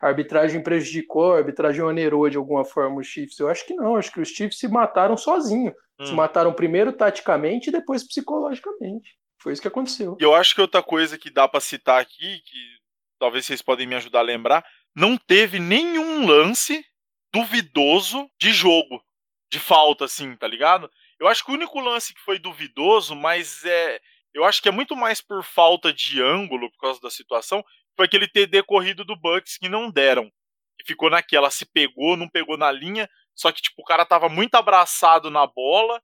[0.00, 3.38] a arbitragem prejudicou, a arbitragem onerou de alguma forma os Chiefs.
[3.38, 5.74] Eu acho que não, acho que os Chiefs se mataram sozinhos.
[5.98, 6.06] Hum.
[6.06, 9.16] Se mataram primeiro taticamente e depois psicologicamente.
[9.38, 10.16] Foi isso que aconteceu.
[10.20, 12.58] E eu acho que outra coisa que dá para citar aqui, que
[13.18, 14.64] talvez vocês podem me ajudar a lembrar,
[14.94, 16.84] não teve nenhum lance
[17.32, 19.02] duvidoso de jogo,
[19.50, 20.90] de falta, assim, tá ligado?
[21.18, 24.00] Eu acho que o único lance que foi duvidoso, mas é.
[24.34, 27.64] Eu acho que é muito mais por falta de ângulo, por causa da situação,
[27.96, 30.30] foi aquele TD corrido do Bucks que não deram.
[30.80, 34.28] E ficou naquela, se pegou, não pegou na linha, só que, tipo, o cara tava
[34.28, 36.02] muito abraçado na bola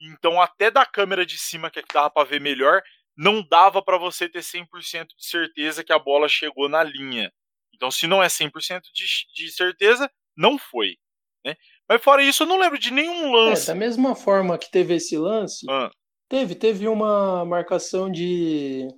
[0.00, 2.82] então, até da câmera de cima, que, é que dava para ver melhor,
[3.16, 7.32] não dava para você ter 100% de certeza que a bola chegou na linha.
[7.74, 10.96] Então, se não é 100% de, de certeza, não foi.
[11.44, 11.56] Né?
[11.88, 13.64] Mas fora isso, eu não lembro de nenhum lance.
[13.64, 15.90] É, da mesma forma que teve esse lance, ah.
[16.28, 18.88] Teve, teve uma marcação de,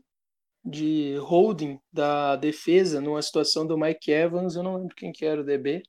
[0.65, 5.41] de holding da defesa numa situação do Mike Evans, eu não lembro quem que era
[5.41, 5.83] o DB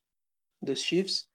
[0.62, 1.30] dos Chiefs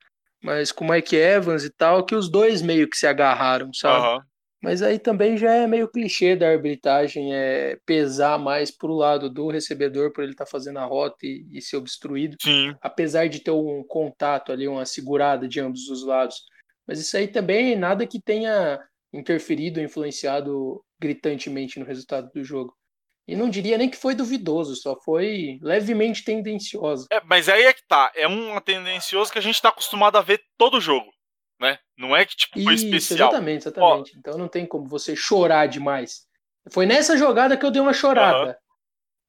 [0.47, 4.07] mas com o Mike Evans e tal, que os dois meio que se agarraram, sabe?
[4.07, 4.21] Uhum.
[4.63, 9.49] Mas aí também já é meio clichê da arbitragem é pesar mais pro lado do
[9.49, 12.37] recebedor por ele estar tá fazendo a rota e, e, ser obstruído.
[12.41, 12.75] Sim.
[12.81, 16.43] Apesar de ter um contato ali, uma segurada de ambos os lados.
[16.87, 18.81] Mas isso aí também nada que tenha
[19.13, 22.75] interferido, influenciado gritantemente no resultado do jogo.
[23.29, 27.07] E não diria nem que foi duvidoso, só foi levemente tendencioso.
[27.11, 28.13] É, mas aí é que tá.
[28.15, 31.11] É um tendencioso que a gente tá acostumado a ver todo jogo.
[31.61, 31.79] Né?
[31.97, 33.31] Não é que tipo, foi Isso, especial.
[33.31, 34.13] Exatamente, exatamente.
[34.15, 36.27] Ó, então não tem como você chorar demais.
[36.71, 38.51] Foi nessa jogada que eu dei uma chorada.
[38.51, 38.57] Uh -huh.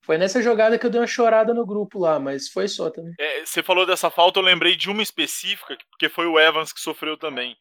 [0.07, 3.13] Foi nessa jogada que eu dei uma chorada no grupo lá, mas foi só também.
[3.19, 6.79] É, você falou dessa falta, eu lembrei de uma específica, porque foi o Evans que
[6.79, 7.57] sofreu também.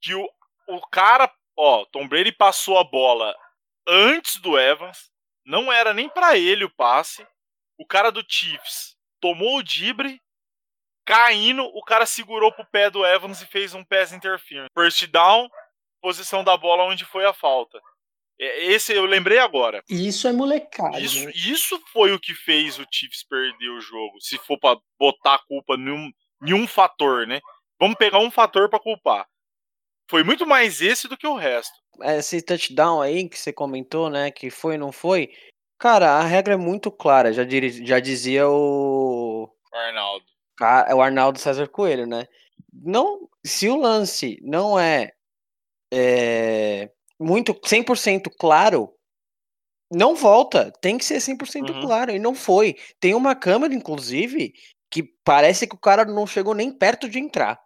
[0.00, 0.26] Que o,
[0.68, 3.34] o cara, ó, Tom Brady passou a bola
[3.86, 5.10] antes do Evans,
[5.44, 7.26] não era nem para ele o passe.
[7.78, 10.20] O cara do Chiefs tomou o dibre,
[11.06, 14.68] caindo, o cara segurou pro pé do Evans e fez um pass interference.
[14.76, 15.48] First down,
[16.02, 17.80] posição da bola onde foi a falta.
[18.38, 19.82] Esse eu lembrei agora.
[19.88, 21.00] Isso é molecada.
[21.00, 21.32] Isso, né?
[21.34, 24.20] isso foi o que fez o Chiefs perder o jogo.
[24.20, 26.12] Se for para botar a culpa em um,
[26.46, 27.40] em um fator, né?
[27.80, 29.26] Vamos pegar um fator para culpar.
[30.08, 34.30] Foi muito mais esse do que o resto esse touchdown aí que você comentou, né?
[34.30, 35.30] Que foi não foi.
[35.78, 37.32] Cara, a regra é muito clara.
[37.32, 37.42] Já,
[37.84, 39.48] já dizia o.
[39.72, 40.24] Arnaldo.
[40.88, 42.26] É o Arnaldo César Coelho, né?
[42.72, 45.12] Não, se o lance não é,
[45.92, 48.92] é muito 100% claro,
[49.90, 50.72] não volta.
[50.80, 51.80] Tem que ser 100% uhum.
[51.82, 52.10] claro.
[52.10, 52.76] E não foi.
[52.98, 54.52] Tem uma câmera, inclusive,
[54.90, 57.60] que parece que o cara não chegou nem perto de entrar.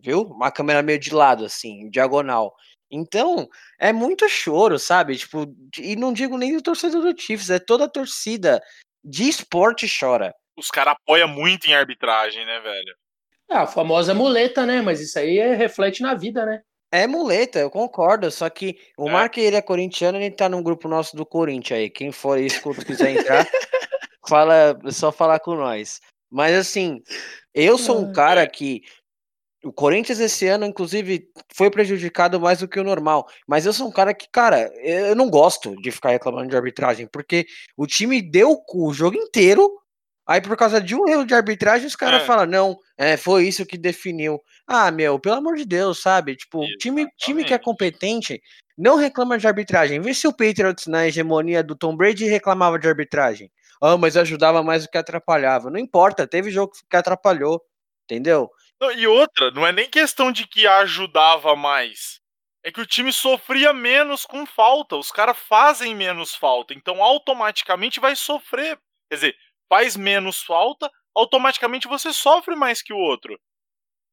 [0.00, 0.22] Viu?
[0.22, 2.54] Uma câmera meio de lado, assim, diagonal.
[2.90, 3.48] Então,
[3.78, 5.16] é muito choro, sabe?
[5.16, 5.46] Tipo,
[5.78, 8.62] e não digo nem do torcedor do Chiefs, é toda a torcida
[9.04, 10.34] de esporte chora.
[10.56, 12.94] Os caras apoiam muito em arbitragem, né, velho?
[13.50, 14.82] É, a famosa muleta, né?
[14.82, 16.60] Mas isso aí é, reflete na vida, né?
[16.90, 18.30] É muleta, eu concordo.
[18.30, 19.12] Só que o é.
[19.12, 21.90] Mark, ele é corintiano, ele tá num grupo nosso do Corinthians aí.
[21.90, 23.46] Quem for escuta, quiser entrar,
[24.28, 26.00] fala, é só falar com nós.
[26.30, 27.02] Mas assim,
[27.54, 28.82] eu sou um cara que
[29.64, 33.26] o Corinthians esse ano, inclusive, foi prejudicado mais do que o normal.
[33.46, 37.06] Mas eu sou um cara que, cara, eu não gosto de ficar reclamando de arbitragem,
[37.06, 39.68] porque o time deu o jogo inteiro.
[40.26, 42.26] Aí, por causa de um erro de arbitragem, os caras é.
[42.26, 44.40] falam, não, é, foi isso que definiu.
[44.66, 46.36] Ah, meu, pelo amor de Deus, sabe?
[46.36, 48.40] Tipo, time, time que é competente
[48.76, 50.00] não reclama de arbitragem.
[50.00, 53.50] Vê se o Patriots na hegemonia do Tom Brady reclamava de arbitragem.
[53.82, 55.70] Ah, mas ajudava mais do que atrapalhava.
[55.70, 57.60] Não importa, teve jogo que atrapalhou,
[58.04, 58.50] entendeu?
[58.80, 62.20] Não, e outra, não é nem questão de que ajudava mais.
[62.64, 64.96] É que o time sofria menos com falta.
[64.96, 66.74] Os caras fazem menos falta.
[66.74, 68.78] Então automaticamente vai sofrer.
[69.10, 69.36] Quer dizer,
[69.68, 73.38] faz menos falta, automaticamente você sofre mais que o outro.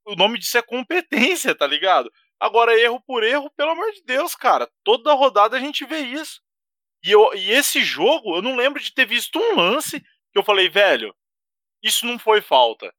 [0.05, 2.11] O nome disso é competência, tá ligado?
[2.39, 4.69] Agora, erro por erro, pelo amor de Deus, cara.
[4.83, 6.41] Toda rodada a gente vê isso.
[7.03, 10.43] E, eu, e esse jogo, eu não lembro de ter visto um lance que eu
[10.43, 11.15] falei, velho,
[11.83, 12.93] isso não foi falta.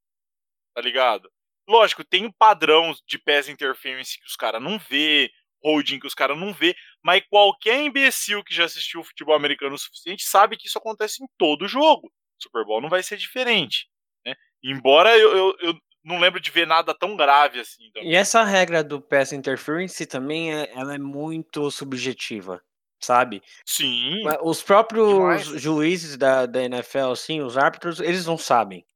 [0.75, 1.31] Tá ligado?
[1.69, 5.31] Lógico, tem um padrão de pass interference que os caras não vê,
[5.63, 9.79] holding que os caras não vê, Mas qualquer imbecil que já assistiu futebol americano o
[9.79, 12.13] suficiente sabe que isso acontece em todo jogo.
[12.41, 13.89] Super Bowl não vai ser diferente.
[14.25, 14.35] Né?
[14.63, 17.91] Embora eu, eu, eu, não lembro de ver nada tão grave assim.
[18.03, 22.63] E essa regra do pass interference também é, ela é muito subjetiva,
[23.01, 23.43] sabe?
[23.65, 24.23] Sim.
[24.43, 25.63] Os próprios demais.
[25.63, 28.87] juízes da, da NFL, assim, os árbitros, eles não sabem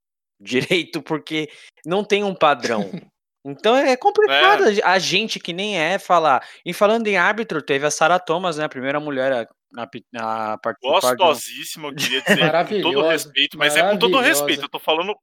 [0.41, 1.49] direito porque
[1.85, 2.89] não tem um padrão.
[3.43, 4.83] Então é complicado é.
[4.83, 6.45] a gente que nem é falar.
[6.65, 8.65] E falando em árbitro, teve a Sarah Thomas, né?
[8.65, 9.47] A primeira mulher a,
[9.81, 11.15] a, a participar.
[11.15, 14.63] Gostosíssima, eu queria dizer, com todo respeito, mas é com todo respeito.
[14.63, 15.15] Eu tô falando,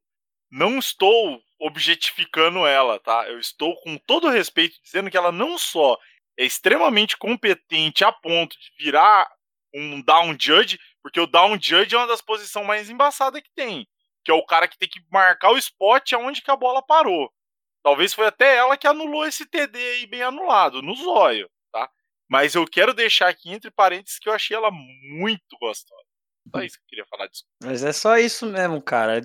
[0.50, 3.28] não estou objetificando ela, tá?
[3.28, 5.96] Eu estou com todo respeito dizendo que ela não só
[6.38, 9.28] é extremamente competente a ponto de virar
[9.74, 13.86] um down judge, porque o down judge é uma das posições mais embaçadas que tem,
[14.28, 17.32] que é o cara que tem que marcar o spot aonde que a bola parou.
[17.82, 21.88] Talvez foi até ela que anulou esse TD aí bem anulado, no zóio, tá?
[22.28, 26.02] Mas eu quero deixar aqui entre parênteses que eu achei ela muito gostosa.
[26.54, 27.44] Só isso que eu queria falar disso.
[27.64, 29.18] Mas é só isso mesmo, cara.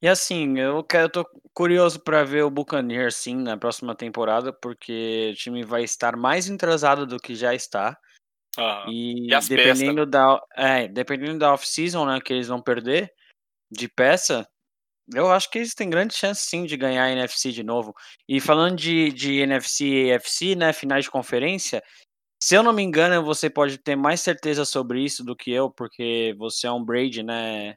[0.00, 4.52] E assim, eu, quero, eu tô curioso para ver o Buccaneers sim na próxima temporada,
[4.52, 7.98] porque o time vai estar mais entrosado do que já está.
[8.86, 13.12] E, e dependendo da, é, dependendo da off-season, né, que eles vão perder
[13.70, 14.46] de peça,
[15.14, 17.94] eu acho que eles têm grande chance sim de ganhar a NFC de novo.
[18.28, 21.82] E falando de, de NFC e AFC, né, finais de conferência,
[22.42, 25.70] se eu não me engano, você pode ter mais certeza sobre isso do que eu,
[25.70, 27.76] porque você é um Brady, né?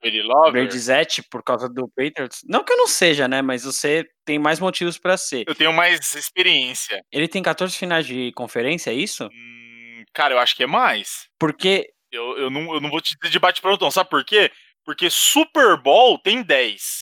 [0.00, 0.52] Brady Lover?
[0.52, 2.40] Brady Zete, por causa do Patriots.
[2.44, 3.40] Não que eu não seja, né?
[3.40, 5.44] Mas você tem mais motivos para ser.
[5.46, 7.00] Eu tenho mais experiência.
[7.12, 9.26] Ele tem 14 finais de conferência, é isso?
[9.26, 11.28] Hum, cara, eu acho que é mais.
[11.38, 11.88] Porque.
[12.10, 14.50] Eu, eu, não, eu não vou te dizer de bate-pronto, sabe por quê?
[14.84, 16.98] Porque Super Bowl tem 10.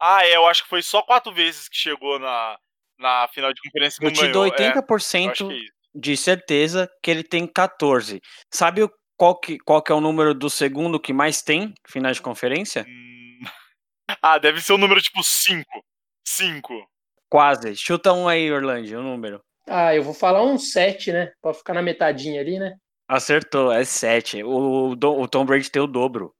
[0.00, 2.58] Ah, é, eu acho que foi só quatro vezes que chegou na,
[2.98, 3.98] na final de conferência.
[4.02, 5.58] Eu te dou 80% é,
[5.94, 8.20] de certeza que ele tem 14.
[8.52, 12.22] Sabe qual que, qual que é o número do segundo que mais tem final de
[12.22, 12.84] conferência?
[12.88, 13.40] Hum...
[14.22, 15.62] Ah, deve ser o número tipo 5.
[16.26, 16.88] 5.
[17.28, 17.76] Quase.
[17.76, 19.42] Chuta um aí, Orlando, o um número.
[19.66, 21.30] Ah, eu vou falar um 7, né?
[21.42, 22.74] Pra ficar na metadinha ali, né?
[23.06, 24.42] Acertou, é 7.
[24.44, 26.34] O, o, o Tom Brady tem o dobro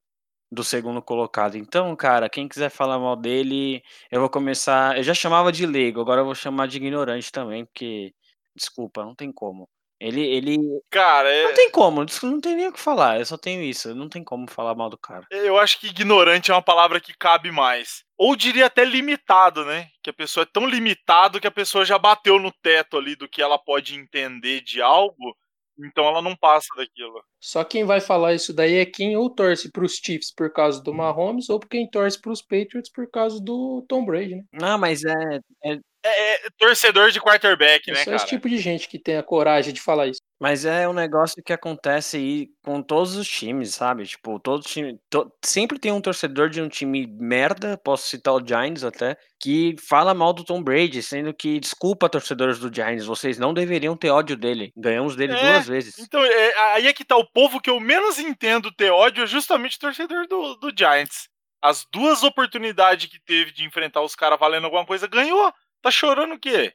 [0.50, 1.56] do segundo colocado.
[1.56, 4.96] Então, cara, quem quiser falar mal dele, eu vou começar.
[4.96, 8.14] Eu já chamava de leigo, agora eu vou chamar de ignorante também, porque,
[8.56, 9.68] desculpa, não tem como.
[10.00, 10.58] Ele, ele.
[10.90, 11.42] Cara, é...
[11.42, 14.22] Não tem como, não tem nem o que falar, eu só tenho isso, não tem
[14.22, 15.26] como falar mal do cara.
[15.30, 18.04] Eu acho que ignorante é uma palavra que cabe mais.
[18.16, 19.88] Ou diria até limitado, né?
[20.02, 23.28] Que a pessoa é tão limitado que a pessoa já bateu no teto ali do
[23.28, 25.36] que ela pode entender de algo
[25.78, 27.22] então ela não passa daquilo.
[27.40, 30.82] Só quem vai falar isso daí é quem ou torce para os Chiefs por causa
[30.82, 34.44] do Mahomes ou quem torce para os Patriots por causa do Tom Brady, né?
[34.52, 35.78] Não, mas é, é...
[36.08, 38.16] É, é, torcedor de quarterback, é né, só cara?
[38.16, 40.20] esse tipo de gente que tem a coragem de falar isso.
[40.40, 44.06] Mas é um negócio que acontece aí com todos os times, sabe?
[44.06, 44.96] Tipo, todo time.
[45.10, 49.74] To, sempre tem um torcedor de um time merda, posso citar o Giants até, que
[49.80, 54.10] fala mal do Tom Brady, sendo que, desculpa, torcedores do Giants, vocês não deveriam ter
[54.10, 54.72] ódio dele.
[54.76, 55.98] Ganhamos dele é, duas vezes.
[55.98, 59.26] Então, é, aí é que tá o povo que eu menos entendo ter ódio é
[59.26, 61.28] justamente o torcedor do, do Giants.
[61.60, 65.52] As duas oportunidades que teve de enfrentar os caras valendo alguma coisa, ganhou.
[65.82, 66.74] Tá chorando o quê?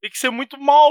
[0.00, 0.90] Tem que ser muito mal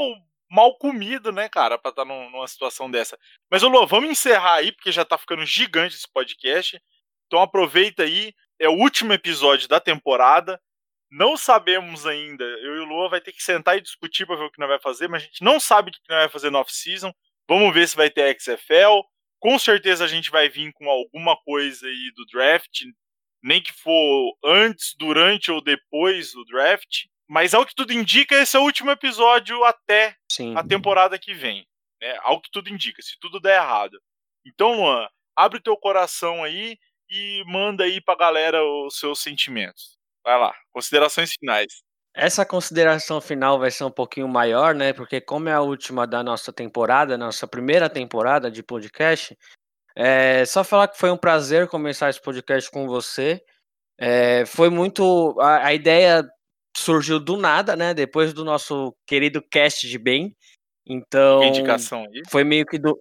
[0.50, 3.18] mal comido, né, cara, pra estar tá numa situação dessa.
[3.52, 6.82] Mas, Lô, vamos encerrar aí, porque já tá ficando gigante esse podcast.
[7.28, 10.60] Então aproveita aí, é o último episódio da temporada.
[11.12, 14.46] Não sabemos ainda, eu e o Lua vai ter que sentar e discutir para ver
[14.46, 16.50] o que nós vai fazer, mas a gente não sabe o que nós vai fazer
[16.50, 17.12] no off-season.
[17.48, 19.02] Vamos ver se vai ter XFL.
[19.40, 22.84] Com certeza a gente vai vir com alguma coisa aí do draft,
[23.42, 27.06] nem que for antes, durante ou depois do draft.
[27.30, 30.56] Mas ao que tudo indica, esse é o último episódio até Sim.
[30.58, 31.66] a temporada que vem.
[32.02, 32.18] Né?
[32.22, 34.02] Ao que tudo indica, se tudo der errado.
[34.46, 36.78] Então, Luan, abre teu coração aí
[37.08, 39.98] e manda aí pra galera os seus sentimentos.
[40.24, 41.84] Vai lá, considerações finais.
[42.16, 44.92] Essa consideração final vai ser um pouquinho maior, né?
[44.92, 49.38] Porque como é a última da nossa temporada, nossa primeira temporada de podcast,
[49.96, 53.44] é só falar que foi um prazer começar esse podcast com você.
[54.00, 55.36] É, foi muito.
[55.40, 56.28] A, a, ideia
[56.80, 57.94] surgiu do nada, né?
[57.94, 60.36] Depois do nosso querido cast de bem.
[60.88, 61.44] Então.
[61.44, 62.24] Indicação aí.
[62.30, 62.98] Foi meio que do.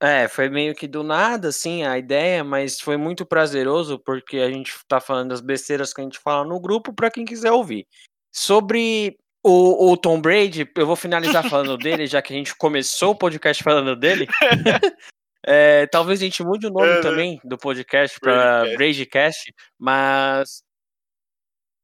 [0.00, 4.50] É, foi meio que do nada, assim, a ideia, mas foi muito prazeroso porque a
[4.50, 7.86] gente tá falando das besteiras que a gente fala no grupo para quem quiser ouvir.
[8.30, 13.12] Sobre o, o, Tom Brady, eu vou finalizar falando dele, já que a gente começou
[13.12, 14.26] o podcast falando dele.
[15.46, 17.00] é, talvez a gente mude o nome né?
[17.00, 20.62] também do podcast para Bradycast, mas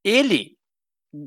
[0.05, 0.59] ele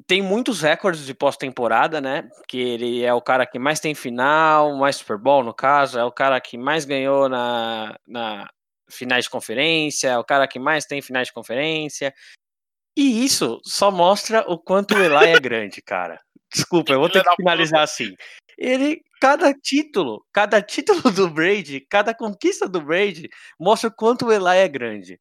[0.07, 2.27] tem muitos recordes de pós-temporada, né?
[2.47, 6.03] Que ele é o cara que mais tem final, mais Super Bowl, no caso, é
[6.03, 8.49] o cara que mais ganhou na, na
[8.89, 12.14] finais de conferência, é o cara que mais tem finais de conferência.
[12.95, 16.19] E isso só mostra o quanto o Eli é grande, cara.
[16.53, 18.14] Desculpa, eu vou ter que finalizar assim.
[18.57, 23.27] Ele, cada título, cada título do Brady, cada conquista do Brady
[23.60, 25.19] mostra o quanto o Eli é grande.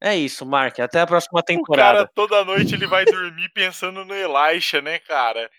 [0.00, 0.78] É isso, Mark.
[0.80, 1.90] Até a próxima temporada.
[1.90, 5.50] O cara, toda noite ele vai dormir pensando no Elisha, né, cara?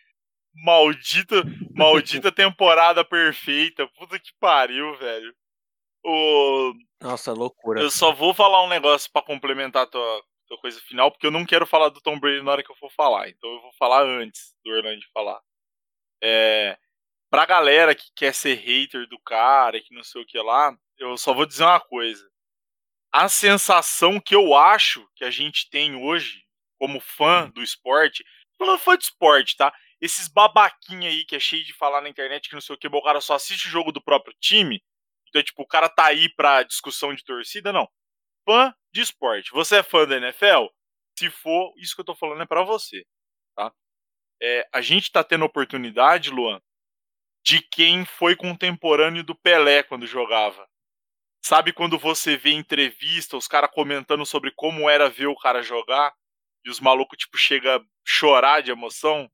[0.53, 1.43] Maldita,
[1.75, 3.87] maldita temporada perfeita.
[3.87, 5.33] Puta que pariu, velho.
[6.03, 6.73] O...
[6.99, 7.79] Nossa, loucura.
[7.79, 11.31] Eu só vou falar um negócio para complementar a tua, tua coisa final, porque eu
[11.31, 13.29] não quero falar do Tom Brady na hora que eu for falar.
[13.29, 15.39] Então eu vou falar antes do Orlando falar.
[16.23, 16.77] É,
[17.29, 20.75] pra galera que quer ser hater do cara e que não sei o que lá,
[20.97, 22.31] eu só vou dizer uma coisa
[23.11, 26.45] a sensação que eu acho que a gente tem hoje,
[26.79, 28.23] como fã do esporte,
[28.59, 29.73] não fã de esporte, tá?
[29.99, 32.87] Esses babaquinha aí que é cheio de falar na internet que não sei o que,
[32.87, 34.81] o cara só assiste o jogo do próprio time.
[35.29, 37.87] Então, tipo, o cara tá aí pra discussão de torcida, não.
[38.47, 39.51] Fã de esporte.
[39.51, 40.67] Você é fã da NFL?
[41.17, 43.05] Se for, isso que eu tô falando é para você,
[43.55, 43.71] tá?
[44.41, 46.59] É, a gente tá tendo oportunidade, Luan,
[47.45, 50.67] de quem foi contemporâneo do Pelé quando jogava.
[51.43, 56.13] Sabe quando você vê entrevista, os caras comentando sobre como era ver o cara jogar,
[56.63, 59.29] e os malucos, tipo, chega a chorar de emoção,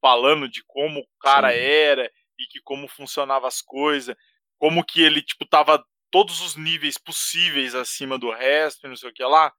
[0.00, 1.58] falando de como o cara Sim.
[1.58, 4.16] era e que como funcionava as coisas,
[4.58, 9.10] como que ele, tipo, tava todos os níveis possíveis acima do resto, e não sei
[9.10, 9.52] o que lá.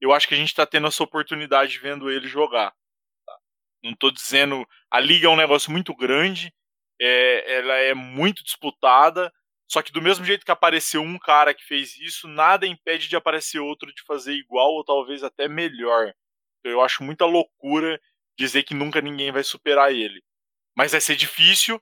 [0.00, 2.70] Eu acho que a gente tá tendo essa oportunidade vendo ele jogar.
[3.26, 3.38] Tá?
[3.82, 4.64] Não tô dizendo.
[4.90, 6.54] A liga é um negócio muito grande,
[7.00, 9.32] é, ela é muito disputada,
[9.70, 13.16] só que do mesmo jeito que apareceu um cara que fez isso, nada impede de
[13.16, 16.14] aparecer outro de fazer igual ou talvez até melhor.
[16.58, 18.00] Então, eu acho muita loucura
[18.38, 20.22] dizer que nunca ninguém vai superar ele.
[20.74, 21.80] Mas vai ser difícil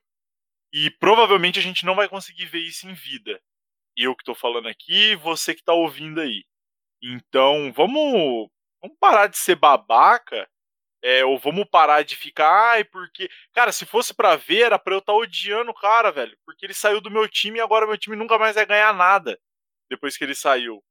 [0.73, 3.41] e provavelmente a gente não vai conseguir ver isso em vida.
[3.95, 6.43] Eu que estou falando aqui, você que está ouvindo aí.
[7.01, 8.49] Então, vamos,
[8.81, 10.47] vamos parar de ser babaca
[11.07, 13.29] é, ou vamos parar de ficar, ai, porque.
[13.53, 16.37] Cara, se fosse pra ver, era pra eu estar tá odiando o cara, velho.
[16.45, 19.39] Porque ele saiu do meu time e agora meu time nunca mais vai ganhar nada.
[19.89, 20.83] Depois que ele saiu.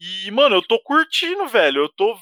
[0.00, 1.82] E, mano, eu tô curtindo, velho.
[1.82, 2.16] Eu tô.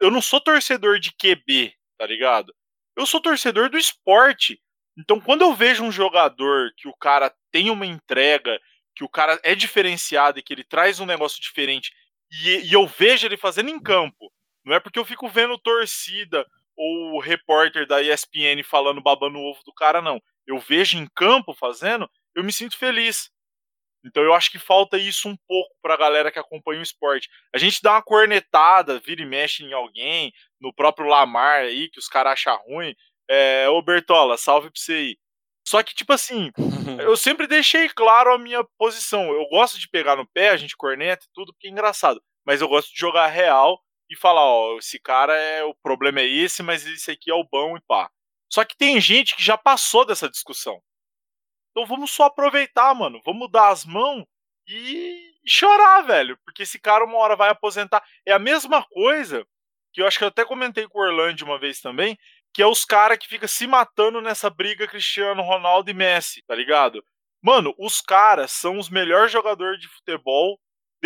[0.00, 2.54] Eu não sou torcedor de QB, tá ligado?
[2.96, 4.58] Eu sou torcedor do esporte.
[4.98, 8.58] Então, quando eu vejo um jogador que o cara tem uma entrega,
[8.94, 11.92] que o cara é diferenciado e que ele traz um negócio diferente,
[12.30, 14.32] e, e eu vejo ele fazendo em campo,
[14.66, 16.44] não é porque eu fico vendo torcida
[16.76, 20.20] ou o repórter da ESPN falando babando o ovo do cara, não.
[20.46, 23.30] Eu vejo em campo fazendo, eu me sinto feliz.
[24.04, 27.28] Então eu acho que falta isso um pouco pra galera que acompanha o esporte.
[27.54, 31.98] A gente dá uma cornetada, vira e mexe em alguém, no próprio Lamar aí, que
[31.98, 32.94] os caras acham ruim.
[33.28, 35.18] É, ô Bertola, salve pra você aí.
[35.66, 36.52] Só que, tipo assim,
[37.02, 39.32] eu sempre deixei claro a minha posição.
[39.32, 42.22] Eu gosto de pegar no pé, a gente corneta e tudo, porque é engraçado.
[42.44, 46.26] Mas eu gosto de jogar real e falar, ó, esse cara é o problema é
[46.26, 48.10] esse, mas esse aqui é o bom e pá.
[48.52, 50.80] Só que tem gente que já passou dessa discussão.
[51.70, 53.20] Então vamos só aproveitar, mano.
[53.24, 54.24] Vamos dar as mãos
[54.66, 56.38] e, chorar, velho.
[56.44, 58.02] Porque esse cara uma hora vai aposentar.
[58.24, 59.46] É a mesma coisa
[59.92, 62.18] que eu acho que eu até comentei com o Orlando uma vez também,
[62.52, 66.54] que é os caras que ficam se matando nessa briga Cristiano Ronaldo e Messi, tá
[66.54, 67.04] ligado?
[67.42, 70.58] Mano, os caras são os melhores jogadores de futebol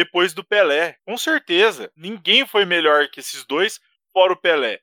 [0.05, 0.97] depois do Pelé.
[1.05, 1.93] Com certeza.
[1.95, 3.79] Ninguém foi melhor que esses dois,
[4.13, 4.81] fora o Pelé.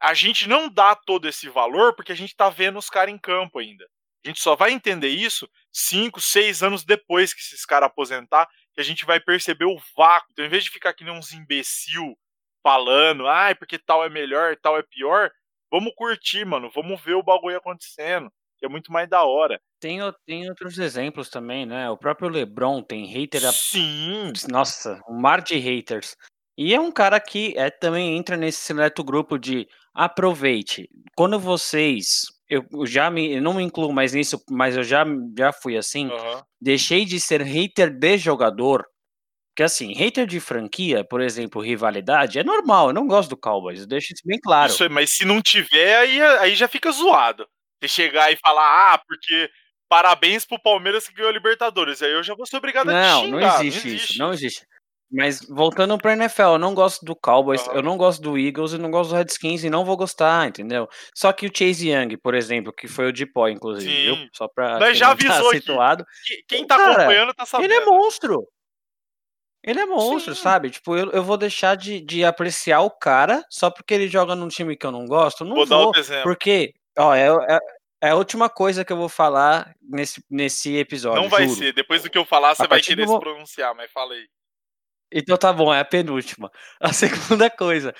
[0.00, 3.18] A gente não dá todo esse valor porque a gente tá vendo os caras em
[3.18, 3.86] campo ainda.
[4.24, 8.80] A gente só vai entender isso cinco, seis anos depois que esses caras aposentar, que
[8.80, 10.28] a gente vai perceber o vácuo.
[10.32, 12.18] Então, em vez de ficar que nem uns imbecil
[12.62, 15.30] falando, ai, ah, porque tal é melhor, tal é pior,
[15.70, 18.30] vamos curtir, mano, vamos ver o bagulho acontecendo
[18.60, 19.60] que é muito mais da hora.
[19.80, 21.88] Tem, tem outros exemplos também, né?
[21.88, 23.40] O próprio LeBron tem hater.
[23.52, 24.32] Sim!
[24.50, 26.14] Nossa, um mar de haters.
[26.56, 30.88] E é um cara que é, também entra nesse seleto grupo de aproveite.
[31.16, 32.26] Quando vocês.
[32.48, 33.36] Eu já me.
[33.36, 35.04] Eu não me incluo mais nisso, mas eu já,
[35.38, 36.08] já fui assim.
[36.08, 36.42] Uhum.
[36.60, 38.84] Deixei de ser hater de jogador.
[39.50, 42.88] Porque assim, hater de franquia, por exemplo, rivalidade, é normal.
[42.88, 44.70] Eu não gosto do Cowboys, eu deixo isso bem claro.
[44.72, 47.46] Isso, mas se não tiver, aí, aí já fica zoado.
[47.80, 49.50] Você chegar e falar, ah, porque
[49.90, 52.00] parabéns pro Palmeiras que ganhou a Libertadores.
[52.00, 53.40] Aí eu já vou ser obrigado não, a xingar.
[53.40, 54.64] Não, não existe isso, não existe.
[55.12, 57.74] Mas voltando pra NFL, eu não gosto do Cowboys, uhum.
[57.74, 60.88] eu não gosto do Eagles, eu não gosto do Redskins e não vou gostar, entendeu?
[61.12, 64.04] Só que o Chase Young, por exemplo, que foi o de pó, inclusive, Sim.
[64.04, 64.28] viu?
[64.32, 66.06] Só pra Nós já tá avisou tá situado.
[66.46, 67.72] Quem tá Cara, acompanhando tá sabendo.
[67.72, 68.46] Ele é monstro.
[69.64, 70.42] Ele é monstro, Sim.
[70.42, 70.70] sabe?
[70.70, 74.48] Tipo, eu, eu vou deixar de, de apreciar o cara só porque ele joga num
[74.48, 75.44] time que eu não gosto?
[75.44, 75.78] Não Vou vou.
[75.78, 76.22] dar outro exemplo.
[76.22, 77.58] Porque, ó, é, é,
[78.02, 81.22] é a última coisa que eu vou falar nesse, nesse episódio.
[81.22, 81.58] Não vai juro.
[81.58, 81.72] ser.
[81.72, 84.26] Depois do que eu falar, você A vai querer do se pronunciar, mas fala aí.
[85.12, 86.50] Então tá bom, é a penúltima.
[86.80, 87.94] A segunda coisa,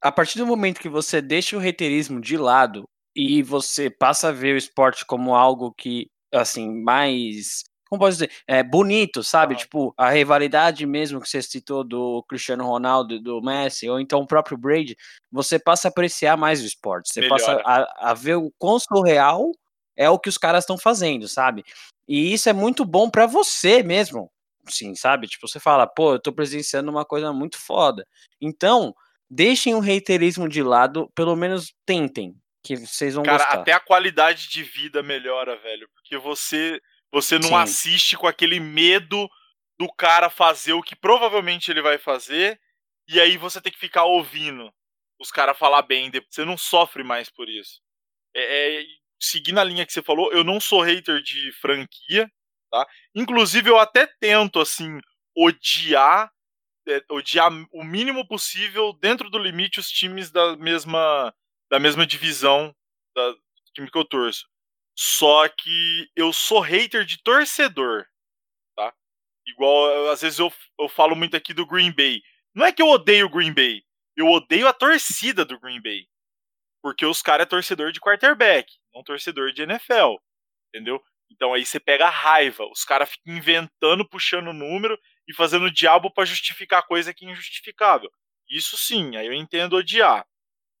[0.00, 4.32] a partir do momento que você deixa o reiterismo de lado e você passa a
[4.32, 7.64] ver o esporte como algo que, assim, mais.
[7.88, 8.30] Como posso dizer?
[8.46, 9.56] É bonito, sabe?
[9.56, 14.20] Tipo, a rivalidade mesmo que você citou do Cristiano Ronaldo e do Messi, ou então
[14.20, 14.96] o próprio Brady,
[15.32, 17.12] você passa a apreciar mais o esporte.
[17.12, 19.52] Você passa a, a ver o quão surreal
[19.96, 21.64] é o que os caras estão fazendo, sabe?
[22.06, 24.30] E isso é muito bom pra você mesmo,
[24.68, 25.26] sim, sabe?
[25.26, 28.06] Tipo, você fala, pô, eu tô presenciando uma coisa muito foda.
[28.40, 28.94] Então,
[29.28, 33.60] deixem o reiterismo de lado, pelo menos tentem, que vocês vão Cara, gostar.
[33.60, 35.88] até a qualidade de vida melhora, velho.
[35.94, 36.80] Porque você,
[37.12, 37.54] você não Sim.
[37.54, 39.28] assiste com aquele medo
[39.78, 42.60] do cara fazer o que provavelmente ele vai fazer.
[43.08, 44.72] E aí você tem que ficar ouvindo
[45.18, 46.10] os caras falar bem.
[46.28, 47.80] Você não sofre mais por isso.
[48.34, 48.84] É, é,
[49.20, 52.30] seguindo a linha que você falou, eu não sou hater de franquia,
[52.70, 52.86] tá?
[53.14, 55.00] Inclusive, eu até tento, assim,
[55.36, 56.30] odiar,
[56.86, 61.34] é, odiar o mínimo possível, dentro do limite, os times da mesma,
[61.70, 62.74] da mesma divisão
[63.14, 63.40] da, do
[63.74, 64.46] time que eu torço.
[65.00, 68.04] Só que eu sou hater de torcedor,
[68.74, 68.92] tá?
[69.46, 72.20] Igual, às vezes eu, eu falo muito aqui do Green Bay.
[72.52, 73.84] Não é que eu odeio o Green Bay,
[74.16, 76.08] eu odeio a torcida do Green Bay.
[76.82, 80.16] Porque os caras é torcedor de quarterback, não torcedor de NFL.
[80.74, 81.00] Entendeu?
[81.30, 82.64] Então aí você pega a raiva.
[82.66, 84.98] Os caras ficam inventando, puxando número
[85.28, 88.10] e fazendo diabo pra justificar coisa que é injustificável.
[88.50, 90.26] Isso sim, aí eu entendo odiar.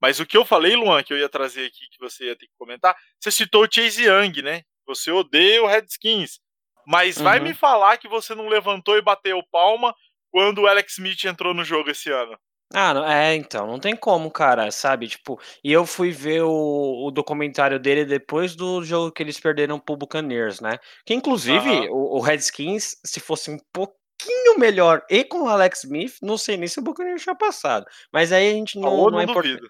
[0.00, 2.46] Mas o que eu falei, Luan, que eu ia trazer aqui, que você ia ter
[2.46, 4.62] que comentar, você citou o Chase Young, né?
[4.86, 6.38] Você odeia o Redskins.
[6.86, 7.44] Mas vai Uhum.
[7.44, 9.94] me falar que você não levantou e bateu palma
[10.30, 12.38] quando o Alex Smith entrou no jogo esse ano.
[12.72, 15.08] Ah, não- é, então, não tem como, cara, sabe?
[15.08, 19.78] Tipo, e eu fui ver o, o documentário dele depois do jogo que eles perderam
[19.80, 20.78] pro Buccaneers, né?
[21.06, 21.86] Que inclusive Aham.
[21.90, 26.56] o, o Redskins, se fosse um pouquinho melhor e com o Alex Smith, não sei
[26.58, 27.86] nem se o Buccaneers tinha passado.
[28.12, 29.62] Mas aí a gente não, não, não é importante.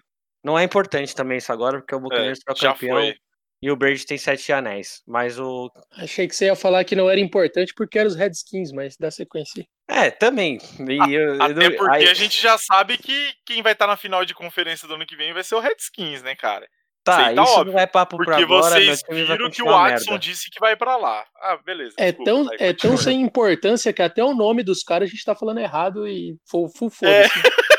[0.43, 3.15] Não é importante também isso agora, porque o Buccaneers foi É, já campeão foi.
[3.61, 5.01] e o Brady tem sete anéis.
[5.07, 5.69] Mas o.
[5.97, 9.09] Achei que você ia falar que não era importante porque eram os Redskins, mas dá
[9.11, 9.65] sequência.
[9.89, 10.59] É, também.
[10.87, 13.87] E eu- eu Até não- porque aí- a gente já sabe que quem vai estar
[13.87, 16.67] na final de conferência do ano que vem vai ser o Redskins, né, cara?
[17.03, 19.65] Tá, tá isso óbvio, não é papo pra Porque agora, meu vocês viram que o
[19.65, 21.25] Watson disse que vai pra lá.
[21.41, 21.95] Ah, beleza.
[21.97, 25.11] É desculpa, tão, vai, é tão sem importância que até o nome dos caras a
[25.11, 27.23] gente tá falando errado e full, full É.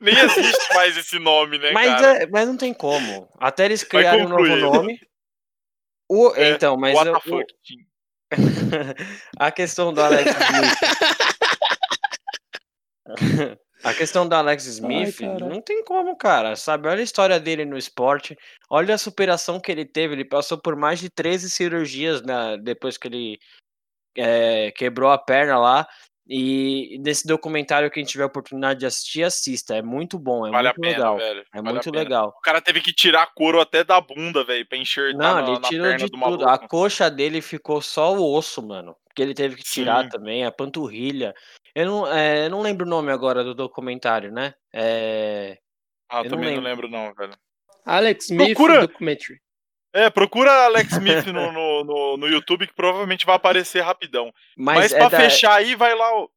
[0.00, 3.28] Nem existe mais esse nome, né, Mas, é- mas não tem como.
[3.38, 5.00] Até eles Vai criarem um novo nome.
[6.08, 7.44] O, É, então, mas What eu- o-
[9.38, 10.78] a questão do Alex Smith.
[13.84, 15.46] a questão do Alex Smith caralho.
[15.48, 16.56] não tem como, cara.
[16.56, 16.88] Sabe?
[16.88, 18.36] Olha a história dele no esporte.
[18.70, 20.14] Olha a superação que ele teve.
[20.14, 23.38] Ele passou por mais de 13 cirurgias na- depois que ele
[24.16, 25.86] é, quebrou a perna lá.
[26.26, 29.76] E nesse documentário, quem tiver a oportunidade de assistir, assista.
[29.76, 31.18] É muito bom, é Vale a muito pena, legal.
[31.18, 31.40] velho.
[31.52, 32.28] É vale muito legal.
[32.36, 35.60] O cara teve que tirar couro até da bunda, velho, pra enxertar Não, na, ele
[35.60, 36.18] na tirou perna de do tudo.
[36.20, 36.48] maluco.
[36.48, 38.96] A coxa dele ficou só o osso, mano.
[39.14, 40.08] Que ele teve que tirar Sim.
[40.08, 41.34] também, a panturrilha.
[41.74, 44.54] Eu não, é, eu não lembro o nome agora do documentário, né?
[44.72, 45.58] É,
[46.10, 46.86] Ah, eu não também não lembro.
[46.86, 47.32] lembro, não, velho.
[47.84, 49.38] Alex Smith Procura- Documentary.
[49.94, 54.32] É, procura Alex Smith no, no, no, no YouTube, que provavelmente vai aparecer rapidão.
[54.56, 55.20] Mas, mas, é pra da...
[55.20, 56.20] fechar aí, vai lá.
[56.20, 56.28] o-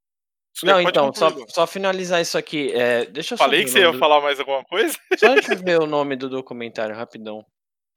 [0.63, 2.71] Não, então, só, só finalizar isso aqui.
[2.73, 4.95] É, deixa eu Falei que você ia do- falar mais alguma coisa?
[5.17, 7.43] Só deixa eu ver o nome do documentário rapidão.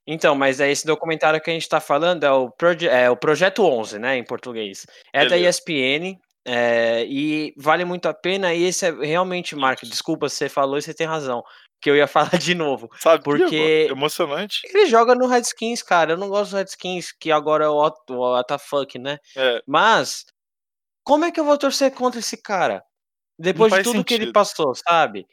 [0.06, 3.16] Então, mas é esse documentário que a gente tá falando é o, Proje é o
[3.16, 4.86] Projeto 11, né, em português.
[5.12, 5.60] É da Beleza.
[5.60, 6.16] ESPN
[6.46, 8.52] é, e vale muito a pena.
[8.54, 11.42] E esse é realmente, Mark, desculpa, você falou e você tem razão,
[11.81, 12.89] que eu ia falar de novo.
[12.98, 13.23] Sabe?
[13.24, 14.61] Porque- Emocionante.
[14.65, 16.12] Ele joga no Redskins, cara.
[16.12, 19.19] Eu não gosto do Redskins, que agora é o WTF, né?
[19.36, 20.24] É, Mas,
[21.05, 22.82] como é que eu vou torcer contra esse cara?
[23.39, 24.35] Depois de tudo que ele sentido.
[24.35, 25.27] passou, sabe?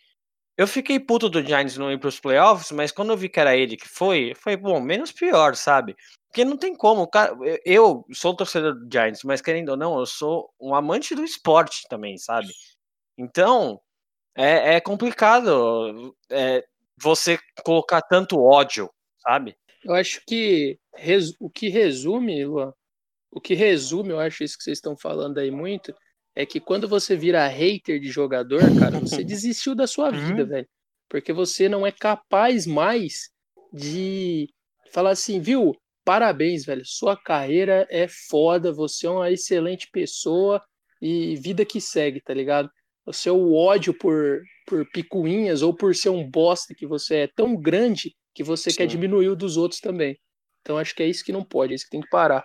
[0.57, 3.55] Eu fiquei puto do Giants não ir pros playoffs, mas quando eu vi que era
[3.55, 5.95] ele que foi, foi bom, menos pior, sabe?
[6.29, 9.99] Porque não tem como, cara, eu- eu sou torcedor do Giants, mas querendo ou não,
[9.99, 12.47] eu sou um amante do esporte também, sabe?
[13.17, 13.79] Então,
[14.37, 16.63] é, é complicado é,
[17.01, 18.89] você colocar tanto ódio,
[19.19, 19.55] sabe?
[19.83, 22.73] Eu acho que res- o que resume, Luan,
[23.31, 25.93] o que resume, eu acho isso que vocês estão falando aí muito,
[26.35, 30.67] é que quando você vira hater de jogador, cara, você desistiu da sua vida, velho.
[31.09, 33.29] Porque você não é capaz mais
[33.73, 34.47] de
[34.91, 35.75] falar assim, viu?
[36.05, 36.83] Parabéns, velho.
[36.85, 40.61] Sua carreira é foda, você é uma excelente pessoa,
[41.01, 42.69] e vida que segue, tá ligado?
[43.07, 47.55] O seu ódio por, por picuinhas ou por ser um bosta que você é tão
[47.55, 48.77] grande que você Sim.
[48.77, 50.17] quer diminuir o dos outros também.
[50.61, 52.43] Então acho que é isso que não pode, é isso que tem que parar.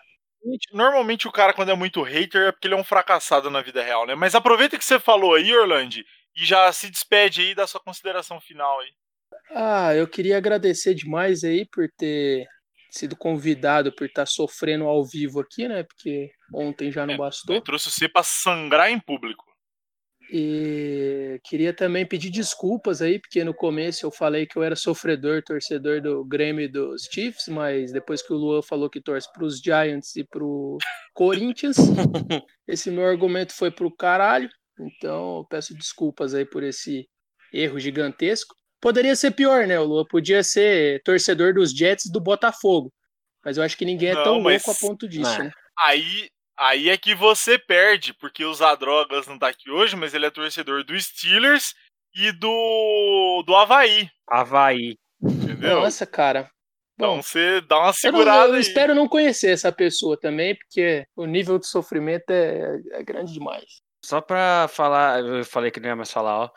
[0.73, 3.83] Normalmente o cara, quando é muito hater, é porque ele é um fracassado na vida
[3.83, 4.15] real, né?
[4.15, 5.97] Mas aproveita que você falou aí, Orlando,
[6.37, 8.91] e já se despede aí da sua consideração final aí.
[9.51, 12.47] Ah, eu queria agradecer demais aí por ter
[12.91, 15.83] sido convidado, por estar sofrendo ao vivo aqui, né?
[15.83, 17.61] Porque ontem já não Eu bastou.
[17.61, 19.45] trouxe você pra sangrar em público.
[20.35, 25.43] E queria também pedir desculpas aí, porque no começo eu falei que eu era sofredor,
[25.43, 29.45] torcedor do Grêmio e dos Chiefs, mas depois que o Luan falou que torce para
[29.45, 30.79] os Giants e para o
[31.13, 31.77] Corinthians,
[32.67, 34.49] esse meu argumento foi pro caralho.
[34.81, 37.07] Então eu peço desculpas aí por esse
[37.53, 38.55] erro gigantesco.
[38.81, 39.79] Poderia ser pior, né?
[39.79, 42.91] O Luan podia ser torcedor dos Jets e do Botafogo.
[43.45, 45.45] Mas eu acho que ninguém é Não, tão mas- louco a ponto disso, Não.
[45.45, 45.51] né?
[45.79, 46.31] Aí,
[46.63, 50.31] aí é que você perde, porque o Zadrogas não tá aqui hoje, mas ele é
[50.31, 51.75] torcedor do Steelers
[52.15, 54.97] e do, do Havaí, Havaí.
[55.23, 55.81] entendeu?
[55.81, 56.51] Nossa, cara.
[56.99, 58.61] Bom, Então você dá uma Eu, não- segurada eu aí.
[58.61, 63.81] espero não conhecer essa pessoa também, porque o nível de sofrimento é, é grande demais.
[64.05, 66.51] Só pra falar, eu falei que não ia mais falar, ó.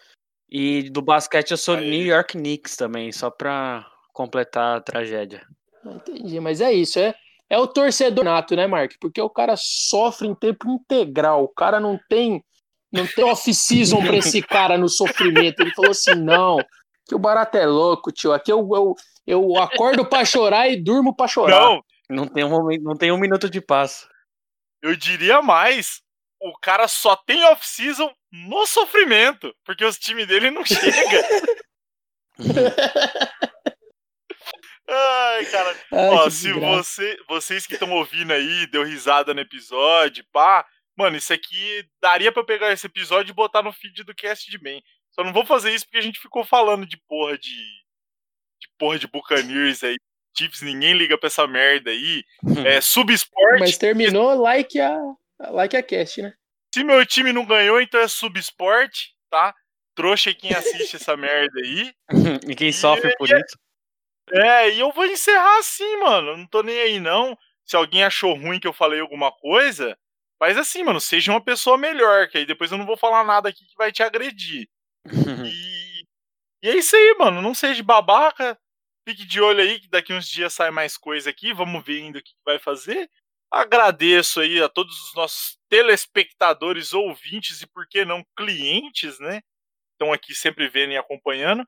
[0.50, 1.90] E do basquete eu sou Aí.
[1.90, 5.42] New York Knicks também, só pra completar a tragédia.
[5.86, 7.14] Entendi, mas é isso, é,
[7.50, 8.94] é o torcedor nato, né, Mark?
[9.00, 12.44] Porque o cara sofre em tempo integral, o cara não tem
[12.92, 15.60] não tem off-season pra esse cara no sofrimento.
[15.60, 16.58] Ele falou assim, não,
[17.06, 18.96] que o barato é louco, tio, aqui eu, eu,
[19.28, 21.60] eu acordo pra chorar e durmo pra chorar.
[21.60, 24.08] Não, Não tem um momento, não tem um minuto de paz.
[24.82, 26.02] eu diria mais.
[26.42, 31.24] O cara só tem off-season no sofrimento, porque os times dele não chegam.
[34.88, 35.76] Ai, cara.
[35.92, 40.66] Ai, Ó, se você, vocês que estão ouvindo aí, deu risada no episódio, pá.
[40.96, 44.50] Mano, isso aqui daria pra eu pegar esse episódio e botar no feed do cast
[44.50, 44.82] de bem.
[45.12, 47.50] Só não vou fazer isso porque a gente ficou falando de porra de.
[47.50, 49.98] de porra de Buccaneers aí.
[50.38, 52.24] Chiefs, ninguém liga pra essa merda aí.
[52.66, 53.60] É subsport.
[53.60, 54.98] Mas terminou like a,
[55.52, 56.34] like a cast, né?
[56.74, 58.92] Se meu time não ganhou, então é subsport,
[59.30, 59.56] tá?
[59.96, 61.94] Trouxa quem assiste essa merda aí.
[62.50, 63.58] e quem sofre por isso?
[64.32, 66.38] É, e eu vou encerrar assim, mano.
[66.38, 67.38] Não tô nem aí, não.
[67.66, 69.98] Se alguém achou ruim que eu falei alguma coisa,
[70.40, 71.00] faz assim, mano.
[71.00, 73.92] Seja uma pessoa melhor, que aí depois eu não vou falar nada aqui que vai
[73.92, 74.68] te agredir.
[75.06, 75.12] E,
[76.64, 77.42] e é isso aí, mano.
[77.42, 78.58] Não seja babaca.
[79.08, 81.54] Fique de olho aí, que daqui uns dias sai mais coisa aqui.
[81.54, 83.10] Vamos ver ainda o que vai fazer.
[83.52, 89.42] Agradeço aí a todos os nossos telespectadores, ouvintes e, por que não, clientes, né?
[89.94, 91.66] Estão aqui sempre vendo e acompanhando.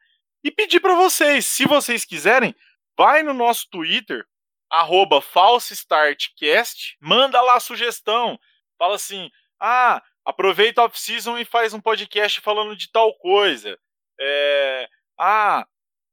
[0.47, 2.55] E pedir para vocês, se vocês quiserem,
[2.97, 4.23] vai no nosso Twitter,
[4.71, 8.39] arroba FalseStartCast, manda lá a sugestão.
[8.79, 9.29] Fala assim,
[9.59, 13.77] ah, aproveita a off-season e faz um podcast falando de tal coisa.
[14.17, 14.87] É,
[15.19, 15.67] ah,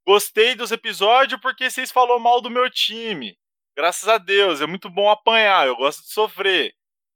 [0.05, 3.39] gostei dos episódios porque vocês falaram mal do meu time.
[3.77, 6.75] Graças a Deus, é muito bom apanhar, eu gosto de sofrer.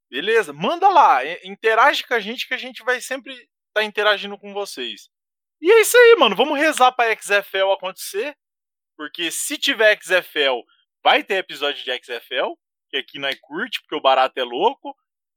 [0.09, 0.53] Beleza?
[0.53, 4.53] Manda lá, i- interage com a gente que a gente vai sempre estar interagindo com
[4.55, 5.11] vocês.
[5.61, 6.37] E é isso aí, mano.
[6.37, 8.37] Vamos rezar pra XFL acontecer.
[8.97, 10.61] Porque se tiver XFL,
[11.03, 12.53] vai ter episódio de XFL.
[12.91, 14.95] Que aqui nós curte, porque o barato é louco.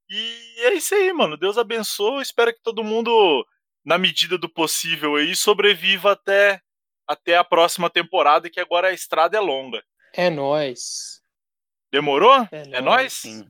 [0.10, 1.38] E é isso aí, mano.
[1.38, 2.22] Deus abençoe.
[2.22, 3.46] Espero que todo mundo,
[3.86, 6.62] na medida do possível aí, sobreviva até,
[7.08, 9.84] até a próxima temporada, que agora a estrada é longa.
[10.14, 11.22] É nóis.
[11.92, 12.36] Demorou?
[12.52, 12.84] É É nóis.
[12.84, 13.14] nóis?
[13.14, 13.44] Sim.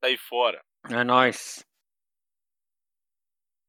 [0.00, 0.62] Tá aí fora.
[0.90, 1.64] É nóis.